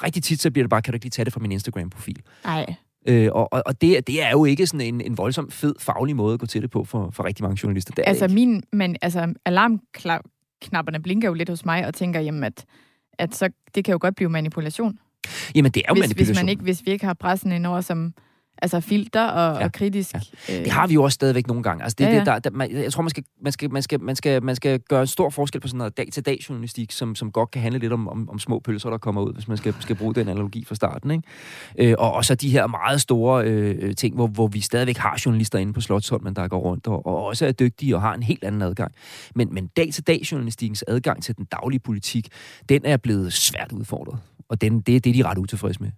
Rigtig 0.02 0.22
tit 0.22 0.40
så 0.40 0.50
bliver 0.50 0.64
det 0.64 0.70
bare, 0.70 0.82
kan 0.82 0.92
du 0.92 0.96
ikke 0.96 1.04
lige 1.04 1.10
tage 1.10 1.24
det 1.24 1.32
fra 1.32 1.40
min 1.40 1.52
Instagram-profil? 1.52 2.22
Nej. 2.44 2.74
Øh, 3.06 3.28
og 3.32 3.48
og 3.52 3.80
det, 3.80 4.06
det 4.06 4.22
er 4.22 4.30
jo 4.30 4.44
ikke 4.44 4.66
sådan 4.66 4.94
en, 4.94 5.00
en 5.00 5.18
voldsom 5.18 5.50
fed 5.50 5.74
faglig 5.78 6.16
måde 6.16 6.34
at 6.34 6.40
gå 6.40 6.46
til 6.46 6.62
det 6.62 6.70
på 6.70 6.84
for, 6.84 7.10
for 7.10 7.24
rigtig 7.24 7.42
mange 7.42 7.58
journalister. 7.62 7.94
Det 7.94 8.04
altså 8.06 8.24
ikke. 8.24 8.34
min, 8.34 8.62
men 8.72 8.96
altså 9.02 9.34
alarmknapperne 9.44 11.02
blinker 11.02 11.28
jo 11.28 11.34
lidt 11.34 11.48
hos 11.48 11.64
mig 11.64 11.86
og 11.86 11.94
tænker, 11.94 12.20
jamen 12.20 12.44
at, 12.44 12.64
at 13.18 13.34
så, 13.34 13.48
det 13.74 13.84
kan 13.84 13.92
jo 13.92 13.98
godt 14.00 14.16
blive 14.16 14.30
manipulation. 14.30 14.98
Jamen 15.54 15.72
det 15.72 15.82
er 15.84 15.84
jo 15.88 15.94
hvis, 15.94 16.02
manipulation. 16.02 16.34
Hvis, 16.34 16.42
man 16.42 16.48
ikke, 16.48 16.62
hvis 16.62 16.86
vi 16.86 16.90
ikke 16.90 17.04
har 17.04 17.14
pressen 17.14 17.52
indover, 17.52 17.80
som 17.80 18.14
altså 18.62 18.80
filter 18.80 19.24
og, 19.24 19.60
ja. 19.60 19.64
og 19.64 19.72
kritisk. 19.72 20.14
Ja. 20.48 20.58
Det 20.58 20.72
har 20.72 20.86
vi 20.86 20.94
jo 20.94 21.02
også 21.02 21.14
stadigvæk 21.14 21.46
nogle 21.46 21.62
gange. 21.62 21.82
Altså 21.82 21.96
det, 21.98 22.04
ja, 22.04 22.10
ja. 22.10 22.18
Det, 22.18 22.26
der, 22.26 22.38
der, 22.38 22.50
man, 22.50 22.72
jeg 22.72 22.92
tror, 22.92 23.02
man 23.02 23.10
skal, 23.10 23.24
man, 23.42 23.52
skal, 23.52 23.72
man, 23.72 23.82
skal, 23.82 24.00
man, 24.00 24.16
skal, 24.16 24.42
man 24.42 24.56
skal 24.56 24.80
gøre 24.80 25.00
en 25.00 25.06
stor 25.06 25.30
forskel 25.30 25.60
på 25.60 25.68
sådan 25.68 25.78
noget 25.78 25.96
dag-til-dag 25.96 26.38
journalistik, 26.48 26.92
som, 26.92 27.14
som 27.14 27.32
godt 27.32 27.50
kan 27.50 27.62
handle 27.62 27.80
lidt 27.80 27.92
om, 27.92 28.08
om, 28.08 28.30
om 28.30 28.38
små 28.38 28.58
pølser, 28.58 28.90
der 28.90 28.98
kommer 28.98 29.22
ud, 29.22 29.34
hvis 29.34 29.48
man 29.48 29.56
skal, 29.56 29.74
skal 29.80 29.96
bruge 29.96 30.14
den 30.14 30.28
analogi 30.28 30.64
fra 30.64 30.74
starten. 30.74 31.10
Ikke? 31.10 31.90
Øh, 31.90 31.94
og, 31.98 32.12
og 32.12 32.24
så 32.24 32.34
de 32.34 32.50
her 32.50 32.66
meget 32.66 33.00
store 33.00 33.44
øh, 33.44 33.94
ting, 33.94 34.14
hvor, 34.14 34.26
hvor 34.26 34.46
vi 34.46 34.60
stadigvæk 34.60 34.96
har 34.96 35.22
journalister 35.26 35.58
inde 35.58 35.72
på 35.72 35.80
Slottsholmen, 35.80 36.36
der 36.36 36.48
går 36.48 36.58
rundt 36.58 36.86
og, 36.86 37.06
og 37.06 37.24
også 37.24 37.46
er 37.46 37.52
dygtige 37.52 37.96
og 37.96 38.02
har 38.02 38.14
en 38.14 38.22
helt 38.22 38.44
anden 38.44 38.62
adgang. 38.62 38.92
Men, 39.34 39.54
men 39.54 39.66
dag-til-dag 39.66 40.20
journalistikkens 40.32 40.84
adgang 40.88 41.22
til 41.22 41.36
den 41.36 41.44
daglige 41.44 41.80
politik, 41.80 42.28
den 42.68 42.80
er 42.84 42.96
blevet 42.96 43.32
svært 43.32 43.72
udfordret. 43.72 44.18
Og 44.48 44.60
den, 44.60 44.80
det, 44.80 45.04
det 45.04 45.10
er 45.10 45.14
de 45.14 45.28
ret 45.28 45.38
utilfredse 45.38 45.82
med. 45.82 45.90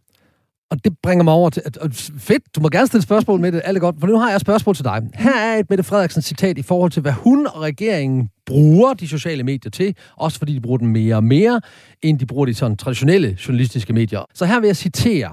Og 0.72 0.84
det 0.84 0.92
bringer 1.02 1.24
mig 1.24 1.34
over 1.34 1.50
til... 1.50 1.62
At, 1.64 1.76
at, 1.76 2.10
fedt, 2.18 2.42
du 2.56 2.60
må 2.60 2.68
gerne 2.68 2.86
stille 2.86 3.02
spørgsmål 3.02 3.40
med 3.40 3.52
det, 3.52 3.60
alt 3.64 3.80
godt. 3.80 3.96
For 4.00 4.06
nu 4.06 4.18
har 4.18 4.28
jeg 4.28 4.36
et 4.36 4.40
spørgsmål 4.40 4.74
til 4.74 4.84
dig. 4.84 5.02
Her 5.14 5.36
er 5.36 5.58
et 5.58 5.70
Mette 5.70 5.84
Frederiksen 5.84 6.22
citat 6.22 6.58
i 6.58 6.62
forhold 6.62 6.90
til, 6.90 7.02
hvad 7.02 7.12
hun 7.12 7.46
og 7.46 7.60
regeringen 7.60 8.28
bruger 8.46 8.94
de 8.94 9.08
sociale 9.08 9.42
medier 9.42 9.70
til. 9.70 9.96
Også 10.16 10.38
fordi 10.38 10.54
de 10.54 10.60
bruger 10.60 10.78
dem 10.78 10.88
mere 10.88 11.16
og 11.16 11.24
mere, 11.24 11.60
end 12.02 12.18
de 12.18 12.26
bruger 12.26 12.46
de 12.46 12.54
sådan 12.54 12.76
traditionelle 12.76 13.36
journalistiske 13.48 13.92
medier. 13.92 14.20
Så 14.34 14.44
her 14.44 14.60
vil 14.60 14.66
jeg 14.66 14.76
citere 14.76 15.30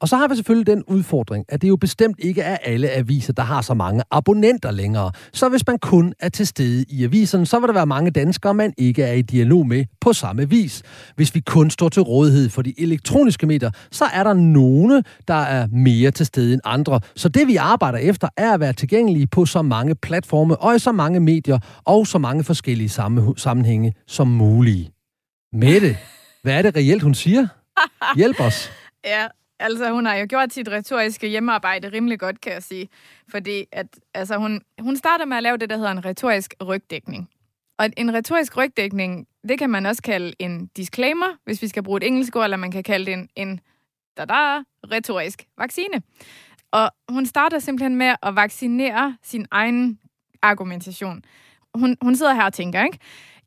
og 0.00 0.08
så 0.08 0.16
har 0.16 0.28
vi 0.28 0.34
selvfølgelig 0.34 0.66
den 0.66 0.84
udfordring, 0.84 1.44
at 1.48 1.62
det 1.62 1.68
jo 1.68 1.76
bestemt 1.76 2.16
ikke 2.18 2.42
er 2.42 2.56
alle 2.56 2.90
aviser, 2.90 3.32
der 3.32 3.42
har 3.42 3.60
så 3.60 3.74
mange 3.74 4.02
abonnenter 4.10 4.70
længere. 4.70 5.12
Så 5.32 5.48
hvis 5.48 5.66
man 5.66 5.78
kun 5.78 6.14
er 6.20 6.28
til 6.28 6.46
stede 6.46 6.84
i 6.88 7.04
aviserne, 7.04 7.46
så 7.46 7.60
vil 7.60 7.66
der 7.66 7.74
være 7.74 7.86
mange 7.86 8.10
danskere, 8.10 8.54
man 8.54 8.74
ikke 8.78 9.02
er 9.02 9.12
i 9.12 9.22
dialog 9.22 9.66
med 9.66 9.84
på 10.00 10.12
samme 10.12 10.50
vis. 10.50 10.82
Hvis 11.16 11.34
vi 11.34 11.40
kun 11.40 11.70
står 11.70 11.88
til 11.88 12.02
rådighed 12.02 12.48
for 12.48 12.62
de 12.62 12.74
elektroniske 12.80 13.46
medier, 13.46 13.70
så 13.90 14.04
er 14.04 14.24
der 14.24 14.34
nogle, 14.34 15.02
der 15.28 15.34
er 15.34 15.66
mere 15.66 16.10
til 16.10 16.26
stede 16.26 16.52
end 16.52 16.60
andre. 16.64 17.00
Så 17.16 17.28
det 17.28 17.46
vi 17.46 17.56
arbejder 17.56 17.98
efter, 17.98 18.28
er 18.36 18.54
at 18.54 18.60
være 18.60 18.72
tilgængelige 18.72 19.26
på 19.26 19.46
så 19.46 19.62
mange 19.62 19.94
platforme 19.94 20.56
og 20.56 20.76
i 20.76 20.78
så 20.78 20.92
mange 20.92 21.20
medier 21.20 21.58
og 21.84 22.06
så 22.06 22.18
mange 22.18 22.44
forskellige 22.44 22.88
sammenhænge 23.36 23.94
som 24.06 24.28
muligt. 24.28 24.90
Mette, 25.52 25.96
hvad 26.42 26.54
er 26.54 26.62
det 26.62 26.76
reelt, 26.76 27.02
hun 27.02 27.14
siger? 27.14 27.46
Hjælp 28.16 28.40
os. 28.40 28.70
Ja, 29.04 29.26
Altså, 29.60 29.92
hun 29.92 30.06
har 30.06 30.14
jo 30.14 30.26
gjort 30.28 30.52
sit 30.52 30.68
retoriske 30.68 31.28
hjemmearbejde 31.28 31.88
rimelig 31.88 32.18
godt, 32.20 32.40
kan 32.40 32.52
jeg 32.52 32.62
sige. 32.62 32.88
Fordi 33.28 33.64
at, 33.72 33.86
altså, 34.14 34.36
hun, 34.36 34.60
hun 34.80 34.96
starter 34.96 35.24
med 35.24 35.36
at 35.36 35.42
lave 35.42 35.56
det, 35.56 35.70
der 35.70 35.76
hedder 35.76 35.90
en 35.90 36.04
retorisk 36.04 36.54
rygdækning. 36.66 37.30
Og 37.78 37.88
en 37.96 38.14
retorisk 38.14 38.56
rygdækning, 38.56 39.26
det 39.48 39.58
kan 39.58 39.70
man 39.70 39.86
også 39.86 40.02
kalde 40.02 40.32
en 40.38 40.66
disclaimer, 40.66 41.26
hvis 41.44 41.62
vi 41.62 41.68
skal 41.68 41.82
bruge 41.82 41.96
et 41.96 42.06
engelsk 42.06 42.36
ord, 42.36 42.44
eller 42.44 42.56
man 42.56 42.70
kan 42.70 42.82
kalde 42.82 43.06
det 43.06 43.12
en, 43.12 43.28
en 43.36 43.60
da-da, 44.16 44.62
retorisk 44.92 45.44
vaccine. 45.58 46.02
Og 46.70 46.90
hun 47.08 47.26
starter 47.26 47.58
simpelthen 47.58 47.96
med 47.96 48.14
at 48.22 48.36
vaccinere 48.36 49.16
sin 49.22 49.46
egen 49.50 49.98
argumentation. 50.42 51.24
Hun, 51.74 51.96
hun 52.02 52.16
sidder 52.16 52.34
her 52.34 52.44
og 52.44 52.52
tænker, 52.52 52.84
ikke? 52.84 52.98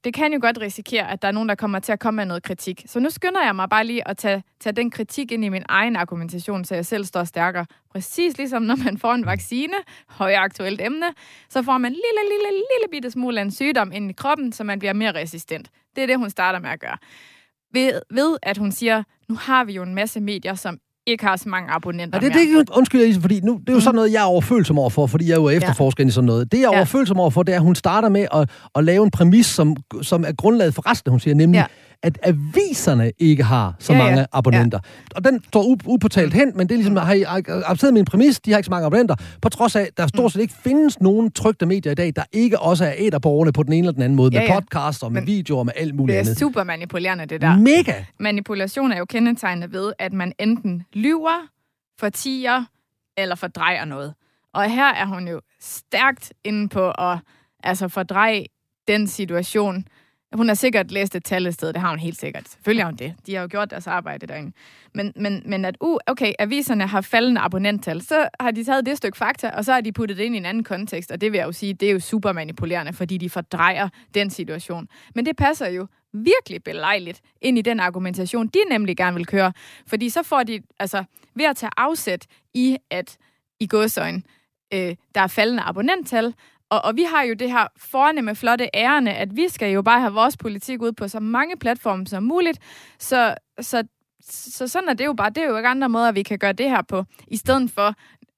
Det 0.04 0.14
kan 0.14 0.34
jo 0.34 0.40
godt 0.42 0.62
risikere, 0.62 1.12
at 1.12 1.22
der 1.22 1.28
er 1.28 1.32
nogen, 1.32 1.50
der 1.50 1.56
kommer 1.56 1.80
til 1.80 1.92
at 1.92 2.00
komme 2.00 2.16
med 2.16 2.26
noget 2.26 2.44
kritik. 2.44 2.84
Så 2.86 3.00
nu 3.00 3.10
skynder 3.10 3.44
jeg 3.44 3.56
mig 3.56 3.70
bare 3.70 3.86
lige 3.86 4.08
at 4.08 4.18
tage, 4.18 4.44
tage 4.60 4.74
den 4.74 4.92
kritik 4.92 5.32
ind 5.32 5.46
i 5.46 5.50
min 5.50 5.64
egen 5.70 5.96
argumentation, 5.96 6.66
så 6.66 6.76
jeg 6.76 6.86
selv 6.86 7.06
står 7.06 7.24
stærkere. 7.24 7.66
Præcis 7.92 8.38
ligesom 8.38 8.62
når 8.62 8.76
man 8.76 8.98
får 8.98 9.14
en 9.14 9.26
vaccine, 9.26 9.74
højaktuelt 10.08 10.82
emne, 10.82 11.06
så 11.50 11.64
får 11.64 11.78
man 11.78 11.92
en 11.92 11.96
lille, 11.96 12.36
lille, 12.36 12.50
lille 12.50 12.92
bitte 12.92 13.12
smule 13.12 13.40
af 13.40 13.44
en 13.44 13.52
sygdom 13.52 13.92
ind 13.92 14.10
i 14.10 14.14
kroppen, 14.14 14.52
så 14.52 14.64
man 14.64 14.80
bliver 14.80 14.94
mere 14.94 15.12
resistent. 15.12 15.70
Det 15.96 16.04
er 16.04 16.08
det, 16.08 16.18
hun 16.18 16.30
starter 16.30 16.60
med 16.60 16.70
at 16.70 16.80
gøre. 16.80 16.98
Ved, 17.74 18.02
ved 18.12 18.38
at 18.44 18.58
hun 18.58 18.72
siger, 18.72 19.04
nu 19.30 19.36
har 19.36 19.64
vi 19.64 19.74
jo 19.74 19.84
en 19.84 19.96
masse 19.96 20.20
medier, 20.20 20.56
som 20.56 20.80
ikke 21.12 21.26
har 21.26 21.36
så 21.36 21.50
mange 21.50 21.72
abonnenter 21.72 22.20
ja, 22.22 22.28
det, 22.28 22.36
det, 22.36 22.68
det, 22.68 22.70
undskyld, 22.70 23.06
Lise, 23.06 23.22
fordi 23.22 23.40
nu, 23.44 23.54
det 23.54 23.70
er 23.70 23.74
jo 23.74 23.78
mm. 23.78 23.82
sådan 23.82 23.96
noget, 23.96 24.14
jeg 24.14 24.20
er 24.20 24.26
overfølsom 24.26 24.80
overfor, 24.80 25.08
fordi 25.08 25.28
jeg 25.28 25.36
er 25.36 25.42
jo 25.42 25.50
efterforsker 25.50 26.04
ja. 26.04 26.08
i 26.08 26.12
sådan 26.12 26.26
noget. 26.26 26.52
Det, 26.52 26.58
jeg 26.58 26.66
er 26.66 26.72
ja. 26.72 26.78
overfølsom 26.78 27.20
overfor, 27.20 27.44
det 27.44 27.52
er, 27.54 27.58
at 27.58 27.64
hun 27.64 27.76
starter 27.76 28.10
med 28.10 28.26
at, 28.34 28.50
at 28.76 28.84
lave 28.84 29.04
en 29.04 29.12
præmis, 29.12 29.46
som, 29.46 29.76
som 30.02 30.24
er 30.28 30.32
grundlaget 30.32 30.74
for 30.76 30.92
resten, 30.92 31.12
hun 31.12 31.20
siger, 31.20 31.36
nemlig, 31.36 31.58
ja 31.58 31.66
at 32.04 32.20
aviserne 32.24 33.12
ikke 33.20 33.44
har 33.44 33.76
så 33.80 33.94
ja, 33.94 34.00
mange 34.00 34.20
ja. 34.20 34.26
abonnenter. 34.34 34.80
Ja. 34.84 35.16
Og 35.16 35.24
den 35.24 35.44
står 35.44 35.78
upåtalt 35.88 36.34
hen, 36.34 36.52
men 36.56 36.68
det 36.68 36.74
er 36.74 36.78
ligesom, 36.78 36.96
har 36.96 37.14
I 37.14 37.24
accepteret 37.24 37.94
min 37.94 38.06
præmis, 38.06 38.40
de 38.40 38.52
har 38.52 38.58
ikke 38.58 38.66
så 38.66 38.72
mange 38.72 38.86
abonnenter, 38.86 39.16
på 39.42 39.50
trods 39.50 39.76
af, 39.76 39.82
at 39.82 39.98
der 39.98 40.08
stort 40.08 40.24
mm. 40.24 40.30
set 40.30 40.42
ikke 40.42 40.54
findes 40.64 41.02
nogen 41.02 41.32
trygte 41.32 41.66
medier 41.66 41.92
i 41.92 41.96
dag, 41.96 42.14
der 42.16 42.24
ikke 42.32 42.60
også 42.60 42.86
er 42.86 42.94
æderborgerne 42.98 43.52
på 43.52 43.64
den 43.64 43.74
ene 43.74 43.80
eller 43.80 43.92
den 43.92 44.02
anden 44.02 44.16
måde, 44.16 44.32
ja, 44.34 44.40
med 44.40 44.62
podcasts 44.62 45.04
og 45.04 45.12
med 45.12 45.22
men 45.22 45.28
videoer 45.28 45.60
og 45.60 45.66
med 45.66 45.74
alt 45.76 45.96
muligt 45.96 46.18
andet. 46.18 46.30
Det 46.30 46.36
er 46.36 46.40
super 46.40 46.64
manipulerende, 46.64 47.26
det 47.26 47.42
der. 47.42 47.58
Mega! 47.58 47.94
Manipulation 48.20 48.92
er 48.92 48.98
jo 48.98 49.06
kendetegnet 49.06 49.74
ved, 49.74 49.94
at 50.00 50.14
man 50.14 50.34
enten 50.40 50.84
lyver, 50.94 51.48
fortiger 52.00 52.64
eller 53.18 53.36
fordrejer 53.36 53.86
noget. 53.86 54.14
Og 54.54 54.72
her 54.72 54.94
er 54.94 55.06
hun 55.06 55.28
jo 55.28 55.42
stærkt 55.62 56.34
inde 56.44 56.70
på 56.70 56.92
at 56.92 57.18
altså 57.64 57.88
fordreje 57.88 58.46
den 58.88 59.08
situation, 59.08 59.86
hun 60.34 60.48
har 60.48 60.56
sikkert 60.56 60.92
læst 60.92 61.16
et 61.16 61.24
tal 61.24 61.48
et 61.48 61.54
sted, 61.54 61.74
det 61.74 61.82
har 61.82 61.90
hun 61.90 62.00
helt 62.00 62.20
sikkert. 62.20 62.50
Selvfølgelig 62.50 62.84
har 62.84 62.92
hun 62.92 62.98
det. 62.98 63.16
De 63.26 63.36
har 63.36 63.42
jo 63.42 63.48
gjort 63.52 63.70
deres 63.70 63.88
arbejde 63.88 64.28
derinde. 64.28 64.52
Men, 64.94 65.14
men, 65.16 65.44
men 65.46 65.66
at, 65.66 65.78
uh, 65.82 65.98
okay, 66.08 66.34
aviserne 66.40 66.88
har 66.88 67.02
faldende 67.02 67.42
abonnenttal, 67.42 68.02
så 68.02 68.30
har 68.40 68.52
de 68.52 68.64
taget 68.64 68.86
det 68.86 68.98
stykke 68.98 69.18
fakta, 69.18 69.50
og 69.50 69.66
så 69.66 69.74
har 69.74 69.82
de 69.82 69.92
puttet 69.92 70.18
det 70.18 70.24
ind 70.24 70.36
i 70.36 70.38
en 70.38 70.46
anden 70.46 70.64
kontekst, 70.64 71.12
og 71.12 71.22
det 71.22 71.32
vil 71.32 71.38
jeg 71.38 71.46
jo 71.46 71.52
sige, 71.52 71.74
det 71.74 71.88
er 71.88 71.92
jo 71.92 72.00
super 72.00 72.32
manipulerende, 72.32 72.94
fordi 72.94 73.18
de 73.18 73.30
fordrejer 73.30 73.90
den 74.14 74.30
situation. 74.30 74.88
Men 75.16 75.26
det 75.26 75.38
passer 75.38 75.68
jo 75.68 75.88
virkelig 76.14 76.64
belejligt 76.64 77.22
ind 77.42 77.58
i 77.58 77.62
den 77.62 77.80
argumentation, 77.80 78.48
de 78.48 78.60
nemlig 78.70 78.98
gerne 78.98 79.16
vil 79.16 79.26
køre. 79.26 79.54
Fordi 79.88 80.10
så 80.10 80.24
får 80.24 80.44
de, 80.44 80.62
altså 80.80 81.04
ved 81.36 81.46
at 81.46 81.56
tage 81.56 81.72
afsæt 81.78 82.28
i, 82.54 82.78
at 82.90 83.18
i 83.60 83.68
godsøjen, 83.68 84.24
øh, 84.74 84.96
der 85.16 85.22
er 85.22 85.28
faldende 85.28 85.64
abonnenttal, 85.64 86.34
og, 86.70 86.86
og 86.86 86.96
vi 86.96 87.04
har 87.04 87.24
jo 87.24 87.34
det 87.34 87.52
her 87.52 87.68
fornemme, 87.78 88.36
flotte 88.36 88.70
ærende, 88.74 89.12
at 89.12 89.36
vi 89.36 89.48
skal 89.48 89.72
jo 89.72 89.82
bare 89.82 90.00
have 90.00 90.14
vores 90.14 90.38
politik 90.38 90.82
ud 90.82 90.92
på 90.92 91.08
så 91.08 91.20
mange 91.20 91.58
platforme 91.58 92.08
som 92.08 92.24
muligt. 92.24 92.60
Så, 93.00 93.36
så, 93.62 93.84
så 94.30 94.68
sådan 94.68 94.90
er 94.90 94.94
det 94.94 95.06
jo 95.06 95.14
bare. 95.14 95.30
Det 95.30 95.38
er 95.38 95.48
jo 95.48 95.58
ikke 95.58 95.70
andre 95.70 95.90
måder, 95.90 96.12
vi 96.12 96.24
kan 96.24 96.40
gøre 96.40 96.54
det 96.54 96.70
her 96.70 96.82
på, 96.82 97.04
i 97.28 97.38
stedet 97.38 97.72
for 97.72 97.94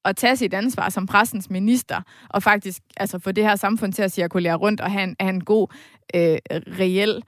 at 0.06 0.16
tage 0.16 0.36
sit 0.36 0.54
ansvar 0.54 0.90
som 0.90 1.08
pressens 1.08 1.50
minister, 1.50 2.02
og 2.30 2.44
faktisk 2.44 2.82
altså, 2.98 3.20
få 3.20 3.32
det 3.32 3.44
her 3.44 3.56
samfund 3.56 3.94
til 3.94 4.04
at 4.04 4.12
cirkulere 4.12 4.56
rundt 4.56 4.82
og 4.82 4.92
have 4.92 5.04
en, 5.04 5.16
have 5.20 5.30
en 5.30 5.44
god, 5.44 5.68
øh, 6.14 6.38
reel 6.80 7.24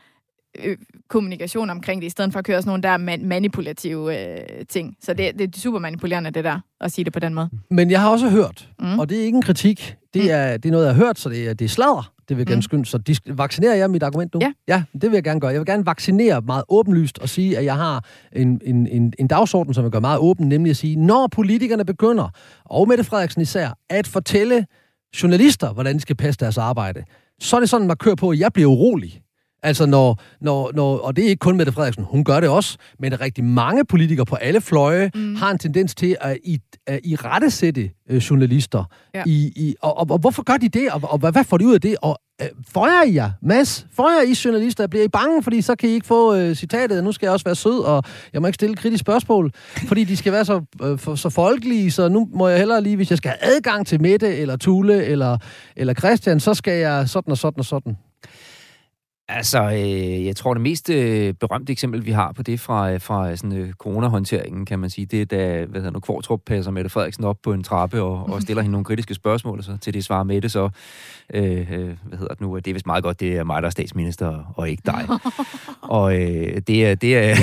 øh, 0.63 0.77
kommunikation 1.09 1.69
omkring 1.69 2.01
det, 2.01 2.07
i 2.07 2.09
stedet 2.09 2.31
for 2.31 2.39
at 2.39 2.45
køre 2.45 2.61
sådan 2.61 2.69
nogle 2.69 2.83
der 2.83 2.97
man- 2.97 3.25
manipulative 3.25 4.31
øh, 4.33 4.65
ting. 4.69 4.95
Så 5.03 5.13
det, 5.13 5.39
det 5.39 5.55
er 5.55 5.59
super 5.59 5.79
manipulerende, 5.79 6.31
det 6.31 6.43
der, 6.43 6.59
at 6.81 6.91
sige 6.91 7.05
det 7.05 7.13
på 7.13 7.19
den 7.19 7.33
måde. 7.33 7.49
Men 7.69 7.91
jeg 7.91 8.01
har 8.01 8.09
også 8.09 8.29
hørt, 8.29 8.69
Mm. 8.79 8.85
mm. 8.85 8.99
og 8.99 9.09
det 9.09 9.19
er 9.19 9.23
ikke 9.25 9.35
en 9.35 9.41
kritik, 9.41 9.95
det 10.13 10.31
er, 10.31 10.57
det 10.57 10.65
er 10.69 10.71
noget, 10.71 10.85
jeg 10.85 10.95
har 10.95 11.05
hørt, 11.05 11.19
så 11.19 11.29
det 11.29 11.49
er, 11.49 11.53
det 11.53 11.65
er 11.65 11.69
sladder. 11.69 12.09
Det 12.29 12.37
vil 12.37 12.41
jeg 12.41 12.47
gerne 12.47 12.57
Mm. 12.57 12.61
skynde. 12.61 12.85
Så 12.85 12.99
dis- 13.09 13.33
vaccinerer 13.37 13.75
jeg 13.75 13.89
mit 13.89 14.03
argument 14.03 14.33
nu? 14.33 14.39
Ja. 14.43 14.51
ja. 14.67 14.83
det 14.93 15.01
vil 15.03 15.13
jeg 15.13 15.23
gerne 15.23 15.39
gøre. 15.39 15.51
Jeg 15.51 15.59
vil 15.59 15.65
gerne 15.65 15.85
vaccinere 15.85 16.41
meget 16.41 16.63
åbenlyst 16.69 17.19
og 17.19 17.29
sige, 17.29 17.57
at 17.57 17.65
jeg 17.65 17.75
har 17.75 18.05
en, 18.31 18.61
en, 18.65 18.87
en, 18.87 19.13
en 19.19 19.27
dagsorden, 19.27 19.73
som 19.73 19.83
jeg 19.83 19.91
gør 19.91 19.99
meget 19.99 20.19
åben, 20.19 20.49
nemlig 20.49 20.69
at 20.69 20.77
sige, 20.77 20.95
når 20.95 21.27
politikerne 21.27 21.85
begynder, 21.85 22.29
og 22.65 22.87
Mette 22.87 23.03
Frederiksen 23.03 23.41
især, 23.41 23.77
at 23.89 24.07
fortælle 24.07 24.65
journalister, 25.23 25.73
hvordan 25.73 25.95
de 25.95 25.99
skal 26.01 26.15
passe 26.15 26.39
deres 26.39 26.57
arbejde, 26.57 27.03
så 27.41 27.55
er 27.55 27.59
det 27.59 27.69
sådan, 27.69 27.87
man 27.87 27.97
kører 27.97 28.15
på, 28.15 28.29
at 28.29 28.39
jeg 28.39 28.53
bliver 28.53 28.69
urolig. 28.69 29.21
Altså, 29.63 29.85
når, 29.85 30.19
når, 30.41 30.71
når, 30.73 30.97
og 30.97 31.15
det 31.15 31.25
er 31.25 31.29
ikke 31.29 31.39
kun 31.39 31.57
Mette 31.57 31.71
Frederiksen, 31.71 32.03
hun 32.03 32.23
gør 32.23 32.39
det 32.39 32.49
også, 32.49 32.77
men 32.99 33.21
rigtig 33.21 33.43
mange 33.43 33.85
politikere 33.85 34.25
på 34.25 34.35
alle 34.35 34.61
fløje 34.61 35.11
mm. 35.15 35.35
har 35.35 35.51
en 35.51 35.57
tendens 35.57 35.95
til 35.95 36.15
at, 36.21 36.37
i, 36.43 36.59
at 36.87 36.99
i 37.03 37.15
rettesætte 37.15 37.89
øh, 38.09 38.17
journalister. 38.17 38.83
Ja. 39.15 39.23
I, 39.25 39.51
i, 39.55 39.75
og, 39.81 39.97
og, 39.97 40.07
og 40.09 40.19
hvorfor 40.19 40.43
gør 40.43 40.57
de 40.57 40.69
det, 40.69 40.89
og, 40.89 41.01
og 41.03 41.17
hvad, 41.17 41.31
hvad 41.31 41.43
får 41.43 41.57
de 41.57 41.67
ud 41.67 41.73
af 41.73 41.81
det? 41.81 41.95
Og 42.01 42.19
øh, 42.41 42.47
føjer 42.73 43.03
I 43.03 43.13
jer, 43.13 43.31
Mads? 43.41 43.87
Føjer 43.95 44.21
I 44.21 44.35
journalister? 44.45 44.87
Bliver 44.87 45.05
I 45.05 45.07
bange, 45.07 45.43
fordi 45.43 45.61
så 45.61 45.75
kan 45.75 45.89
I 45.89 45.91
ikke 45.91 46.07
få 46.07 46.35
øh, 46.35 46.55
citatet, 46.55 47.03
nu 47.03 47.11
skal 47.11 47.25
jeg 47.25 47.33
også 47.33 47.45
være 47.45 47.55
sød, 47.55 47.79
og 47.79 48.03
jeg 48.33 48.41
må 48.41 48.47
ikke 48.47 48.55
stille 48.55 48.75
kritiske 48.75 48.99
spørgsmål, 48.99 49.51
fordi 49.89 50.03
de 50.03 50.17
skal 50.17 50.33
være 50.33 50.45
så, 50.45 50.61
øh, 50.83 50.97
for, 50.97 51.15
så 51.15 51.29
folkelige, 51.29 51.91
så 51.91 52.09
nu 52.09 52.29
må 52.33 52.47
jeg 52.47 52.57
hellere 52.57 52.81
lige, 52.81 52.95
hvis 52.95 53.09
jeg 53.09 53.17
skal 53.17 53.31
have 53.31 53.55
adgang 53.55 53.87
til 53.87 54.01
Mette, 54.01 54.35
eller 54.35 54.57
Tule, 54.57 55.05
eller, 55.05 55.37
eller 55.75 55.93
Christian, 55.93 56.39
så 56.39 56.53
skal 56.53 56.79
jeg 56.79 57.09
sådan 57.09 57.31
og 57.31 57.37
sådan 57.37 57.59
og 57.59 57.65
sådan. 57.65 57.97
Altså, 59.35 59.71
øh, 59.71 60.25
jeg 60.25 60.35
tror, 60.35 60.53
det 60.53 60.61
mest 60.61 60.89
øh, 60.89 61.33
berømte 61.33 61.71
eksempel, 61.71 62.05
vi 62.05 62.11
har 62.11 62.31
på 62.31 62.43
det 62.43 62.59
fra, 62.59 62.91
øh, 62.91 63.01
fra 63.01 63.35
sådan, 63.35 63.57
øh, 63.57 63.73
coronahåndteringen, 63.73 64.65
kan 64.65 64.79
man 64.79 64.89
sige, 64.89 65.05
det 65.05 65.21
er, 65.21 65.25
da 65.25 65.65
hvad 65.65 65.81
hedder 65.81 65.91
nu, 65.91 65.99
Kvartrup 65.99 66.41
passer 66.45 66.71
Mette 66.71 66.89
Frederiksen 66.89 67.23
op 67.23 67.37
på 67.43 67.53
en 67.53 67.63
trappe 67.63 68.01
og, 68.01 68.29
og 68.29 68.41
stiller 68.41 68.61
hende 68.61 68.71
nogle 68.71 68.85
kritiske 68.85 69.13
spørgsmål, 69.13 69.57
og 69.57 69.63
så 69.63 69.77
til 69.77 69.93
det 69.93 70.05
svarer 70.05 70.23
Mette 70.23 70.49
så, 70.49 70.69
øh, 71.33 71.71
øh, 71.71 71.97
hvad 72.03 72.17
hedder 72.17 72.33
det 72.33 72.41
nu, 72.41 72.55
det 72.55 72.67
er 72.67 72.73
vist 72.73 72.85
meget 72.85 73.03
godt, 73.03 73.19
det 73.19 73.37
er 73.37 73.43
mig, 73.43 73.61
der 73.61 73.65
er 73.65 73.71
statsminister, 73.71 74.53
og 74.55 74.69
ikke 74.69 74.83
dig. 74.85 75.07
og 75.81 76.21
øh, 76.21 76.61
det 76.67 76.85
er, 76.85 76.95
det 76.95 77.17
er 77.17 77.35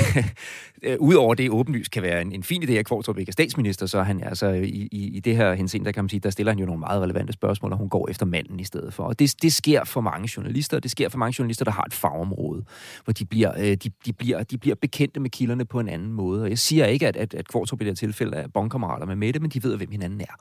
øh, 0.81 0.97
udover 0.99 1.35
det 1.35 1.49
åbenlyst 1.49 1.91
kan 1.91 2.03
være 2.03 2.21
en, 2.21 2.31
en 2.31 2.43
fin 2.43 2.63
idé, 2.63 2.71
at 2.71 2.85
Kvartrup 2.85 3.17
ikke 3.17 3.29
er 3.29 3.33
statsminister, 3.33 3.85
så 3.85 3.99
er 3.99 4.03
han 4.03 4.23
altså 4.23 4.47
i, 4.47 4.87
i, 4.91 5.07
i 5.13 5.19
det 5.19 5.35
her 5.35 5.53
henseende, 5.53 5.85
der 5.85 5.91
kan 5.91 6.03
man 6.03 6.09
sige, 6.09 6.19
der 6.19 6.29
stiller 6.29 6.51
han 6.51 6.59
jo 6.59 6.65
nogle 6.65 6.79
meget 6.79 7.01
relevante 7.01 7.33
spørgsmål, 7.33 7.71
og 7.71 7.77
hun 7.77 7.89
går 7.89 8.09
efter 8.09 8.25
manden 8.25 8.59
i 8.59 8.63
stedet 8.63 8.93
for. 8.93 9.03
Og 9.03 9.19
det, 9.19 9.35
det 9.41 9.53
sker 9.53 9.83
for 9.83 10.01
mange 10.01 10.29
journalister, 10.37 10.77
og 10.77 10.83
det 10.83 10.91
sker 10.91 11.09
for 11.09 11.17
mange 11.17 11.35
journalister, 11.39 11.65
der 11.65 11.71
har 11.71 11.83
et 11.83 11.93
fagområde, 11.93 12.63
hvor 13.03 13.13
de 13.13 13.25
bliver, 13.25 13.51
øh, 13.59 13.65
de, 13.65 13.89
de, 14.05 14.13
bliver, 14.13 14.43
de 14.43 14.57
bliver 14.57 14.75
bekendte 14.75 15.19
med 15.19 15.29
kilderne 15.29 15.65
på 15.65 15.79
en 15.79 15.89
anden 15.89 16.13
måde. 16.13 16.43
Og 16.43 16.49
jeg 16.49 16.59
siger 16.59 16.85
ikke, 16.85 17.07
at, 17.07 17.15
at, 17.15 17.33
at 17.33 17.47
Kvartrup 17.47 17.81
i 17.81 17.83
det 17.83 17.89
her 17.89 17.95
tilfælde 17.95 18.37
er 18.37 18.47
bondkammerater 18.47 19.05
med 19.05 19.15
Mette, 19.15 19.39
men 19.39 19.49
de 19.49 19.63
ved, 19.63 19.77
hvem 19.77 19.91
hinanden 19.91 20.21
er. 20.21 20.35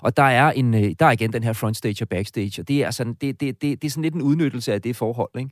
Og 0.00 0.16
der 0.16 0.22
er, 0.22 0.52
en, 0.52 0.74
øh, 0.74 0.94
der 0.98 1.06
er 1.06 1.10
igen 1.10 1.32
den 1.32 1.44
her 1.44 1.52
frontstage 1.52 2.04
og 2.04 2.08
backstage, 2.08 2.62
og 2.62 2.68
det 2.68 2.84
er, 2.84 2.90
sådan, 2.90 3.14
det, 3.14 3.40
det, 3.40 3.62
det, 3.62 3.82
det 3.82 3.88
er 3.88 3.90
sådan 3.90 4.02
lidt 4.02 4.14
en 4.14 4.22
udnyttelse 4.22 4.72
af 4.72 4.82
det 4.82 4.96
forhold, 4.96 5.30
ikke? 5.38 5.50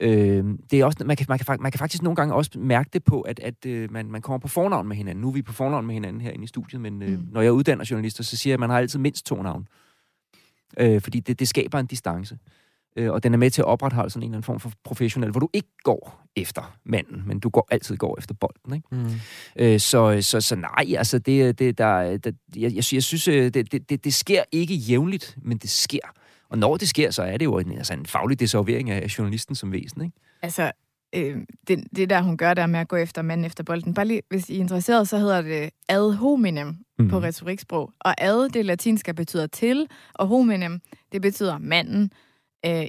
Øh, 0.00 0.44
det 0.70 0.80
er 0.80 0.84
også, 0.84 1.04
man, 1.04 1.16
kan, 1.16 1.26
man, 1.28 1.38
kan, 1.38 1.56
man 1.60 1.72
kan 1.72 1.78
faktisk 1.78 2.02
nogle 2.02 2.16
gange 2.16 2.34
også 2.34 2.50
mærke 2.58 2.90
det 2.92 3.04
på, 3.04 3.20
at, 3.20 3.40
at 3.40 3.66
øh, 3.66 3.92
man, 3.92 4.10
man 4.10 4.22
kommer 4.22 4.38
på 4.38 4.48
fornavn 4.48 4.88
med 4.88 4.96
hinanden. 4.96 5.22
Nu 5.22 5.28
er 5.28 5.32
vi 5.32 5.42
på 5.42 5.52
fornavn 5.52 5.86
med 5.86 5.94
hinanden 5.94 6.20
herinde 6.22 6.44
i 6.44 6.46
studiet, 6.46 6.80
men 6.80 7.02
øh, 7.02 7.08
Mm. 7.10 7.28
når 7.32 7.40
jeg 7.40 7.52
uddanner 7.52 7.84
journalister, 7.90 8.24
så 8.24 8.36
siger 8.36 8.52
jeg, 8.52 8.54
at 8.54 8.60
man 8.60 8.70
har 8.70 8.78
altid 8.78 8.98
mindst 8.98 9.26
to 9.26 9.42
navn. 9.42 9.68
Øh, 10.78 11.00
fordi 11.02 11.20
det, 11.20 11.38
det 11.38 11.48
skaber 11.48 11.78
en 11.78 11.86
distance. 11.86 12.38
Øh, 12.96 13.12
og 13.12 13.22
den 13.22 13.34
er 13.34 13.38
med 13.38 13.50
til 13.50 13.62
at 13.62 13.66
opretholde 13.66 14.10
sådan 14.10 14.22
en 14.22 14.28
eller 14.28 14.36
anden 14.36 14.42
form 14.44 14.60
for 14.60 14.72
professionel, 14.84 15.30
hvor 15.30 15.40
du 15.40 15.48
ikke 15.52 15.68
går 15.82 16.24
efter 16.36 16.76
manden, 16.84 17.22
men 17.26 17.40
du 17.40 17.48
går 17.48 17.68
altid 17.70 17.96
går 17.96 18.18
efter 18.18 18.34
bolden. 18.34 18.74
Ikke? 18.74 18.88
Mm. 18.90 19.20
Øh, 19.56 19.80
så, 19.80 20.18
så, 20.20 20.40
så 20.40 20.56
nej, 20.56 20.94
altså 20.98 21.18
det, 21.18 21.58
det 21.58 21.78
der, 21.78 22.16
der 22.16 22.32
jeg, 22.56 22.74
jeg, 22.74 22.84
jeg 22.92 23.02
synes, 23.02 23.28
øh, 23.28 23.44
det, 23.54 23.72
det, 23.72 23.90
det, 23.90 24.04
det 24.04 24.14
sker 24.14 24.42
ikke 24.52 24.74
jævnligt, 24.74 25.36
men 25.42 25.58
det 25.58 25.70
sker. 25.70 26.12
Og 26.50 26.58
når 26.58 26.76
det 26.76 26.88
sker, 26.88 27.10
så 27.10 27.22
er 27.22 27.36
det 27.36 27.44
jo 27.44 27.58
en, 27.58 27.72
altså 27.72 27.92
en 27.94 28.06
faglig 28.06 28.40
desavering 28.40 28.90
af 28.90 29.18
journalisten 29.18 29.54
som 29.54 29.72
væsen. 29.72 30.02
Ikke? 30.02 30.16
Altså, 30.42 30.72
øh, 31.14 31.36
det, 31.68 31.84
det 31.96 32.10
der, 32.10 32.22
hun 32.22 32.36
gør 32.36 32.54
der 32.54 32.66
med 32.66 32.80
at 32.80 32.88
gå 32.88 32.96
efter 32.96 33.22
manden 33.22 33.44
efter 33.44 33.64
bolden. 33.64 33.94
Bare 33.94 34.06
lige, 34.06 34.22
hvis 34.30 34.50
I 34.50 34.56
er 34.56 34.60
interesseret, 34.60 35.08
så 35.08 35.18
hedder 35.18 35.42
det 35.42 35.70
ad 35.88 36.12
hominem 36.12 36.66
mm. 36.66 36.76
Mhm. 36.98 37.08
på 37.10 37.18
retoriksprog. 37.18 37.92
Og 38.00 38.14
ad, 38.18 38.48
det 38.48 38.64
latinske, 38.66 39.14
betyder 39.14 39.46
til, 39.46 39.86
og 40.14 40.26
hominem, 40.26 40.80
det 41.12 41.22
betyder 41.22 41.58
manden. 41.58 42.10
Øh, 42.66 42.86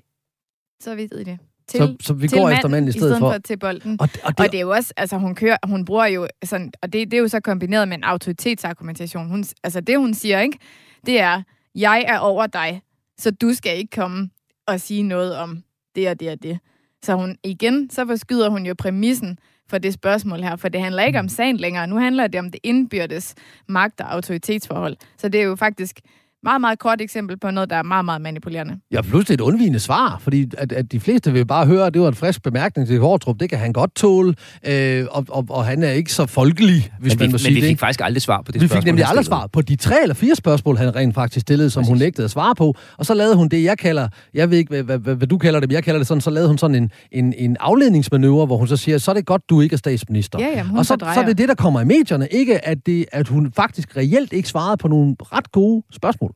så 0.82 0.96
ved 0.96 1.20
I 1.20 1.24
det. 1.24 1.40
Til, 1.68 1.78
Så, 1.80 1.96
så 2.02 2.14
vi 2.14 2.28
til 2.28 2.38
går 2.40 2.50
efter 2.50 2.68
manden 2.68 2.90
i 2.90 2.92
stedet 2.92 3.20
for. 3.20 3.32
for 3.32 3.38
til 3.40 3.58
bolden. 3.60 3.98
Og, 4.02 4.14
det- 4.14 4.22
og 4.24 4.38
det, 4.38 4.46
Og 4.46 4.52
det 4.52 4.58
er 4.58 4.62
jo 4.62 4.70
også, 4.70 4.94
altså 4.98 5.18
hun 5.18 5.36
kører, 5.36 5.58
hun 5.68 5.86
bruger 5.86 6.06
jo 6.06 6.28
sådan, 6.44 6.72
og 6.82 6.94
det, 6.94 7.12
det 7.12 7.18
er 7.18 7.22
jo 7.22 7.28
så 7.28 7.40
kombineret 7.40 7.88
med 7.88 7.98
en 7.98 8.04
autoritetsargumentation. 8.04 9.28
Hun, 9.30 9.46
altså 9.64 9.82
det 9.82 9.98
hun 10.00 10.14
siger, 10.14 10.40
ikke, 10.40 10.58
det 11.06 11.20
er, 11.20 11.42
jeg 11.76 12.06
er 12.08 12.20
over 12.20 12.48
dig, 12.48 12.82
så 13.20 13.32
du 13.32 13.54
skal 13.54 13.78
ikke 13.78 13.96
komme 13.96 14.30
og 14.68 14.82
sige 14.82 15.04
noget 15.04 15.36
om 15.36 15.64
det 15.96 16.10
og 16.10 16.20
det 16.20 16.32
og 16.32 16.44
det. 16.44 16.60
Så 17.04 17.16
hun, 17.16 17.38
igen, 17.44 17.90
så 17.90 18.06
forskyder 18.06 18.50
hun 18.50 18.66
jo 18.66 18.76
præmissen 18.78 19.40
for 19.70 19.78
det 19.78 19.94
spørgsmål 19.94 20.42
her, 20.42 20.56
for 20.56 20.70
det 20.70 20.82
handler 20.82 21.04
ikke 21.04 21.20
om 21.20 21.30
sagen 21.30 21.58
længere. 21.58 21.88
Nu 21.88 21.98
handler 21.98 22.28
det 22.28 22.40
om 22.40 22.52
det 22.52 22.60
indbyrdes 22.64 23.36
magt- 23.68 24.02
og 24.02 24.14
autoritetsforhold. 24.14 24.98
Så 25.18 25.30
det 25.30 25.42
er 25.42 25.46
jo 25.46 25.56
faktisk 25.56 26.00
meget, 26.44 26.62
meget 26.62 26.80
kort 26.80 27.02
eksempel 27.02 27.38
på 27.40 27.52
noget, 27.52 27.70
der 27.70 27.76
er 27.76 27.84
meget, 27.84 28.06
meget 28.06 28.22
manipulerende. 28.22 28.74
Ja, 28.92 29.02
pludselig 29.02 29.34
et 29.34 29.42
undvigende 29.42 29.80
svar, 29.80 30.18
fordi 30.22 30.52
at, 30.58 30.72
at 30.72 30.92
de 30.92 31.00
fleste 31.00 31.34
vil 31.34 31.46
bare 31.46 31.66
høre, 31.66 31.86
at 31.88 31.94
det 31.94 32.02
var 32.02 32.08
en 32.08 32.14
frisk 32.16 32.44
bemærkning 32.44 32.88
til 32.88 33.00
Hårdrup. 33.00 33.40
Det 33.40 33.50
kan 33.50 33.60
han 33.60 33.74
godt 33.74 33.96
tåle, 33.96 34.36
øh, 34.68 35.06
og, 35.12 35.26
og, 35.30 35.46
og 35.50 35.66
han 35.66 35.84
er 35.84 35.92
ikke 35.92 36.14
så 36.14 36.26
folkelig, 36.26 36.92
hvis 37.00 37.14
men 37.14 37.20
man 37.20 37.28
vi, 37.28 37.32
må 37.32 37.34
men 37.34 37.40
sige 37.40 37.50
vi 37.50 37.56
det. 37.56 37.64
fik 37.64 37.70
ikke? 37.70 37.80
faktisk 37.80 38.00
aldrig 38.04 38.22
svar 38.22 38.42
på 38.42 38.52
det 38.52 38.62
Vi 38.62 38.68
spørgsmål. 38.68 38.82
fik 38.82 38.86
nemlig 38.86 39.06
aldrig 39.06 39.26
svar 39.26 39.48
på 39.48 39.62
de 39.62 39.76
tre 39.76 40.02
eller 40.02 40.16
fire 40.16 40.36
spørgsmål, 40.36 40.78
han 40.78 40.96
rent 40.96 41.16
faktisk 41.16 41.42
stillede, 41.42 41.70
som 41.70 41.82
Præcis. 41.82 41.90
hun 41.90 41.98
nægtede 41.98 42.26
at 42.26 42.32
svare 42.32 42.56
på. 42.56 42.76
Og 42.98 43.06
så 43.06 43.14
lavede 43.14 43.36
hun 43.36 43.48
det, 43.50 43.64
jeg 43.64 43.78
kalder, 43.78 44.08
jeg 44.34 44.52
ved 44.52 44.58
ikke, 44.58 44.70
hvad, 44.70 44.84
hvad, 44.84 44.98
hvad, 44.98 45.16
hvad 45.16 45.28
du 45.28 45.38
kalder 45.38 45.60
det, 45.60 45.70
men 45.70 45.74
jeg 45.76 45.84
kalder 45.84 46.00
det 46.00 46.08
sådan, 46.08 46.22
så 46.22 46.30
lavede 46.30 46.48
hun 46.50 46.58
sådan 46.58 46.76
en, 46.76 46.92
en, 47.12 47.34
en 47.38 47.58
afledningsmanøvre, 47.60 48.46
hvor 48.46 48.58
hun 48.58 48.68
så 48.68 48.78
siger, 48.78 48.98
så 48.98 49.12
er 49.12 49.16
det 49.16 49.26
godt, 49.26 49.42
du 49.50 49.62
ikke 49.62 49.74
er 49.74 49.78
statsminister. 49.78 50.40
Ja, 50.40 50.48
jamen, 50.48 50.66
hun 50.70 50.80
og 50.80 50.86
så, 50.86 50.94
fordrejer. 50.94 51.14
så 51.14 51.22
er 51.22 51.26
det 51.26 51.38
det, 51.38 51.50
der 51.50 51.56
kommer 51.56 51.82
i 51.82 51.86
medierne, 51.86 52.28
ikke 52.32 52.68
at, 52.68 52.78
det, 52.86 53.06
at 53.12 53.28
hun 53.28 53.52
faktisk 53.56 53.98
reelt 53.98 54.34
ikke 54.34 54.50
svarede 54.50 54.78
på 54.78 54.88
nogle 54.88 55.16
ret 55.34 55.52
gode 55.52 55.84
spørgsmål. 55.92 56.29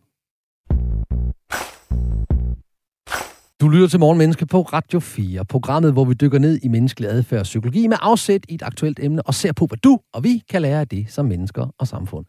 Du 3.63 3.69
lytter 3.69 3.87
til 3.87 3.99
Morgenmenneske 3.99 4.45
på 4.45 4.61
Radio 4.61 4.99
4, 4.99 5.45
programmet, 5.45 5.93
hvor 5.93 6.05
vi 6.05 6.13
dykker 6.13 6.39
ned 6.39 6.59
i 6.63 6.67
menneskelig 6.67 7.09
adfærd 7.09 7.39
og 7.39 7.43
psykologi 7.43 7.87
med 7.87 7.97
afsæt 8.01 8.45
i 8.49 8.53
et 8.55 8.61
aktuelt 8.61 8.99
emne 9.01 9.21
og 9.21 9.33
ser 9.33 9.51
på, 9.51 9.65
hvad 9.65 9.77
du 9.77 9.99
og 10.13 10.23
vi 10.23 10.41
kan 10.49 10.61
lære 10.61 10.79
af 10.79 10.87
det 10.87 11.05
som 11.09 11.25
mennesker 11.25 11.67
og 11.79 11.87
samfund. 11.87 12.25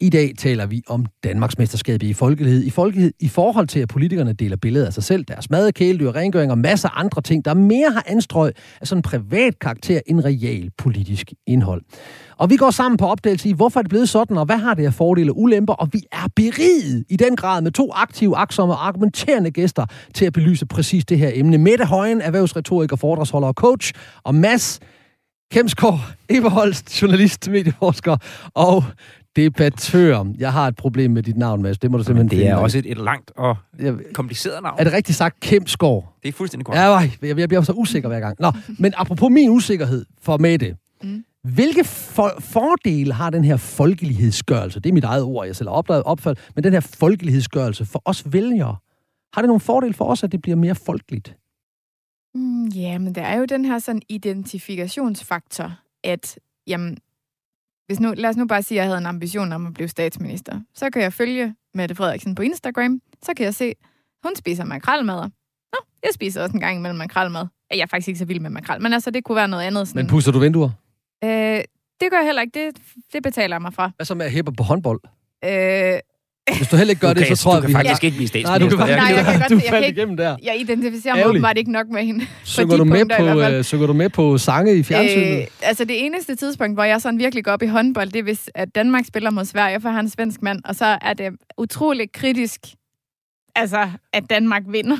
I 0.00 0.10
dag 0.10 0.32
taler 0.38 0.66
vi 0.66 0.82
om 0.88 1.06
Danmarksmesterskabet 1.24 2.06
i 2.06 2.12
folkelighed. 2.12 2.64
I 2.64 2.70
folkelighed 2.70 3.12
i 3.20 3.28
forhold 3.28 3.66
til, 3.66 3.80
at 3.80 3.88
politikerne 3.88 4.32
deler 4.32 4.56
billeder 4.56 4.86
af 4.86 4.92
sig 4.92 5.04
selv, 5.04 5.24
deres 5.24 5.50
mad, 5.50 5.72
kæledyr, 5.72 6.12
rengøring 6.12 6.50
og 6.50 6.58
masser 6.58 6.88
af 6.88 7.00
andre 7.00 7.22
ting, 7.22 7.44
der 7.44 7.54
mere 7.54 7.90
har 7.90 8.04
anstrøg 8.06 8.52
af 8.80 8.86
sådan 8.86 8.98
en 8.98 9.02
privat 9.02 9.58
karakter 9.58 10.00
end 10.06 10.20
real 10.20 10.70
politisk 10.78 11.32
indhold. 11.46 11.82
Og 12.38 12.50
vi 12.50 12.56
går 12.56 12.70
sammen 12.70 12.96
på 12.96 13.06
opdagelse 13.06 13.48
i, 13.48 13.52
hvorfor 13.52 13.80
er 13.80 13.82
det 13.82 13.90
blevet 13.90 14.08
sådan, 14.08 14.36
og 14.36 14.44
hvad 14.44 14.56
har 14.56 14.74
det 14.74 14.86
af 14.86 14.94
fordele 14.94 15.32
og 15.32 15.38
ulemper, 15.40 15.72
og 15.72 15.88
vi 15.92 16.02
er 16.12 16.26
beriget 16.36 17.04
i 17.08 17.16
den 17.16 17.36
grad 17.36 17.62
med 17.62 17.70
to 17.70 17.92
aktive, 17.94 18.36
aksomme 18.36 18.74
og 18.74 18.86
argumenterende 18.86 19.50
gæster 19.50 19.86
til 20.14 20.24
at 20.24 20.32
belyse 20.32 20.66
præcis 20.66 21.04
det 21.04 21.18
her 21.18 21.30
emne. 21.34 21.58
Mette 21.58 21.84
Højen, 21.84 22.20
erhvervsretoriker, 22.20 22.96
foredragsholder 22.96 23.48
og 23.48 23.54
coach, 23.54 23.92
og 24.24 24.34
Mads 24.34 24.80
Kemsgaard, 25.52 26.00
Eberholst, 26.28 27.02
journalist, 27.02 27.48
medieforsker 27.48 28.16
og 28.54 28.84
debattør. 29.36 30.24
Jeg 30.38 30.52
har 30.52 30.68
et 30.68 30.76
problem 30.76 31.10
med 31.10 31.22
dit 31.22 31.36
navn, 31.36 31.62
Mads. 31.62 31.78
Det 31.78 31.90
må 31.90 31.98
du 31.98 32.04
simpelthen 32.04 32.38
det 32.40 32.48
er 32.48 32.56
også 32.56 32.78
et, 32.78 32.90
et 32.90 32.98
langt 32.98 33.32
og 33.36 33.56
kompliceret 34.14 34.62
navn. 34.62 34.76
er 34.78 34.84
det 34.84 34.92
rigtigt 34.92 35.18
sagt 35.18 35.40
Kemsgaard? 35.40 36.14
Det 36.22 36.28
er 36.28 36.32
fuldstændig 36.32 36.66
korrekt. 36.66 36.82
Ja, 37.22 37.28
jeg, 37.28 37.38
jeg 37.38 37.48
bliver 37.48 37.62
så 37.62 37.72
usikker 37.72 38.08
hver 38.08 38.20
gang. 38.20 38.36
Nå, 38.40 38.52
men 38.78 38.92
apropos 38.96 39.30
min 39.30 39.50
usikkerhed 39.50 40.04
for 40.22 40.36
Mette. 40.36 40.76
Mm. 41.02 41.24
Hvilke 41.44 41.84
for- 41.84 42.36
fordele 42.40 43.12
har 43.14 43.30
den 43.30 43.44
her 43.44 43.56
folkelighedsgørelse? 43.56 44.80
Det 44.80 44.88
er 44.88 44.94
mit 44.94 45.04
eget 45.04 45.22
ord, 45.22 45.46
jeg 45.46 45.56
selv 45.56 45.68
har 45.68 45.76
opdaget 45.76 46.02
opfald. 46.02 46.36
Men 46.54 46.64
den 46.64 46.72
her 46.72 46.80
folkelighedsgørelse 46.80 47.84
for 47.84 48.02
os 48.04 48.32
vælgere, 48.32 48.76
har 49.34 49.42
det 49.42 49.46
nogle 49.46 49.60
fordele 49.60 49.94
for 49.94 50.04
os, 50.04 50.24
at 50.24 50.32
det 50.32 50.42
bliver 50.42 50.56
mere 50.56 50.74
folkeligt? 50.74 51.36
Mm, 52.34 52.66
ja, 52.66 52.98
men 52.98 53.14
der 53.14 53.22
er 53.22 53.38
jo 53.38 53.44
den 53.44 53.64
her 53.64 53.78
sådan 53.78 54.02
identifikationsfaktor, 54.08 55.72
at 56.04 56.38
jamen, 56.66 56.96
hvis 57.86 58.00
nu, 58.00 58.12
lad 58.16 58.30
os 58.30 58.36
nu 58.36 58.46
bare 58.46 58.62
sige, 58.62 58.78
at 58.78 58.82
jeg 58.82 58.88
havde 58.90 58.98
en 58.98 59.06
ambition 59.06 59.52
om 59.52 59.66
at 59.66 59.74
blive 59.74 59.88
statsminister. 59.88 60.60
Så 60.74 60.90
kan 60.90 61.02
jeg 61.02 61.12
følge 61.12 61.54
Mette 61.74 61.94
Frederiksen 61.94 62.34
på 62.34 62.42
Instagram. 62.42 63.00
Så 63.22 63.32
kan 63.36 63.44
jeg 63.44 63.54
se, 63.54 63.74
hun 64.22 64.36
spiser 64.36 64.64
makralmad. 64.64 65.22
Nå, 65.72 65.78
jeg 66.02 66.10
spiser 66.14 66.42
også 66.42 66.54
en 66.54 66.60
gang 66.60 66.76
imellem 66.76 66.98
makralmad. 66.98 67.46
Jeg 67.70 67.78
er 67.80 67.86
faktisk 67.86 68.08
ikke 68.08 68.18
så 68.18 68.24
vild 68.24 68.40
med 68.40 68.50
makrel, 68.50 68.82
men 68.82 68.92
altså, 68.92 69.10
det 69.10 69.24
kunne 69.24 69.36
være 69.36 69.48
noget 69.48 69.62
andet. 69.64 69.88
Sådan, 69.88 69.98
Men 69.98 70.06
pusser 70.10 70.32
du 70.32 70.38
vinduer? 70.38 70.70
Øh, 71.24 71.60
det 72.00 72.10
gør 72.10 72.16
jeg 72.16 72.26
heller 72.26 72.42
ikke. 72.42 72.66
Det, 72.66 72.76
det 73.12 73.22
betaler 73.22 73.56
jeg 73.56 73.62
mig 73.62 73.74
fra. 73.74 73.90
Hvad 73.96 74.06
så 74.06 74.14
med 74.14 74.26
at 74.26 74.32
hæppe 74.32 74.52
på 74.52 74.62
håndbold? 74.62 75.00
Øh, 75.44 75.98
Hvis 76.56 76.68
du 76.68 76.76
heller 76.76 76.90
ikke 76.90 77.00
gør 77.00 77.12
du 77.14 77.18
det, 77.20 77.26
kan, 77.26 77.36
så 77.36 77.42
tror 77.42 77.50
du 77.52 77.56
jeg, 77.56 77.62
kan 77.62 77.68
vi... 77.70 77.74
faktisk 77.74 78.04
ikke 78.04 78.16
blive 78.16 78.42
Nej, 78.42 78.58
du 78.58 78.70
statsminister. 78.70 78.86
kan 78.86 78.96
Nej, 78.96 79.06
jeg 79.16 79.24
kan 79.24 79.38
godt- 79.40 79.50
du 79.50 79.54
jeg 79.54 79.64
kan 79.72 79.84
ikke- 79.84 79.98
igennem 80.00 80.16
der. 80.16 80.36
jeg 80.42 80.60
identificerer 80.60 81.14
mig 81.16 81.26
åbenbart 81.26 81.58
ikke 81.58 81.72
nok 81.72 81.86
med 81.88 82.04
hende. 82.04 82.26
Synger 82.44 82.76
du, 82.76 82.84
med 82.84 83.06
på, 83.18 83.40
øh, 83.40 83.64
synger 83.64 83.86
du 83.86 83.92
med 83.92 84.08
på 84.08 84.38
sange 84.38 84.76
i 84.76 84.82
fjernsynet? 84.82 85.38
Øh, 85.40 85.46
altså 85.62 85.84
det 85.84 86.04
eneste 86.06 86.36
tidspunkt, 86.36 86.76
hvor 86.76 86.84
jeg 86.84 87.00
sådan 87.00 87.18
virkelig 87.18 87.44
går 87.44 87.52
op 87.52 87.62
i 87.62 87.66
håndbold, 87.66 88.10
det 88.10 88.18
er, 88.18 88.22
hvis 88.22 88.50
at 88.54 88.74
Danmark 88.74 89.04
spiller 89.06 89.30
mod 89.30 89.44
Sverige, 89.44 89.80
for 89.80 89.88
han 89.88 89.98
er 89.98 90.02
en 90.02 90.10
svensk 90.10 90.42
mand, 90.42 90.60
og 90.64 90.74
så 90.74 90.98
er 91.02 91.14
det 91.14 91.32
utroligt 91.58 92.12
kritisk, 92.12 92.60
altså, 93.56 93.90
at 94.12 94.30
Danmark 94.30 94.62
vinder. 94.68 94.96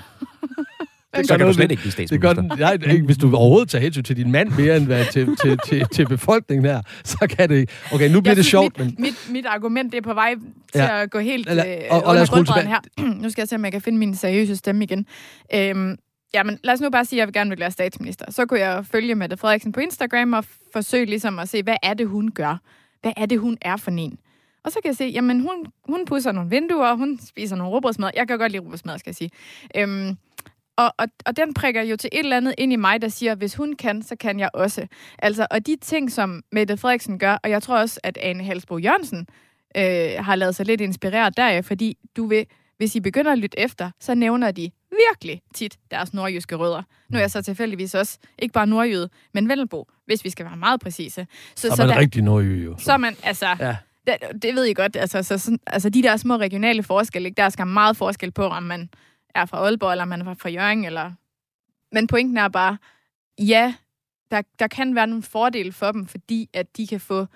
Så 1.23 1.29
kan 1.29 1.39
du 1.39 1.45
noget 1.45 1.55
slet 1.55 1.71
ikke 1.71 1.81
blive 1.81 2.07
Det 2.07 2.21
gør 2.21 2.33
statsminister. 2.33 2.57
den, 2.77 2.83
nej, 2.87 2.93
ikke, 2.95 3.05
hvis 3.07 3.17
du 3.19 3.37
overhovedet 3.37 3.69
tager 3.69 3.83
hensyn 3.83 4.03
til 4.03 4.17
din 4.17 4.33
mand 4.33 4.51
mere 4.59 4.77
end 4.77 4.87
hvad, 4.87 5.05
til, 5.13 5.37
til, 5.43 5.59
til, 5.69 5.87
til 5.93 6.07
befolkningen 6.17 6.65
her, 6.67 6.83
så 7.05 7.27
kan 7.39 7.49
det. 7.49 7.71
Okay, 7.93 8.11
nu 8.11 8.21
bliver 8.21 8.31
Jeg 8.31 8.37
det 8.37 8.45
sjovt, 8.45 8.79
mit, 8.79 8.87
men 8.87 8.97
mit, 8.99 9.15
mit 9.31 9.47
argument 9.47 9.93
det 9.93 9.99
er 9.99 10.03
på 10.03 10.15
vej 10.15 10.35
til 10.35 10.81
Ja. 10.81 11.03
at 11.03 11.11
gå 11.11 11.19
helt 11.19 11.47
Lad- 11.55 11.67
øh, 11.79 11.83
og- 11.91 12.03
og 12.05 12.11
under 12.11 12.27
gulvbrædderne 12.35 12.69
her. 12.69 13.15
nu 13.23 13.31
skal 13.31 13.43
jeg 13.43 13.49
se, 13.49 13.55
om 13.57 13.65
jeg 13.65 13.73
kan 13.73 13.81
finde 13.81 13.99
min 13.99 14.15
seriøse 14.15 14.57
stemme 14.57 14.85
igen. 14.85 15.07
Øhm, 15.55 15.97
jamen, 16.35 16.59
lad 16.65 16.75
os 16.75 16.81
nu 16.81 16.91
bare 16.91 17.05
sige, 17.05 17.17
at 17.17 17.21
jeg 17.21 17.27
vil 17.27 17.33
gerne 17.35 17.51
vil 17.51 17.61
være 17.61 17.71
statsminister. 17.71 18.25
Så 18.33 18.47
kunne 18.47 18.61
jeg 18.61 18.85
følge 18.87 19.15
Mette 19.15 19.37
Frederiksen 19.37 19.73
på 19.73 19.81
Instagram 19.81 20.33
og 20.33 20.45
forsøge 20.73 21.05
ligesom 21.07 21.39
at 21.39 21.49
se, 21.49 21.63
hvad 21.63 21.77
er 21.83 21.95
det, 21.95 22.07
hun 22.09 22.31
gør? 22.31 22.61
Hvad 23.03 23.13
er 23.17 23.27
det, 23.27 23.39
hun 23.41 23.59
er 23.63 23.77
for 23.77 23.91
en? 23.91 24.19
Og 24.65 24.73
så 24.73 24.79
kan 24.83 24.89
jeg 24.89 24.97
se, 24.97 25.05
jamen 25.05 25.41
hun, 25.41 25.51
hun 25.89 26.05
pusser 26.07 26.33
nogle 26.33 26.51
vinduer, 26.51 26.95
hun 26.95 27.19
spiser 27.29 27.57
nogle 27.57 27.73
råbrødsmad. 27.73 28.11
Jeg 28.17 28.29
kan 28.29 28.39
godt 28.39 28.53
lide 28.53 28.63
råbrødsmad, 28.63 28.99
skal 28.99 29.11
jeg 29.11 29.15
sige. 29.17 29.31
Øhm, 29.77 30.17
og, 30.77 30.95
og, 30.99 31.07
og 31.27 31.37
den 31.37 31.55
prikker 31.55 31.83
jo 31.83 31.97
til 31.97 32.11
et 32.13 32.19
eller 32.19 32.37
andet 32.37 32.55
ind 32.59 32.73
i 32.73 32.77
mig, 32.77 33.03
der 33.03 33.09
siger, 33.09 33.35
hvis 33.35 33.55
hun 33.55 33.77
kan, 33.77 34.03
så 34.03 34.17
kan 34.17 34.41
jeg 34.41 34.51
også. 34.55 34.87
Altså, 35.19 35.47
og 35.51 35.67
de 35.67 35.77
ting, 35.81 36.13
som 36.13 36.43
Mette 36.53 36.77
Frederiksen 36.77 37.19
gør, 37.19 37.39
og 37.45 37.51
jeg 37.51 37.63
tror 37.63 37.79
også, 37.79 38.01
at 38.03 38.19
Ane 38.21 38.45
Halsbo 38.45 38.79
Jørgensen 38.79 39.27
øh, 39.77 40.25
har 40.25 40.35
lavet 40.37 40.55
sig 40.55 40.67
lidt 40.67 40.81
inspireret 40.81 41.37
deraf, 41.37 41.65
fordi 41.65 41.99
du 42.17 42.27
vil, 42.27 42.47
hvis 42.77 42.95
I 42.97 43.01
begynder 43.01 43.33
at 43.33 43.39
lytte 43.39 43.59
efter, 43.61 43.91
så 44.01 44.15
nævner 44.15 44.51
de 44.51 44.71
virkelig 45.11 45.43
tit 45.55 45.79
deres 45.91 46.15
nordjyske 46.15 46.57
rødder. 46.57 46.83
Nu 47.09 47.17
er 47.17 47.21
jeg 47.23 47.31
så 47.31 47.43
tilfældigvis 47.43 47.95
også 47.95 48.19
ikke 48.39 48.53
bare 48.53 48.67
nordjyde, 48.67 49.09
men 49.35 49.49
Vennelbo, 49.49 49.89
hvis 50.07 50.25
vi 50.25 50.31
skal 50.31 50.47
være 50.47 50.57
meget 50.57 50.81
præcise. 50.81 51.27
så 51.57 51.69
er 51.69 51.77
man 51.77 51.89
der, 51.89 51.99
rigtig 51.99 52.23
nordjyde 52.23 52.65
jo. 52.65 52.77
så 52.79 52.97
man, 52.97 53.17
altså, 53.23 53.47
Ja. 53.61 53.77
det, 54.07 54.43
det 54.43 54.55
ved 54.55 54.65
I 54.65 54.73
godt, 54.73 54.97
altså, 54.97 55.23
så, 55.23 55.39
sådan, 55.39 55.59
altså 55.67 55.89
de 55.91 56.03
der 56.03 56.17
små 56.17 56.37
regionale 56.37 56.83
forskelle, 56.83 57.29
ikke? 57.29 57.37
der 57.37 57.43
er 57.43 57.49
skam 57.49 57.69
meget 57.69 57.97
forskel 57.97 58.31
på, 58.31 58.47
om 58.47 58.63
man 58.63 58.89
er 59.35 59.45
fra 59.47 59.59
Aalborg, 59.59 59.91
eller 59.93 60.05
man 60.05 60.21
er 60.21 60.35
fra 60.35 60.49
Jørgen, 60.49 60.85
eller... 60.85 61.13
Men 61.93 62.07
pointen 62.07 62.37
er 62.37 62.49
bare, 62.49 62.79
ja, 63.39 63.75
der, 64.31 64.43
der 64.59 64.67
kan 64.67 64.95
være 64.95 65.07
nogle 65.07 65.23
fordele 65.23 65.73
for 65.73 65.93
dem, 65.93 66.07
fordi 66.07 66.51
at 66.53 66.77
de 66.77 66.87
kan 66.87 67.01
få, 67.01 67.27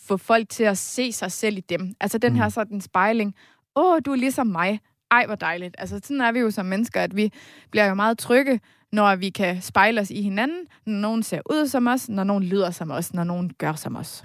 få 0.00 0.16
folk 0.16 0.48
til 0.48 0.64
at 0.64 0.78
se 0.78 1.12
sig 1.12 1.32
selv 1.32 1.56
i 1.56 1.60
dem. 1.60 1.94
Altså 2.00 2.18
den 2.18 2.36
her 2.36 2.44
Mm. 2.44 2.50
sådan 2.50 2.80
spejling. 2.80 3.34
Åh, 3.76 3.98
du 4.04 4.12
er 4.12 4.16
ligesom 4.16 4.46
mig. 4.46 4.80
Ej, 5.10 5.26
hvor 5.26 5.34
dejligt. 5.34 5.74
Altså 5.78 6.00
sådan 6.02 6.20
er 6.20 6.32
vi 6.32 6.38
jo 6.38 6.50
som 6.50 6.66
mennesker, 6.66 7.00
at 7.00 7.16
vi 7.16 7.32
bliver 7.70 7.86
jo 7.86 7.94
meget 7.94 8.18
trygge, 8.18 8.60
når 8.92 9.16
vi 9.16 9.30
kan 9.30 9.62
spejle 9.62 10.00
os 10.00 10.10
i 10.10 10.22
hinanden, 10.22 10.66
når 10.86 10.98
nogen 11.00 11.22
ser 11.22 11.40
ud 11.50 11.66
som 11.66 11.86
os, 11.86 12.08
når 12.08 12.24
nogen 12.24 12.44
lyder 12.44 12.70
som 12.70 12.90
os, 12.90 13.14
når 13.14 13.24
nogen 13.24 13.52
gør 13.58 13.72
som 13.72 13.96
os. 13.96 14.24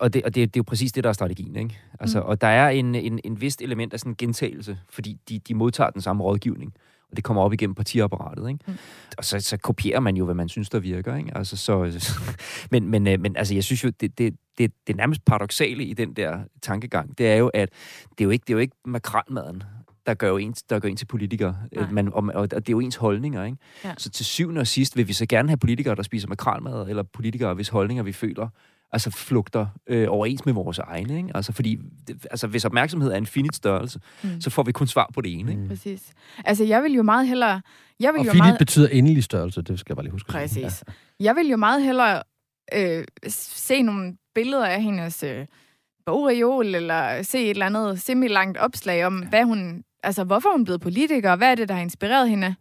Og, 0.00 0.14
det, 0.14 0.22
og 0.22 0.34
det, 0.34 0.54
det 0.54 0.58
er 0.58 0.60
jo 0.60 0.64
præcis 0.64 0.92
det, 0.92 1.04
der 1.04 1.10
er 1.10 1.14
strategien, 1.14 1.56
ikke? 1.56 1.78
Altså, 2.00 2.20
Mm. 2.20 2.26
Og 2.26 2.40
der 2.40 2.46
er 2.46 2.68
en, 2.68 2.94
en, 2.94 3.20
en 3.24 3.40
vist 3.40 3.62
element 3.62 3.92
af 3.92 4.00
sådan 4.00 4.12
en 4.12 4.16
gentagelse, 4.16 4.78
fordi 4.90 5.16
de, 5.28 5.38
de 5.38 5.54
modtager 5.54 5.90
den 5.90 6.00
samme 6.00 6.24
rådgivning, 6.24 6.72
og 7.10 7.16
det 7.16 7.24
kommer 7.24 7.42
op 7.42 7.52
igennem 7.52 7.74
partiapparatet, 7.74 8.48
ikke? 8.48 8.64
Mm. 8.66 8.74
Og 9.18 9.24
så, 9.24 9.40
så 9.40 9.56
kopierer 9.56 10.00
man 10.00 10.16
jo, 10.16 10.24
hvad 10.24 10.34
man 10.34 10.48
synes, 10.48 10.70
der 10.70 10.78
virker, 10.78 11.16
ikke? 11.16 11.36
Altså, 11.36 11.56
så, 11.56 12.00
men, 12.72 12.88
men, 12.88 13.06
øh, 13.08 13.20
men 13.20 13.36
altså, 13.36 13.54
jeg 13.54 13.64
synes 13.64 13.84
jo, 13.84 13.90
det, 14.00 14.18
det, 14.18 14.34
det, 14.58 14.72
det 14.86 14.96
nærmest 14.96 15.24
paradoxale 15.24 15.84
i 15.84 15.94
den 15.94 16.12
der 16.12 16.38
tankegang, 16.62 17.18
det 17.18 17.28
er 17.28 17.36
jo, 17.36 17.48
at 17.54 17.68
det 18.10 18.20
er 18.20 18.24
jo 18.24 18.30
ikke, 18.30 18.44
det 18.46 18.50
er 18.52 18.54
jo 18.54 18.60
ikke 18.60 18.76
makralmaden, 18.84 19.62
der 20.06 20.14
gør 20.14 20.28
jo 20.28 20.36
en, 20.36 20.54
der 20.70 20.78
gør 20.78 20.88
en 20.88 20.96
til 20.96 21.06
politiker. 21.06 21.54
Nej. 21.72 21.84
Øh, 21.84 21.92
Man, 21.92 22.12
og, 22.12 22.22
og 22.34 22.50
det 22.50 22.56
er 22.56 22.62
jo 22.70 22.80
ens 22.80 22.96
holdninger, 22.96 23.44
ikke? 23.44 23.58
Ja. 23.84 23.94
Så 23.98 24.10
til 24.10 24.26
syvende 24.26 24.60
og 24.60 24.66
sidst 24.66 24.96
vil 24.96 25.08
vi 25.08 25.12
så 25.12 25.26
gerne 25.26 25.48
have 25.48 25.56
politikere, 25.56 25.94
der 25.94 26.02
spiser 26.02 26.28
makralmad, 26.28 26.88
eller 26.88 27.02
politikere, 27.02 27.54
hvis 27.54 27.68
holdninger 27.68 28.02
vi 28.02 28.12
føler, 28.12 28.48
altså 28.92 29.10
flugter 29.10 29.66
øh, 29.86 30.06
overens 30.10 30.46
med 30.46 30.54
vores 30.54 30.78
egne. 30.78 31.16
Ikke? 31.16 31.30
Altså, 31.34 31.52
fordi, 31.52 31.78
det, 32.08 32.26
altså, 32.30 32.46
hvis 32.46 32.64
opmærksomhed 32.64 33.12
er 33.12 33.16
en 33.16 33.26
finit 33.26 33.56
størrelse, 33.56 34.00
Mm. 34.22 34.40
så 34.40 34.50
får 34.50 34.62
vi 34.62 34.72
kun 34.72 34.86
svar 34.86 35.10
på 35.14 35.20
det 35.20 35.32
ene. 35.38 35.50
Ikke? 35.50 35.62
Mm. 35.62 35.68
Præcis. 35.68 36.12
Altså, 36.44 36.64
jeg 36.64 36.82
vil 36.82 36.92
jo 36.92 37.02
meget 37.02 37.28
hellere... 37.28 37.60
Jeg 38.00 38.12
vil 38.12 38.18
Og 38.20 38.26
jo 38.26 38.30
finit 38.30 38.44
meget, 38.44 38.58
betyder 38.58 38.88
endelig 38.88 39.24
størrelse, 39.24 39.62
det 39.62 39.78
skal 39.78 39.90
jeg 39.92 39.96
bare 39.96 40.04
lige 40.04 40.12
huske. 40.12 40.28
Præcis. 40.28 40.84
Jeg 41.20 41.36
vil 41.36 41.48
jo 41.48 41.56
meget 41.56 41.82
hellere 41.82 42.22
øh, 42.74 43.04
se 43.28 43.82
nogle 43.82 44.16
billeder 44.34 44.66
af 44.66 44.82
hendes 44.82 45.22
øh, 45.22 45.46
bogreol, 46.06 46.74
eller 46.74 47.22
se 47.22 47.38
et 47.44 47.50
eller 47.50 47.66
andet 47.66 48.02
semi-langt 48.02 48.58
opslag 48.58 49.06
om, 49.06 49.26
hvad 49.26 49.44
hun... 49.44 49.84
Altså, 50.02 50.24
hvorfor 50.24 50.48
hun 50.52 50.60
er 50.60 50.64
blevet 50.64 50.80
politiker, 50.80 51.30
og 51.30 51.36
hvad 51.36 51.50
er 51.50 51.54
det, 51.54 51.68
der 51.68 51.74
har 51.74 51.82
inspireret 51.82 52.28
hende? 52.30 52.54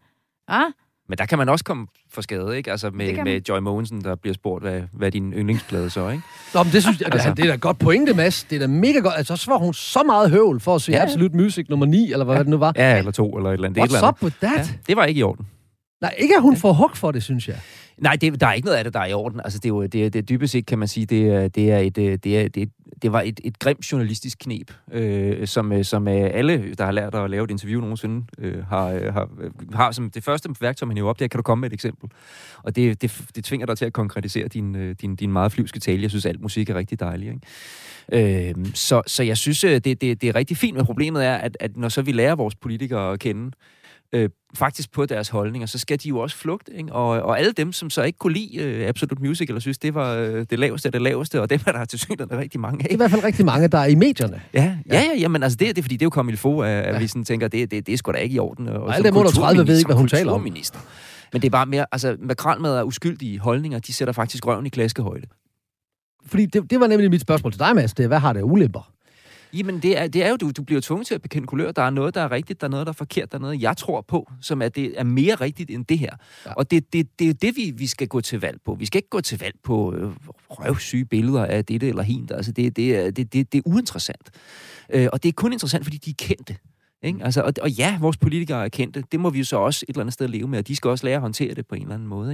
Ah, 0.48 0.72
Men 1.10 1.18
der 1.18 1.26
kan 1.26 1.38
man 1.38 1.50
også 1.50 1.66
komme 1.66 1.88
for 2.10 2.22
skade, 2.22 2.58
ikke? 2.58 2.72
Altså 2.72 2.90
med, 2.90 3.24
med. 3.24 3.42
Joy 3.50 3.60
Mogensen, 3.60 4.04
der 4.04 4.16
bliver 4.16 4.34
spurgt, 4.34 4.64
hvad, 4.64 4.82
hvad 4.94 5.12
din 5.12 5.34
yndlingsplade 5.34 5.90
så, 5.90 6.10
ikke? 6.10 6.24
Nå, 6.54 6.64
men 6.64 6.72
det 6.74 6.84
synes 6.84 7.00
jeg, 7.02 7.10
altså, 7.12 7.34
det 7.34 7.46
er 7.46 7.50
da 7.50 7.56
godt 7.56 7.80
pointe, 7.80 8.14
Mads. 8.14 8.44
Det 8.44 8.56
er 8.56 8.60
da 8.60 8.68
mega 8.68 9.00
godt. 9.00 9.14
Altså, 9.18 9.36
så 9.36 9.52
var 9.52 9.58
hun 9.58 9.74
så 9.74 10.04
meget 10.04 10.32
høvl 10.32 10.60
for 10.60 10.76
at 10.76 10.82
se 10.82 10.92
ja. 10.92 11.04
Absolute 11.04 11.36
Music 11.38 11.66
nummer 11.70 11.86
9, 11.86 12.12
eller 12.12 12.26
hvad 12.26 12.36
Ja. 12.36 12.40
det 12.42 12.48
nu 12.50 12.58
var. 12.58 12.74
Ja, 12.76 12.98
eller 12.98 13.12
to, 13.12 13.38
eller 13.38 13.50
et 13.50 13.54
eller 13.54 13.68
andet. 13.68 13.76
Det 13.76 13.82
er 13.82 13.86
et 13.86 13.90
What's 13.92 13.96
eller 13.98 14.08
up 14.10 14.24
with 14.24 14.36
that? 14.40 14.54
andet. 14.54 14.68
Ja, 14.72 14.78
det 14.88 14.98
var 14.98 15.06
ikke 15.06 15.20
i 15.20 15.24
orden. 15.24 15.46
Nej, 16.02 16.16
ikke 16.18 16.36
at 16.36 16.42
hun 16.42 16.58
får 16.58 16.74
hug 16.74 16.92
for 16.94 17.12
det, 17.12 17.24
synes 17.24 17.48
jeg. 17.48 17.60
Nej, 17.98 18.16
det, 18.16 18.42
der 18.42 18.48
er 18.48 18.54
ikke 18.54 18.66
noget 18.66 18.78
af 18.78 18.84
det, 18.84 18.94
der 18.94 19.00
er 19.00 19.06
i 19.06 19.14
orden. 19.14 19.42
Altså, 19.44 19.60
det 19.60 19.66
er 19.66 19.70
jo 19.70 19.86
det, 19.86 20.14
det 20.14 20.30
dybest 20.30 20.52
set, 20.52 20.66
kan 20.66 20.80
man 20.80 20.88
sige, 20.88 21.06
det 21.06 21.56
det 21.56 21.72
er 21.72 21.78
et, 21.78 21.98
øh, 21.98 22.18
det 22.24 22.40
er, 22.40 22.48
det, 22.48 22.70
det 23.02 23.12
var 23.12 23.22
et, 23.22 23.40
et 23.44 23.60
grimt 23.60 23.92
journalistisk 23.92 24.38
knep, 24.40 24.72
øh, 24.92 25.48
som, 25.48 25.72
øh, 25.72 25.86
som 25.86 26.08
øh, 26.08 26.30
alle, 26.34 26.74
der 26.78 26.86
har 26.86 26.92
lært 26.92 27.16
at 27.16 27.30
lave 27.30 27.44
et 27.44 27.52
interview 27.52 27.82
nogensinde, 27.82 28.26
øh, 28.38 28.66
har, 28.66 29.12
har, 29.12 29.30
har 29.74 29.92
som 29.92 30.10
det 30.10 30.24
første 30.24 30.50
værktøj, 30.62 30.88
man 30.88 30.98
hiver 30.98 31.10
op, 31.10 31.20
det 31.20 31.26
er, 31.26 31.30
kan 31.30 31.38
du 31.38 31.44
komme 31.44 31.62
med 31.62 31.70
et 31.70 31.74
eksempel? 31.74 32.10
Og 32.64 32.76
det, 32.76 33.02
det, 33.02 33.22
det 33.36 33.44
tvinger 33.44 33.66
dig 33.66 33.78
til 33.78 33.86
at 33.86 33.94
konkretisere 33.94 34.48
din, 34.48 34.94
din, 34.94 35.16
din 35.16 35.32
meget 35.32 35.52
flyvske 35.52 35.80
tale. 35.80 36.02
Jeg 36.02 36.10
synes, 36.10 36.26
alt 36.26 36.42
musik 36.42 36.70
er 36.70 36.76
rigtig 36.76 37.00
dejlig, 37.00 37.28
ikke? 37.28 38.50
Øh, 38.50 38.66
så, 38.74 39.02
så 39.08 39.24
jeg 39.24 39.38
synes, 39.38 39.62
det, 39.62 39.86
det, 39.86 40.02
det 40.02 40.24
er 40.24 40.36
rigtig 40.36 40.58
fint, 40.58 40.78
men 40.78 40.86
problemet 40.86 41.26
er, 41.26 41.36
at, 41.36 41.58
at 41.60 41.78
når 41.78 41.90
så 41.90 42.02
vi 42.02 42.12
lærer 42.12 42.36
vores 42.36 42.56
politikere 42.56 43.14
at 43.14 43.20
kende, 43.20 43.46
øh, 43.46 43.52
faktisk 44.56 44.92
på 44.92 45.06
deres 45.06 45.30
holdninger, 45.30 45.66
så 45.66 45.80
skal 45.80 46.00
de 46.04 46.10
jo 46.10 46.20
også 46.20 46.38
flugte. 46.38 46.74
Ikke? 46.74 46.94
Og, 46.94 47.10
og 47.10 47.40
alle 47.40 47.52
dem, 47.52 47.72
som 47.74 47.90
så 47.90 48.04
ikke 48.04 48.18
kunne 48.20 48.34
lide 48.34 48.58
øh, 48.58 48.88
Absolute 48.88 49.22
Music, 49.24 49.48
eller 49.48 49.60
synes, 49.60 49.78
det 49.78 49.94
var 49.94 50.14
øh, 50.16 50.46
det 50.50 50.60
laveste 50.60 50.88
af 50.88 50.92
det 50.92 51.02
laveste, 51.02 51.42
og 51.42 51.50
dem 51.50 51.60
er 51.68 51.72
der 51.72 51.86
til 51.86 52.00
synligheden 52.00 52.38
rigtig 52.38 52.60
mange 52.60 52.78
Det 52.78 52.86
er 52.86 52.90
i 52.90 52.94
af. 52.94 52.98
hvert 52.98 53.12
fald 53.12 53.24
rigtig 53.24 53.46
mange, 53.46 53.68
der 53.68 53.78
er 53.78 53.86
i 53.86 53.96
medierne. 53.96 54.42
Ja, 54.54 54.78
ja, 54.92 55.02
ja, 55.02 55.20
jamen, 55.20 55.44
altså 55.44 55.58
det, 55.58 55.68
det 55.68 55.78
er 55.78 55.82
fordi, 55.84 55.96
det 55.96 56.02
er 56.02 56.06
jo 56.06 56.10
kommet 56.10 56.34
i 56.34 56.36
få, 56.36 56.60
at, 56.62 56.70
Ja. 56.94 57.00
vi 57.00 57.08
sådan 57.08 57.24
tænker, 57.24 57.48
det, 57.48 57.72
det, 57.72 57.88
det 57.88 57.94
er 57.94 57.98
sgu 57.98 58.12
da 58.12 58.18
ikke 58.18 58.36
i 58.36 58.40
orden. 58.40 58.68
Og, 58.68 58.82
Og 58.84 58.96
alle 58.96 59.08
dem 59.08 59.18
under 59.18 59.32
30 59.32 59.68
ved 59.68 59.78
ikke, 59.78 59.88
hvad 59.88 59.96
hun 59.98 60.08
taler 60.08 60.32
om. 60.32 60.42
Men 60.42 61.42
det 61.42 61.46
er 61.46 61.50
bare 61.50 61.66
mere, 61.66 61.86
altså 61.92 62.18
makralmad 62.22 62.78
er 62.78 62.84
uskyldige 62.84 63.40
holdninger, 63.40 63.80
de 63.80 63.94
sætter 63.94 64.12
faktisk 64.14 64.48
røven 64.48 64.66
i 64.66 64.70
klaskehøjde. 64.70 65.28
Fordi 66.26 66.46
det, 66.46 66.70
det 66.72 66.80
var 66.80 66.88
nemlig 66.88 67.10
mit 67.10 67.22
spørgsmål 67.22 67.52
til 67.52 67.60
dig, 67.60 67.76
Mads. 67.76 67.94
Det 67.94 68.04
er, 68.04 68.08
hvad 68.08 68.20
har 68.20 68.34
det 68.34 68.40
af 68.40 68.44
ulemper? 68.44 68.92
Jamen, 69.54 69.80
det 69.82 69.98
er, 69.98 70.08
det 70.08 70.24
er 70.24 70.30
jo, 70.30 70.36
du, 70.36 70.52
du 70.52 70.64
bliver 70.64 70.82
tvunget 70.82 71.08
til 71.08 71.16
at 71.16 71.22
bekende 71.22 71.48
kulør. 71.48 71.72
Der 71.72 71.82
er 71.82 71.90
noget, 71.90 72.16
der 72.16 72.22
er 72.22 72.32
rigtigt, 72.32 72.62
der 72.62 72.68
er 72.68 72.72
noget, 72.72 72.86
der 72.88 72.92
er 72.92 72.96
forkert, 72.96 73.32
der 73.32 73.38
er 73.38 73.42
noget, 73.42 73.62
jeg 73.62 73.78
tror 73.78 74.02
på, 74.02 74.32
som 74.42 74.62
er, 74.62 74.70
det 74.70 75.00
er 75.00 75.04
mere 75.04 75.36
rigtigt 75.36 75.70
end 75.72 75.86
det 75.86 76.00
her. 76.00 76.16
Ja. 76.46 76.54
Og 76.54 76.72
det, 76.72 76.94
det, 76.94 77.20
det 77.20 77.30
er 77.30 77.34
det, 77.34 77.56
vi, 77.56 77.74
vi 77.78 77.88
skal 77.88 78.08
gå 78.08 78.22
til 78.22 78.40
valg 78.42 78.58
på. 78.66 78.76
Vi 78.80 78.86
skal 78.86 78.98
ikke 79.00 79.10
gå 79.10 79.22
til 79.22 79.40
valg 79.40 79.56
på 79.64 79.94
øh, 79.94 80.12
røvsyge 80.50 81.06
billeder 81.06 81.46
af 81.46 81.66
dette 81.66 81.88
eller 81.90 82.04
hint. 82.04 82.32
Altså, 82.32 82.52
det, 82.52 82.76
det, 82.76 82.96
er- 82.96 83.12
det, 83.12 83.34
det, 83.34 83.52
det 83.54 83.58
er 83.58 83.62
uinteressant. 83.66 84.30
Øh, 84.90 85.08
og 85.14 85.24
det 85.24 85.30
er 85.30 85.34
kun 85.34 85.54
interessant, 85.54 85.86
fordi 85.86 85.98
de 85.98 86.10
er 86.10 86.14
kendte. 86.18 86.56
Ikke? 87.04 87.20
Altså, 87.24 87.42
og, 87.42 87.54
og 87.62 87.70
ja, 87.70 87.98
vores 88.02 88.18
politikere 88.18 88.66
er 88.66 88.70
kendte. 88.70 89.04
Det 89.12 89.20
må 89.20 89.30
vi 89.30 89.38
jo 89.38 89.46
så 89.46 89.58
også 89.58 89.86
et 89.90 89.94
eller 89.94 90.02
andet 90.02 90.14
sted 90.14 90.28
leve 90.28 90.48
med, 90.48 90.60
og 90.60 90.68
de 90.68 90.76
skal 90.76 90.90
også 90.90 91.06
lære 91.06 91.16
at 91.16 91.22
håndtere 91.22 91.54
det 91.54 91.68
på 91.68 91.76
en 91.76 91.82
eller 91.82 91.94
anden 91.94 92.08
måde. 92.08 92.34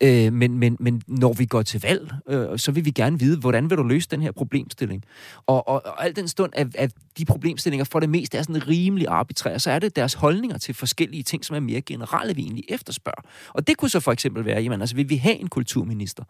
Ikke? 0.00 0.26
Øh, 0.26 0.32
men, 0.32 0.58
men, 0.58 0.76
men 0.80 1.02
når 1.06 1.32
vi 1.32 1.46
går 1.46 1.62
til 1.62 1.80
valg, 1.80 2.12
øh, 2.28 2.58
så 2.58 2.72
vil 2.72 2.84
vi 2.84 2.90
gerne 2.90 3.18
vide, 3.18 3.38
hvordan 3.38 3.70
vil 3.70 3.78
du 3.78 3.82
løse 3.82 4.08
den 4.10 4.22
her 4.22 4.32
problemstilling? 4.32 5.04
Og, 5.46 5.68
og, 5.68 5.86
og 5.86 6.04
al 6.04 6.16
den 6.16 6.28
stund, 6.28 6.52
at, 6.54 6.76
at 6.76 6.92
de 7.18 7.24
problemstillinger 7.24 7.84
for 7.84 8.00
det 8.00 8.08
meste 8.08 8.38
er 8.38 8.42
sådan 8.42 8.68
rimelig 8.68 9.06
arbitrære, 9.08 9.58
så 9.58 9.70
er 9.70 9.78
det 9.78 9.96
deres 9.96 10.14
holdninger 10.14 10.58
til 10.58 10.74
forskellige 10.74 11.22
ting, 11.22 11.44
som 11.44 11.56
er 11.56 11.60
mere 11.60 11.80
generelle, 11.80 12.34
vi 12.34 12.42
egentlig 12.42 12.64
efterspørger. 12.68 13.22
Og 13.48 13.66
det 13.66 13.76
kunne 13.76 13.88
så 13.88 14.00
for 14.00 14.12
eksempel 14.12 14.44
være, 14.44 14.62
jamen 14.62 14.80
altså, 14.80 14.96
vil 14.96 15.08
vi 15.08 15.16
have 15.16 15.36
en 15.36 15.48
kulturminister, 15.48 16.24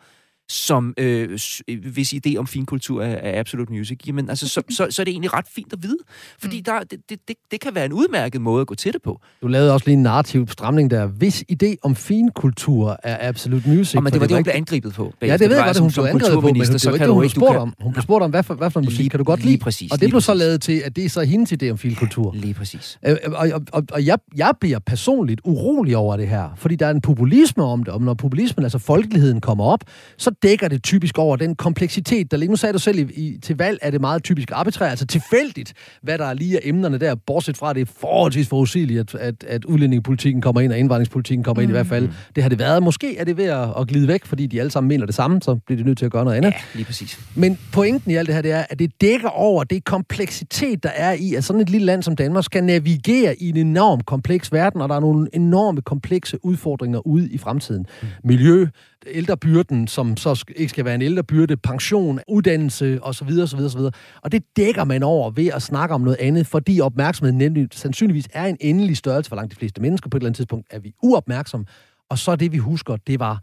som 0.53 0.95
øh, 0.99 1.39
hvis 1.93 2.15
idé 2.15 2.37
om 2.37 2.47
finkultur 2.47 3.03
er, 3.03 3.15
er 3.15 3.41
Absolute 3.41 3.73
Music, 3.73 3.99
jamen 4.07 4.29
altså, 4.29 4.49
så, 4.49 4.63
så, 4.71 4.87
så 4.91 5.03
er 5.03 5.05
det 5.05 5.13
egentlig 5.13 5.35
ret 5.35 5.47
fint 5.55 5.73
at 5.73 5.83
vide. 5.83 5.99
Fordi 6.39 6.59
mm. 6.59 6.65
der, 6.65 6.81
det, 6.81 6.99
det, 7.11 7.19
det, 7.29 7.37
det 7.51 7.61
kan 7.61 7.75
være 7.75 7.85
en 7.85 7.93
udmærket 7.93 8.41
måde 8.41 8.61
at 8.61 8.67
gå 8.67 8.75
til 8.75 8.93
det 8.93 9.03
på. 9.03 9.21
Du 9.43 9.47
lavede 9.47 9.73
også 9.73 9.87
lige 9.87 9.97
en 9.97 10.03
narrativ 10.03 10.49
stramning 10.49 10.91
der. 10.91 11.07
Hvis 11.07 11.45
idé 11.53 11.75
om 11.83 11.97
finkultur 11.97 12.97
er 13.03 13.29
Absolute 13.29 13.69
Music... 13.69 13.97
Og 13.97 14.03
men 14.03 14.13
det 14.13 14.21
var 14.21 14.27
det, 14.27 14.37
hun 14.37 14.43
blev 14.43 14.55
angrebet 14.57 14.95
på. 14.95 15.15
Ja, 15.23 15.37
det 15.37 15.49
ved 15.49 15.57
jeg 15.57 15.65
godt, 15.65 15.79
hun 15.79 15.91
blev 15.93 16.05
angrebet 16.05 16.35
på, 16.35 16.41
men 16.41 16.55
det 16.55 16.85
var 16.87 16.93
ikke 16.93 17.05
det, 17.05 17.13
hun 17.13 17.21
blev 17.21 17.31
spurgt 17.31 17.57
om. 17.57 17.75
Hun 17.81 17.93
blev 17.93 18.03
spurgt 18.03 18.25
om, 18.25 18.31
hvad 18.31 18.43
for, 18.43 18.55
hvad 18.55 18.71
for 18.71 18.81
en 18.81 18.85
musik 18.85 19.11
kan 19.11 19.19
du 19.19 19.25
godt 19.25 19.41
lide? 19.41 19.51
Lige 19.51 19.61
præcis. 19.61 19.93
Og 19.93 20.01
det 20.01 20.09
blev 20.09 20.21
så 20.21 20.35
lavet 20.35 20.63
til, 20.63 20.83
at 20.85 20.97
det 20.97 21.05
er 21.05 21.09
så 21.09 21.21
hendes 21.21 21.53
idé 21.53 21.71
om 21.71 21.79
finkultur. 21.79 22.33
Lige 22.35 22.55
præcis. 22.55 22.99
Øh, 23.07 23.17
og, 23.27 23.49
og, 23.53 23.63
og, 23.73 23.83
og 23.93 24.07
jeg, 24.07 24.19
jeg 24.37 24.53
bliver 24.61 24.79
personligt 24.79 25.41
urolig 25.45 25.97
over 25.97 26.17
det 26.17 26.29
her, 26.29 26.49
fordi 26.57 26.77
der 26.77 26.87
er 26.87 26.91
en 26.91 27.01
populisme 27.01 27.65
om 27.65 27.85
det, 27.85 27.95
og 27.95 28.01
når 28.01 28.15
populismen, 28.15 28.65
altså 28.65 28.79
folkeligheden, 28.79 29.41
kommer 29.41 29.65
op, 29.65 29.85
så 30.17 30.31
dækker 30.43 30.69
det 30.69 30.83
typisk 30.83 31.19
over 31.19 31.37
den 31.37 31.55
kompleksitet, 31.55 32.31
der 32.31 32.37
ligger. 32.37 32.53
Nu 32.53 32.57
sagde 32.57 32.73
du 32.73 32.79
selv, 32.79 32.99
i, 32.99 33.39
til 33.43 33.57
valg 33.57 33.79
er 33.83 33.91
det 33.91 34.01
meget 34.01 34.23
typisk 34.23 34.51
arbitrært, 34.53 34.91
altså 34.91 35.07
tilfældigt, 35.07 35.75
hvad 36.03 36.19
der 36.19 36.25
er 36.25 36.35
lige 36.35 36.57
af 36.57 36.61
emnerne 36.65 36.99
der, 36.99 37.15
bortset 37.15 37.57
fra, 37.57 37.71
at 37.71 37.77
det 37.77 37.83
er 37.83 37.93
forholdsvis 38.01 38.49
forudsigeligt, 38.49 39.01
at, 39.01 39.15
at, 39.15 39.45
at 39.49 39.65
udlændingepolitikken 39.65 40.43
kommer 40.43 40.61
ind, 40.61 40.73
og 40.73 40.79
indvandringspolitikken 40.79 41.45
kommer 41.45 41.61
mm. 41.61 41.63
ind 41.63 41.71
i 41.71 41.73
hvert 41.73 41.87
fald. 41.87 42.07
Mm. 42.07 42.13
Det 42.35 42.43
har 42.43 42.49
det 42.49 42.59
været. 42.59 42.83
Måske 42.83 43.19
er 43.19 43.25
det 43.25 43.37
ved 43.37 43.45
at, 43.45 43.69
at 43.81 43.89
glide 43.89 44.09
væk, 44.09 44.25
fordi 44.25 44.47
de 44.47 44.61
alle 44.61 44.71
sammen 44.71 44.89
mener 44.89 45.07
det 45.07 45.15
samme, 45.15 45.43
så 45.43 45.55
bliver 45.55 45.79
de 45.79 45.87
nødt 45.87 45.99
til 45.99 46.05
at 46.05 46.13
gøre 46.13 46.25
noget 46.25 46.37
andet. 46.37 46.51
Ja, 46.51 46.57
lige 46.75 46.85
præcis. 46.85 47.21
Men 47.35 47.59
pointen 47.73 48.11
i 48.11 48.15
alt 48.15 48.27
det 48.27 48.35
her, 48.35 48.43
det 48.43 48.51
er, 48.51 48.65
at 48.71 48.79
det 48.79 49.01
dækker 49.01 49.29
over 49.29 49.65
det 49.65 49.85
kompleksitet, 49.85 50.83
der 50.83 50.91
er 50.97 51.13
i, 51.13 51.35
at 51.35 51.45
sådan 51.45 51.63
et 51.63 51.71
lille 51.71 51.87
land 51.87 52.03
som 52.03 52.17
Danmark 52.17 52.45
skal 52.45 52.65
navigere 52.65 53.43
i 53.43 53.49
en 53.49 53.57
enorm 53.57 54.01
kompleks 54.01 54.53
verden, 54.53 54.81
og 54.81 54.89
der 54.89 54.95
er 54.95 55.01
nogle 55.01 55.29
enorme 55.33 55.83
komplekse 55.83 56.45
udfordringer 56.45 57.07
ude 57.07 57.31
i 57.31 57.39
fremtiden. 57.39 57.87
Mm. 58.03 58.09
Miljø, 58.25 58.67
ældrebyrden, 59.07 59.89
som 59.89 60.17
så 60.17 60.45
ikke 60.57 60.71
skal 60.71 60.85
være 60.85 60.95
en 60.95 61.03
ældrebyrde, 61.03 61.57
pension, 61.57 62.21
uddannelse 62.29 62.99
osv. 63.03 63.29
osv., 63.43 63.59
osv. 63.59 63.81
Og 64.23 64.33
det 64.33 64.43
dækker 64.57 64.85
man 64.85 65.03
over 65.03 65.31
ved 65.31 65.47
at 65.47 65.63
snakke 65.63 65.95
om 65.95 66.01
noget 66.01 66.17
andet, 66.21 66.47
fordi 66.47 66.81
opmærksomheden 66.81 67.39
nemlig 67.39 67.69
sandsynligvis 67.73 68.29
er 68.33 68.47
en 68.47 68.57
endelig 68.61 68.97
størrelse 68.97 69.29
for 69.29 69.37
langt 69.37 69.51
de 69.53 69.57
fleste 69.57 69.83
mennesker. 69.83 70.11
På 70.11 70.17
et 70.17 70.21
eller 70.21 70.29
andet 70.29 70.37
tidspunkt 70.37 70.67
er 70.71 70.79
vi 70.79 70.95
uopmærksomme, 71.03 71.67
og 72.11 72.19
så 72.19 72.37
det, 72.37 72.53
vi 72.53 72.59
husker, 72.59 72.97
det 72.97 73.21
var 73.21 73.43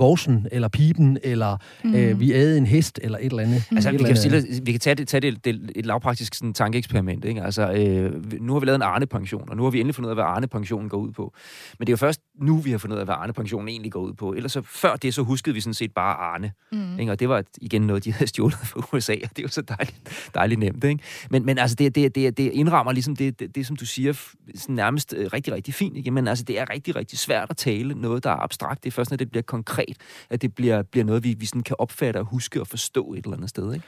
vorsen, 0.00 0.46
eller 0.52 0.68
pipen, 0.68 1.18
eller 1.22 1.56
mm. 1.84 1.94
øh, 1.94 2.20
vi 2.20 2.32
æde 2.32 2.58
en 2.58 2.66
hest, 2.66 3.00
eller 3.02 3.18
et 3.18 3.24
eller 3.24 3.42
andet. 3.42 3.62
Mm. 3.70 3.76
Altså, 3.76 3.90
vi 3.90 3.98
kan, 3.98 4.16
stille, 4.16 4.44
vi 4.62 4.70
kan 4.70 4.80
tage 4.80 4.94
det, 4.94 5.08
tage 5.08 5.20
det, 5.20 5.44
det 5.44 5.70
et 5.76 5.86
lavpraktisk 5.86 6.34
sådan, 6.34 6.54
tankeeksperiment. 6.54 7.24
Ikke? 7.24 7.42
Altså, 7.42 7.72
øh, 7.72 8.40
nu 8.40 8.52
har 8.52 8.60
vi 8.60 8.66
lavet 8.66 8.76
en 8.76 8.82
Arne-pension, 8.82 9.50
og 9.50 9.56
nu 9.56 9.62
har 9.62 9.70
vi 9.70 9.80
endelig 9.80 9.94
fundet 9.94 10.08
ud 10.08 10.10
af, 10.10 10.16
hvad 10.16 10.24
Arne-pensionen 10.24 10.88
går 10.88 10.98
ud 10.98 11.12
på. 11.12 11.34
Men 11.78 11.86
det 11.86 11.90
er 11.90 11.92
jo 11.92 11.96
først 11.96 12.20
nu, 12.40 12.56
vi 12.56 12.70
har 12.70 12.78
fundet 12.78 12.94
ud 12.94 13.00
af, 13.00 13.06
hvad 13.06 13.14
Arne-pensionen 13.14 13.68
egentlig 13.68 13.92
går 13.92 14.00
ud 14.00 14.12
på. 14.12 14.32
Ellers 14.32 14.52
så 14.52 14.62
før 14.62 14.96
det, 14.96 15.14
så 15.14 15.22
huskede 15.22 15.54
vi 15.54 15.60
sådan 15.60 15.74
set 15.74 15.92
bare 15.92 16.14
Arne. 16.14 16.52
Mm. 16.72 16.98
Ikke? 16.98 17.12
Og 17.12 17.20
det 17.20 17.28
var 17.28 17.44
igen 17.60 17.82
noget, 17.82 18.04
de 18.04 18.12
havde 18.12 18.26
stjålet 18.26 18.58
fra 18.58 18.88
USA, 18.92 19.14
og 19.24 19.36
det 19.36 19.42
var 19.42 19.48
så 19.48 19.62
dejligt, 19.62 20.30
dejligt 20.34 20.60
nemt. 20.60 20.84
Ikke? 20.84 21.02
Men, 21.30 21.46
men 21.46 21.58
altså, 21.58 21.76
det, 21.76 21.94
det, 21.94 22.14
det, 22.14 22.38
det 22.38 22.52
indrammer 22.52 22.92
ligesom 22.92 23.16
det, 23.16 23.40
det, 23.40 23.54
det, 23.54 23.66
som 23.66 23.76
du 23.76 23.86
siger, 23.86 24.12
sådan 24.54 24.74
nærmest 24.74 25.14
øh, 25.16 25.30
rigtig, 25.32 25.52
rigtig 25.54 25.74
fint. 25.74 25.96
Ikke? 25.96 26.10
Men 26.10 26.28
altså, 26.28 26.44
det 26.44 26.60
er 26.60 26.70
rigtig, 26.70 26.96
rigtig 26.96 27.18
svært 27.18 27.50
at 27.50 27.56
tale 27.56 27.94
noget, 27.94 28.24
der 28.24 28.30
er 28.30 28.42
abstrakt. 28.42 28.84
Det 28.84 28.90
er 28.90 28.92
først, 28.92 29.10
når 29.10 29.16
det 29.16 29.30
bliver 29.30 29.42
konkret, 29.42 29.89
at 30.30 30.42
det 30.42 30.54
bliver, 30.54 30.82
bliver 30.82 31.04
noget, 31.04 31.24
vi, 31.24 31.34
vi 31.38 31.46
sådan 31.46 31.62
kan 31.62 31.76
opfatte 31.78 32.18
og 32.18 32.24
huske 32.24 32.60
og 32.60 32.66
forstå 32.66 33.12
et 33.12 33.24
eller 33.24 33.36
andet 33.36 33.50
sted. 33.50 33.74
Ikke? 33.74 33.86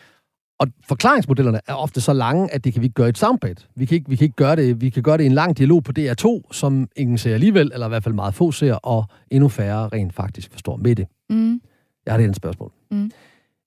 Og 0.59 0.69
forklaringsmodellerne 0.89 1.61
er 1.67 1.75
ofte 1.75 2.01
så 2.01 2.13
lange, 2.13 2.55
at 2.55 2.65
det 2.65 2.73
kan 2.73 2.83
vi 2.83 2.87
ikke 2.87 2.95
gøre 2.95 3.07
i 3.07 3.09
et 3.09 3.19
soundbed. 3.19 3.55
Vi 3.75 3.85
kan 3.85 3.95
ikke, 3.95 4.11
vi 4.11 4.17
kan 4.17 4.25
ikke 4.25 4.37
gøre 4.37 4.57
det. 4.57 4.81
Vi 4.81 4.91
kan 4.91 5.03
gøre 5.03 5.17
det 5.17 5.25
i 5.25 5.27
en 5.27 5.33
lang 5.33 5.59
dialog 5.59 5.85
på 5.85 5.93
DR2, 5.99 6.53
som 6.53 6.89
ingen 6.97 7.19
ser 7.19 7.35
alligevel, 7.35 7.71
eller 7.73 7.87
i 7.87 7.89
hvert 7.89 8.05
fald 8.05 8.15
meget 8.15 8.35
få 8.35 8.53
ser, 8.53 8.75
og 8.75 9.05
endnu 9.31 9.49
færre 9.49 9.89
rent 9.89 10.15
faktisk 10.15 10.53
forstår 10.53 10.77
med 10.77 10.97
det. 10.97 11.07
Mm. 11.31 11.61
Jeg 12.07 12.13
har 12.13 12.19
det 12.19 12.31
et 12.31 12.37
spørgsmål. 12.37 12.73
Mm. 12.91 13.11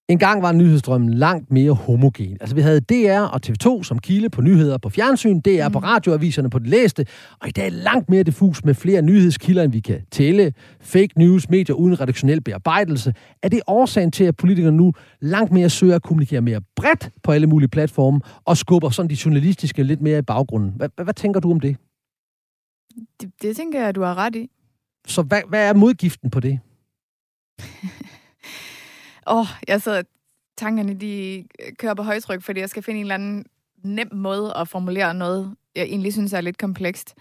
En 0.09 0.19
gang 0.19 0.41
var 0.41 0.51
nyhedsstrømmen 0.51 1.13
langt 1.13 1.51
mere 1.51 1.71
homogen. 1.71 2.37
Altså 2.41 2.55
vi 2.55 2.61
havde 2.61 2.79
DR 2.79 3.19
og 3.19 3.39
TV2 3.45 3.83
som 3.83 3.99
kilde 3.99 4.29
på 4.29 4.41
nyheder 4.41 4.77
på 4.77 4.89
fjernsyn, 4.89 5.39
DR 5.39 5.67
mm. 5.67 5.73
på 5.73 5.79
radioaviserne 5.79 6.49
på 6.49 6.59
det 6.59 6.67
læste, 6.67 7.05
og 7.41 7.47
i 7.47 7.51
dag 7.51 7.65
er 7.65 7.69
langt 7.69 8.09
mere 8.09 8.23
diffus 8.23 8.63
med 8.63 8.73
flere 8.73 9.01
nyhedskilder, 9.01 9.63
end 9.63 9.71
vi 9.71 9.79
kan 9.79 10.01
tælle. 10.11 10.53
Fake 10.81 11.09
news, 11.15 11.49
medier 11.49 11.75
uden 11.75 12.01
redaktionel 12.01 12.41
bearbejdelse. 12.41 13.13
Er 13.43 13.49
det 13.49 13.61
årsagen 13.67 14.11
til, 14.11 14.23
at 14.23 14.37
politikere 14.37 14.71
nu 14.71 14.93
langt 15.21 15.51
mere 15.51 15.69
søger 15.69 15.95
at 15.95 16.03
kommunikere 16.03 16.41
mere 16.41 16.61
bredt 16.75 17.09
på 17.23 17.31
alle 17.31 17.47
mulige 17.47 17.69
platforme, 17.69 18.21
og 18.45 18.57
skubber 18.57 18.89
sådan 18.89 19.09
de 19.09 19.17
journalistiske 19.25 19.83
lidt 19.83 20.01
mere 20.01 20.19
i 20.19 20.21
baggrunden? 20.21 20.73
Hvad, 20.75 20.89
hvad, 20.95 21.05
hvad 21.05 21.13
tænker 21.13 21.39
du 21.39 21.51
om 21.51 21.59
det? 21.59 21.77
det? 23.21 23.31
Det 23.41 23.55
tænker 23.55 23.83
jeg, 23.83 23.95
du 23.95 24.01
har 24.01 24.15
ret 24.15 24.35
i. 24.35 24.49
Så 25.07 25.21
hvad, 25.21 25.41
hvad 25.49 25.69
er 25.69 25.73
modgiften 25.73 26.29
på 26.29 26.39
det? 26.39 26.59
Åh, 29.27 29.39
oh, 29.39 29.47
jeg 29.67 29.81
sidder 29.81 30.01
tankerne, 30.57 30.93
de 30.93 31.37
øh, 31.37 31.73
kører 31.79 31.93
på 31.93 32.03
højtryk, 32.03 32.41
fordi 32.41 32.59
jeg 32.59 32.69
skal 32.69 32.83
finde 32.83 32.99
en 32.99 33.05
eller 33.05 33.15
anden 33.15 33.45
nem 33.83 34.09
måde 34.13 34.57
at 34.57 34.67
formulere 34.67 35.13
noget, 35.13 35.55
jeg 35.75 35.83
egentlig 35.83 36.13
synes 36.13 36.33
er 36.33 36.41
lidt 36.41 36.57
komplekst 36.57 37.15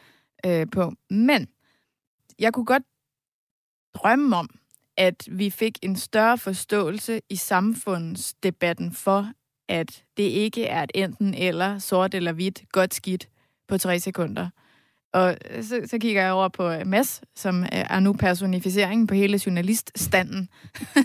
øh, 0.47 0.67
på. 0.73 0.93
Men 1.11 1.49
jeg 2.39 2.53
kunne 2.53 2.67
godt 2.67 2.83
drømme 3.95 4.37
om, 4.37 4.49
at 4.97 5.29
vi 5.31 5.51
fik 5.51 5.79
en 5.83 5.97
større 5.97 6.39
forståelse 6.39 7.21
i 7.29 7.37
samfundsdebatten 7.37 8.93
for, 8.93 9.33
at 9.69 10.05
det 10.17 10.23
ikke 10.23 10.65
er 10.65 10.83
et 10.83 10.91
enten 10.95 11.35
eller, 11.35 11.79
sort 11.79 12.15
eller 12.15 12.33
hvidt, 12.33 12.63
godt 12.73 12.95
skidt 12.95 13.29
på 13.69 13.79
tre 13.79 14.01
sekunder. 14.01 14.49
Og 15.15 15.37
så, 15.63 15.81
så 15.87 15.99
kigger 15.99 16.23
jeg 16.23 16.33
over 16.33 16.49
på 16.49 16.71
øh, 16.71 16.87
Mads, 16.87 17.23
som 17.37 17.63
øh, 17.63 17.69
er 17.73 18.01
nu 18.01 18.13
personificeringen 18.13 19.07
på 19.07 19.15
hele 19.15 19.41
journaliststanden. 19.47 20.49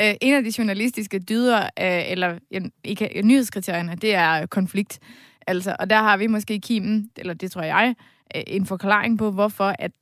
Øh, 0.00 0.14
en 0.20 0.34
af 0.34 0.44
de 0.44 0.52
journalistiske 0.58 1.18
dyder, 1.18 1.68
eller 1.76 2.38
nyhedskriterierne, 3.24 3.94
det 3.94 4.14
er 4.14 4.46
konflikt. 4.46 4.98
Altså, 5.46 5.76
og 5.78 5.90
der 5.90 5.96
har 5.96 6.16
vi 6.16 6.26
måske 6.26 6.60
kimen, 6.60 7.10
eller 7.16 7.34
det 7.34 7.50
tror 7.52 7.62
jeg, 7.62 7.94
en 8.34 8.66
forklaring 8.66 9.18
på, 9.18 9.30
hvorfor 9.30 9.74
at, 9.78 9.92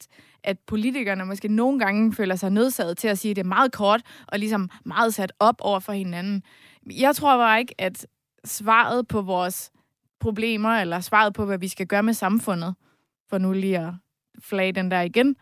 at 0.45 0.57
politikerne 0.67 1.25
måske 1.25 1.49
nogle 1.49 1.79
gange 1.79 2.13
føler 2.13 2.37
sig 2.37 2.51
nødsaget 2.51 2.99
til 2.99 3.09
at 3.09 3.19
sige, 3.19 3.31
at 3.31 3.37
det 3.37 3.43
er 3.43 3.49
meget 3.49 3.73
kort 3.73 4.03
og 4.27 4.39
ligesom 4.39 4.71
meget 4.85 5.15
sat 5.15 5.33
op 5.39 5.57
over 5.61 5.81
for 5.81 5.93
hinanden. 5.93 6.43
Jeg 6.91 7.17
tror 7.17 7.37
bare 7.37 7.61
ikke, 7.61 7.75
at 7.79 8.07
svaret 8.45 9.09
på 9.09 9.23
vores 9.23 9.71
problemer, 10.21 10.71
eller 10.71 11.01
svaret 11.01 11.35
på, 11.35 11.45
hvad 11.45 11.59
vi 11.59 11.69
skal 11.69 11.87
gøre 11.87 12.03
med 12.03 12.15
samfundet, 12.15 12.75
for 13.35 13.39
nu 13.39 13.53
lige 13.53 13.79
at 13.79 13.93
flage 14.39 14.73
den 14.73 14.91
der 14.91 15.01
igen, 15.01 15.37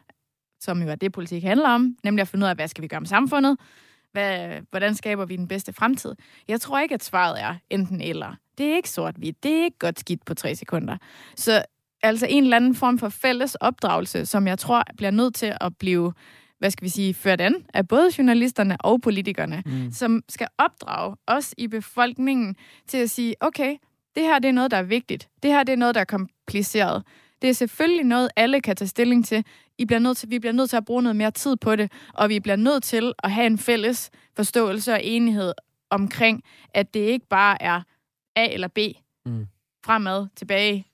som 0.60 0.82
jo 0.82 0.88
er 0.88 0.94
det, 0.94 1.12
politik 1.12 1.42
handler 1.42 1.68
om, 1.68 1.96
nemlig 2.04 2.22
at 2.22 2.28
finde 2.28 2.44
ud 2.44 2.48
af, 2.48 2.56
hvad 2.56 2.68
skal 2.68 2.82
vi 2.82 2.88
gøre 2.88 3.00
med 3.00 3.08
samfundet, 3.08 3.58
hvad, 4.12 4.60
hvordan 4.70 4.94
skaber 4.94 5.24
vi 5.24 5.36
den 5.36 5.48
bedste 5.48 5.72
fremtid. 5.72 6.14
Jeg 6.48 6.60
tror 6.60 6.80
ikke, 6.80 6.94
at 6.94 7.04
svaret 7.04 7.42
er 7.42 7.54
enten 7.70 8.00
eller. 8.00 8.34
Det 8.58 8.66
er 8.66 8.76
ikke 8.76 8.90
sort-hvidt. 8.90 9.42
Det 9.42 9.52
er 9.60 9.64
ikke 9.64 9.78
godt 9.78 10.00
skidt 10.00 10.24
på 10.24 10.34
tre 10.34 10.54
sekunder. 10.54 10.96
Så 11.36 11.64
altså 12.02 12.26
en 12.30 12.42
eller 12.42 12.56
anden 12.56 12.74
form 12.74 12.98
for 12.98 13.08
fælles 13.08 13.54
opdragelse, 13.54 14.26
som 14.26 14.46
jeg 14.46 14.58
tror 14.58 14.84
bliver 14.96 15.10
nødt 15.10 15.34
til 15.34 15.54
at 15.60 15.76
blive 15.78 16.12
hvad 16.58 16.70
skal 16.70 16.84
vi 16.84 16.88
sige, 16.88 17.14
ført 17.14 17.40
an 17.40 17.54
af 17.74 17.88
både 17.88 18.10
journalisterne 18.18 18.76
og 18.80 19.00
politikerne, 19.00 19.62
mm. 19.66 19.92
som 19.92 20.22
skal 20.28 20.46
opdrage 20.58 21.16
os 21.26 21.54
i 21.58 21.66
befolkningen 21.66 22.56
til 22.88 22.98
at 22.98 23.10
sige, 23.10 23.34
okay, 23.40 23.76
det 24.14 24.22
her 24.22 24.38
det 24.38 24.48
er 24.48 24.52
noget, 24.52 24.70
der 24.70 24.76
er 24.76 24.82
vigtigt. 24.82 25.28
Det 25.42 25.50
her 25.50 25.64
det 25.64 25.72
er 25.72 25.76
noget, 25.76 25.94
der 25.94 26.00
er 26.00 26.04
kompliceret. 26.04 27.02
Det 27.42 27.50
er 27.50 27.54
selvfølgelig 27.54 28.04
noget, 28.04 28.28
alle 28.36 28.60
kan 28.60 28.76
tage 28.76 28.88
stilling 28.88 29.26
til. 29.26 29.44
I 29.78 29.84
bliver 29.84 29.98
nødt 30.00 30.16
til, 30.16 30.30
vi 30.30 30.38
bliver 30.38 30.52
nødt 30.52 30.70
til 30.70 30.76
at 30.76 30.84
bruge 30.84 31.02
noget 31.02 31.16
mere 31.16 31.30
tid 31.30 31.56
på 31.56 31.76
det, 31.76 31.92
og 32.14 32.28
vi 32.28 32.40
bliver 32.40 32.56
nødt 32.56 32.82
til 32.84 33.12
at 33.22 33.30
have 33.30 33.46
en 33.46 33.58
fælles 33.58 34.10
forståelse 34.36 34.92
og 34.92 35.00
enighed 35.04 35.52
omkring, 35.90 36.42
at 36.74 36.94
det 36.94 37.00
ikke 37.00 37.26
bare 37.26 37.62
er 37.62 37.82
A 38.36 38.46
eller 38.46 38.68
B, 38.68 38.78
mm. 39.26 39.46
fremad, 39.84 40.26
tilbage, 40.36 40.86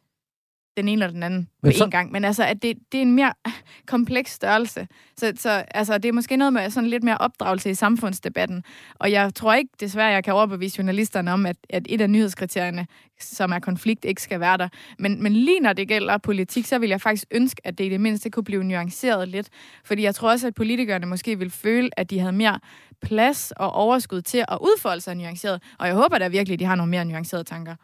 den 0.79 0.89
ene 0.89 1.05
eller 1.05 1.13
den 1.13 1.23
anden 1.23 1.49
på 1.63 1.71
så... 1.71 1.85
én 1.85 1.91
gang. 1.91 2.13
Men 2.13 2.25
altså, 2.25 2.45
at 2.45 2.63
det, 2.63 2.77
det 2.93 2.99
er 2.99 3.03
en 3.03 3.13
mere 3.13 3.33
kompleks 3.87 4.33
størrelse. 4.33 4.89
Så, 5.17 5.33
så 5.37 5.51
altså, 5.51 5.99
det 5.99 6.09
er 6.09 6.13
måske 6.13 6.37
noget 6.37 6.53
med 6.53 6.71
sådan 6.71 6.91
lidt 6.91 7.03
mere 7.03 7.19
opdragelse 7.19 7.71
i 7.71 7.75
samfundsdebatten. 7.75 8.65
Og 8.95 9.13
jeg 9.13 9.35
tror 9.35 9.55
ikke, 9.55 9.71
desværre, 9.81 10.13
jeg 10.13 10.25
kan 10.25 10.35
overbevise 10.35 10.79
journalisterne 10.79 11.33
om, 11.33 11.47
at, 11.47 11.57
at 11.71 11.87
et 11.89 12.01
af 12.01 12.11
nyhedskriterierne, 12.11 12.87
som 13.21 13.53
er 13.53 13.59
konflikt, 13.59 14.05
ikke 14.05 14.23
skal 14.23 14.41
være 14.41 14.57
der. 14.57 14.69
Men, 14.99 15.23
men 15.23 15.33
lige 15.33 15.61
når 15.61 15.73
det 15.73 15.89
gælder 15.89 16.19
politik, 16.19 16.67
så 16.67 16.79
vil 16.79 16.89
jeg 16.89 17.01
faktisk 17.01 17.27
ønske, 17.31 17.61
at 17.65 17.79
det 17.79 17.85
i 17.85 17.89
det 17.89 18.01
mindste 18.01 18.31
kunne 18.31 18.45
blive 18.45 18.65
nuanceret 18.65 19.29
lidt. 19.29 19.49
Fordi 19.85 20.03
jeg 20.03 20.15
tror 20.15 20.31
også, 20.31 20.47
at 20.47 20.55
politikerne 20.55 21.07
måske 21.07 21.39
vil 21.39 21.51
føle, 21.51 21.91
at 21.97 22.11
de 22.11 22.19
havde 22.19 22.33
mere 22.33 22.61
plads 23.03 23.53
og 23.57 23.73
overskud 23.73 24.23
til 24.23 24.45
at 24.49 24.59
udfolde 24.61 25.01
sig 25.01 25.15
nuanceret. 25.15 25.63
Og 25.79 25.87
jeg 25.87 25.95
håber 25.95 26.19
da 26.19 26.29
virkelig, 26.29 26.55
at 26.55 26.61
de 26.61 26.65
har 26.65 26.75
nogle 26.75 26.91
mere 26.91 27.05
nuancerede 27.05 27.45
tanker. 27.45 27.75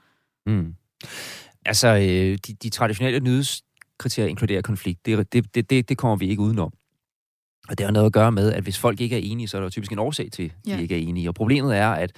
Mm. 0.46 0.74
Altså, 1.66 1.88
øh, 1.88 2.38
de, 2.46 2.54
de 2.62 2.70
traditionelle 2.70 3.20
nyhedskriterier 3.20 4.28
inkluderer 4.28 4.62
konflikt. 4.62 5.06
Det, 5.06 5.32
det, 5.32 5.70
det, 5.70 5.88
det, 5.88 5.98
kommer 5.98 6.16
vi 6.16 6.28
ikke 6.28 6.42
udenom. 6.42 6.72
Og 7.68 7.78
det 7.78 7.86
har 7.86 7.92
noget 7.92 8.06
at 8.06 8.12
gøre 8.12 8.32
med, 8.32 8.52
at 8.52 8.62
hvis 8.62 8.78
folk 8.78 9.00
ikke 9.00 9.16
er 9.16 9.20
enige, 9.22 9.48
så 9.48 9.56
er 9.56 9.60
der 9.60 9.68
typisk 9.68 9.92
en 9.92 9.98
årsag 9.98 10.28
til, 10.32 10.42
at 10.42 10.52
de 10.64 10.70
ja. 10.70 10.78
ikke 10.78 10.94
er 10.94 11.08
enige. 11.08 11.28
Og 11.28 11.34
problemet 11.34 11.76
er, 11.76 11.88
at 11.88 12.12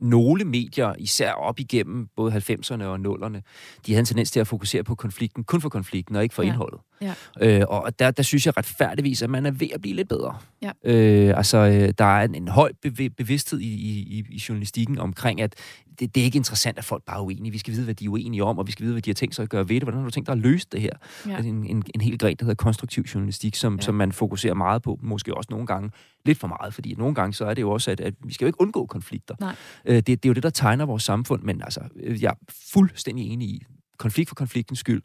nogle 0.00 0.44
medier, 0.44 0.94
især 0.98 1.32
op 1.32 1.60
igennem 1.60 2.08
både 2.16 2.32
90'erne 2.32 2.82
og 2.82 2.96
0'erne, 2.96 3.40
de 3.86 3.92
havde 3.92 4.00
en 4.00 4.04
tendens 4.04 4.30
til 4.30 4.40
at 4.40 4.46
fokusere 4.46 4.84
på 4.84 4.94
konflikten, 4.94 5.44
kun 5.44 5.60
for 5.60 5.68
konflikten 5.68 6.16
og 6.16 6.22
ikke 6.22 6.34
for 6.34 6.42
ja. 6.42 6.48
indholdet. 6.48 6.80
Ja. 7.02 7.14
Øh, 7.40 7.64
og 7.68 7.98
der, 7.98 8.10
der 8.10 8.22
synes 8.22 8.46
jeg 8.46 8.56
retfærdigvis, 8.56 9.22
at 9.22 9.30
man 9.30 9.46
er 9.46 9.50
ved 9.50 9.68
at 9.74 9.80
blive 9.80 9.96
lidt 9.96 10.08
bedre. 10.08 10.38
Ja. 10.62 10.70
Øh, 10.84 11.36
altså, 11.36 11.58
øh, 11.58 11.94
der 11.98 12.04
er 12.04 12.24
en, 12.24 12.34
en 12.34 12.48
høj 12.48 12.72
bevidsthed 13.16 13.60
i, 13.60 13.74
i, 13.74 14.24
i 14.30 14.42
journalistikken 14.48 14.98
omkring, 14.98 15.40
at 15.40 15.54
det, 16.00 16.14
det 16.14 16.20
er 16.20 16.24
ikke 16.24 16.36
interessant, 16.36 16.78
at 16.78 16.84
folk 16.84 17.02
bare 17.02 17.16
er 17.16 17.22
uenige. 17.22 17.52
Vi 17.52 17.58
skal 17.58 17.74
vide, 17.74 17.84
hvad 17.84 17.94
de 17.94 18.04
er 18.04 18.08
uenige 18.08 18.44
om, 18.44 18.58
og 18.58 18.66
vi 18.66 18.72
skal 18.72 18.84
vide, 18.84 18.94
hvad 18.94 19.02
de 19.02 19.10
har 19.10 19.14
tænkt 19.14 19.34
sig 19.34 19.42
at 19.42 19.48
gøre 19.48 19.68
ved 19.68 19.74
det. 19.74 19.82
Hvordan 19.82 19.98
har 19.98 20.04
du 20.04 20.10
tænkt 20.10 20.26
dig 20.26 20.32
at 20.32 20.38
løse 20.38 20.66
det 20.72 20.80
her? 20.80 20.90
Ja. 21.26 21.34
Altså 21.34 21.48
en, 21.48 21.66
en, 21.66 21.82
en 21.94 22.00
hel 22.00 22.18
gren, 22.18 22.36
der 22.36 22.44
hedder 22.44 22.54
konstruktiv 22.54 23.02
journalistik, 23.02 23.54
som, 23.54 23.74
ja. 23.74 23.80
som 23.80 23.94
man 23.94 24.12
fokuserer 24.12 24.54
meget 24.54 24.82
på, 24.82 24.98
måske 25.02 25.36
også 25.36 25.48
nogle 25.50 25.66
gange 25.66 25.90
lidt 26.24 26.38
for 26.38 26.48
meget, 26.48 26.74
fordi 26.74 26.94
nogle 26.98 27.14
gange 27.14 27.34
så 27.34 27.44
er 27.44 27.54
det 27.54 27.62
jo 27.62 27.70
også, 27.70 27.90
at, 27.90 28.00
at 28.00 28.14
vi 28.24 28.34
skal 28.34 28.44
jo 28.44 28.46
ikke 28.46 28.60
undgå 28.60 28.86
konflikter. 28.86 29.34
Nej. 29.40 29.54
Øh, 29.90 29.96
det, 29.96 30.06
det 30.06 30.24
er 30.24 30.28
jo 30.28 30.32
det, 30.32 30.42
der 30.42 30.50
tegner 30.50 30.86
vores 30.86 31.02
samfund, 31.02 31.42
men 31.42 31.62
altså, 31.62 31.80
øh, 31.96 32.22
jeg 32.22 32.28
er 32.28 32.52
fuldstændig 32.72 33.26
enig 33.26 33.48
i, 33.48 33.62
konflikt 33.98 34.28
for 34.28 34.34
konfliktens 34.34 34.78
skyld, 34.78 35.02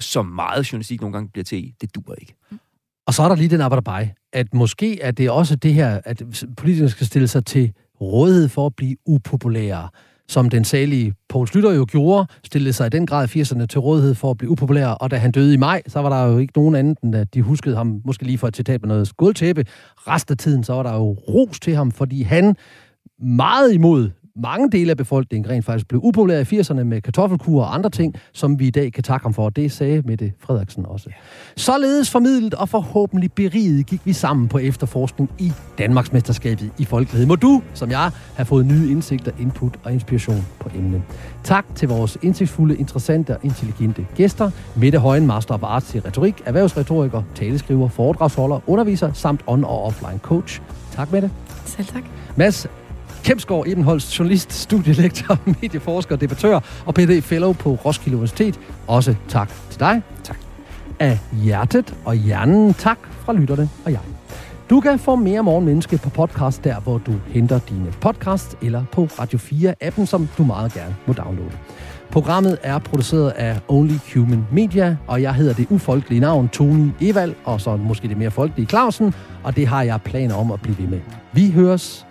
som 0.00 0.26
meget 0.26 0.72
journalistik 0.72 1.00
nogle 1.00 1.12
gange 1.12 1.28
bliver 1.28 1.44
til, 1.44 1.74
det 1.80 1.94
dur 1.94 2.14
ikke. 2.20 2.34
Mm. 2.50 2.58
Og 3.06 3.14
så 3.14 3.22
er 3.22 3.28
der 3.28 3.36
lige 3.36 3.48
den 3.48 3.60
arbejderbej, 3.60 4.14
at 4.32 4.54
måske 4.54 5.00
er 5.00 5.10
det 5.10 5.30
også 5.30 5.56
det 5.56 5.74
her, 5.74 6.00
at 6.04 6.22
politikerne 6.56 6.90
skal 6.90 7.06
stille 7.06 7.28
sig 7.28 7.46
til 7.46 7.72
rådighed 8.00 8.48
for 8.48 8.66
at 8.66 8.76
blive 8.76 8.96
upopulære 9.06 9.88
som 10.28 10.50
den 10.50 10.64
salige 10.64 11.14
Poul 11.28 11.48
Slytter 11.48 11.72
jo 11.72 11.86
gjorde, 11.88 12.26
stillede 12.44 12.72
sig 12.72 12.86
i 12.86 12.90
den 12.90 13.06
grad 13.06 13.28
80'erne 13.28 13.66
til 13.66 13.80
rådighed 13.80 14.14
for 14.14 14.30
at 14.30 14.38
blive 14.38 14.50
upopulær, 14.50 14.86
og 14.86 15.10
da 15.10 15.16
han 15.16 15.32
døde 15.32 15.54
i 15.54 15.56
maj, 15.56 15.82
så 15.86 16.00
var 16.00 16.08
der 16.08 16.32
jo 16.32 16.38
ikke 16.38 16.52
nogen 16.56 16.74
anden, 16.74 16.96
end 17.02 17.14
at 17.14 17.34
de 17.34 17.42
huskede 17.42 17.76
ham 17.76 18.00
måske 18.04 18.24
lige 18.24 18.38
for 18.38 18.48
et 18.48 18.56
citat 18.56 18.82
med 18.82 18.88
noget 18.88 19.08
skuldtæppe. 19.08 19.64
Resten 19.96 20.32
af 20.32 20.38
tiden, 20.38 20.64
så 20.64 20.72
var 20.72 20.82
der 20.82 20.94
jo 20.94 21.12
ros 21.12 21.60
til 21.60 21.74
ham, 21.74 21.90
fordi 21.90 22.22
han 22.22 22.56
meget 23.18 23.74
imod 23.74 24.10
mange 24.36 24.70
dele 24.70 24.90
af 24.90 24.96
befolkningen 24.96 25.50
rent 25.50 25.64
faktisk 25.64 25.88
blev 25.88 26.00
upopulær 26.04 26.38
i 26.38 26.60
80'erne 26.60 26.82
med 26.82 27.00
kartoffelkur 27.00 27.62
og 27.62 27.74
andre 27.74 27.90
ting, 27.90 28.14
som 28.32 28.58
vi 28.58 28.66
i 28.66 28.70
dag 28.70 28.92
kan 28.92 29.02
takke 29.02 29.24
ham 29.24 29.34
for. 29.34 29.50
Det 29.50 29.72
sagde 29.72 30.02
Mette 30.04 30.32
Frederiksen 30.40 30.86
også. 30.86 31.10
Således 31.56 32.10
formidlet 32.10 32.54
og 32.54 32.68
forhåbentlig 32.68 33.32
beriget 33.32 33.86
gik 33.86 34.00
vi 34.04 34.12
sammen 34.12 34.48
på 34.48 34.58
efterforskning 34.58 35.30
i 35.38 35.52
Danmarksmesterskabet 35.78 36.70
i 36.78 36.84
Folkelighed. 36.84 37.26
Må 37.26 37.36
du, 37.36 37.62
som 37.74 37.90
jeg, 37.90 38.10
have 38.36 38.46
fået 38.46 38.66
nye 38.66 38.90
indsigter, 38.90 39.32
input 39.40 39.78
og 39.84 39.92
inspiration 39.92 40.46
på 40.60 40.70
emnet. 40.76 41.02
Tak 41.44 41.66
til 41.74 41.88
vores 41.88 42.18
indsigtsfulde, 42.22 42.76
interessante 42.76 43.36
og 43.36 43.44
intelligente 43.44 44.06
gæster. 44.14 44.50
Mette 44.76 44.98
Højen, 44.98 45.26
Master 45.26 45.54
of 45.54 45.62
Arts 45.62 45.94
i 45.94 46.00
retorik, 46.00 46.42
erhvervsretoriker, 46.46 47.22
taleskriver, 47.34 47.88
foredragsholder, 47.88 48.60
underviser 48.66 49.12
samt 49.12 49.40
on- 49.40 49.64
og 49.64 49.84
offline 49.84 50.18
coach. 50.18 50.60
Tak, 50.92 51.12
Mette. 51.12 51.30
Selv 51.64 51.86
tak. 51.86 52.04
Mads 52.36 52.68
Kemsgaard 53.24 53.66
Ebenholst, 53.66 54.18
journalist, 54.18 54.52
studielektor, 54.52 55.38
medieforsker, 55.60 56.16
debattør 56.16 56.60
og 56.86 56.94
PD 56.94 57.22
Fellow 57.22 57.52
på 57.52 57.70
Roskilde 57.84 58.16
Universitet. 58.16 58.60
Også 58.86 59.14
tak 59.28 59.50
til 59.70 59.80
dig. 59.80 60.02
Tak. 60.24 60.36
Af 60.98 61.18
hjertet 61.32 61.94
og 62.04 62.14
hjernen 62.14 62.74
tak 62.74 62.98
fra 63.12 63.32
lytterne 63.32 63.68
og 63.84 63.92
jeg. 63.92 64.00
Du 64.70 64.80
kan 64.80 64.98
få 64.98 65.16
mere 65.16 65.42
Morgenmenneske 65.42 65.98
på 65.98 66.10
podcast, 66.10 66.64
der 66.64 66.80
hvor 66.80 66.98
du 66.98 67.12
henter 67.26 67.58
dine 67.58 67.92
podcast, 68.00 68.56
eller 68.62 68.84
på 68.92 69.08
Radio 69.18 69.38
4-appen, 69.38 70.06
som 70.06 70.28
du 70.38 70.44
meget 70.44 70.72
gerne 70.72 70.96
må 71.06 71.12
downloade. 71.12 71.52
Programmet 72.10 72.58
er 72.62 72.78
produceret 72.78 73.30
af 73.30 73.60
Only 73.68 73.94
Human 74.14 74.46
Media, 74.52 74.96
og 75.06 75.22
jeg 75.22 75.34
hedder 75.34 75.54
det 75.54 75.66
ufolkelige 75.70 76.20
navn 76.20 76.48
Tony 76.48 76.90
Evald, 77.00 77.34
og 77.44 77.60
så 77.60 77.76
måske 77.76 78.08
det 78.08 78.16
mere 78.16 78.30
folkelige 78.30 78.66
Clausen, 78.66 79.14
og 79.44 79.56
det 79.56 79.66
har 79.66 79.82
jeg 79.82 80.00
planer 80.04 80.34
om 80.34 80.52
at 80.52 80.60
blive 80.62 80.78
ved 80.78 80.86
med. 80.86 81.00
Vi 81.32 81.50
høres 81.50 82.06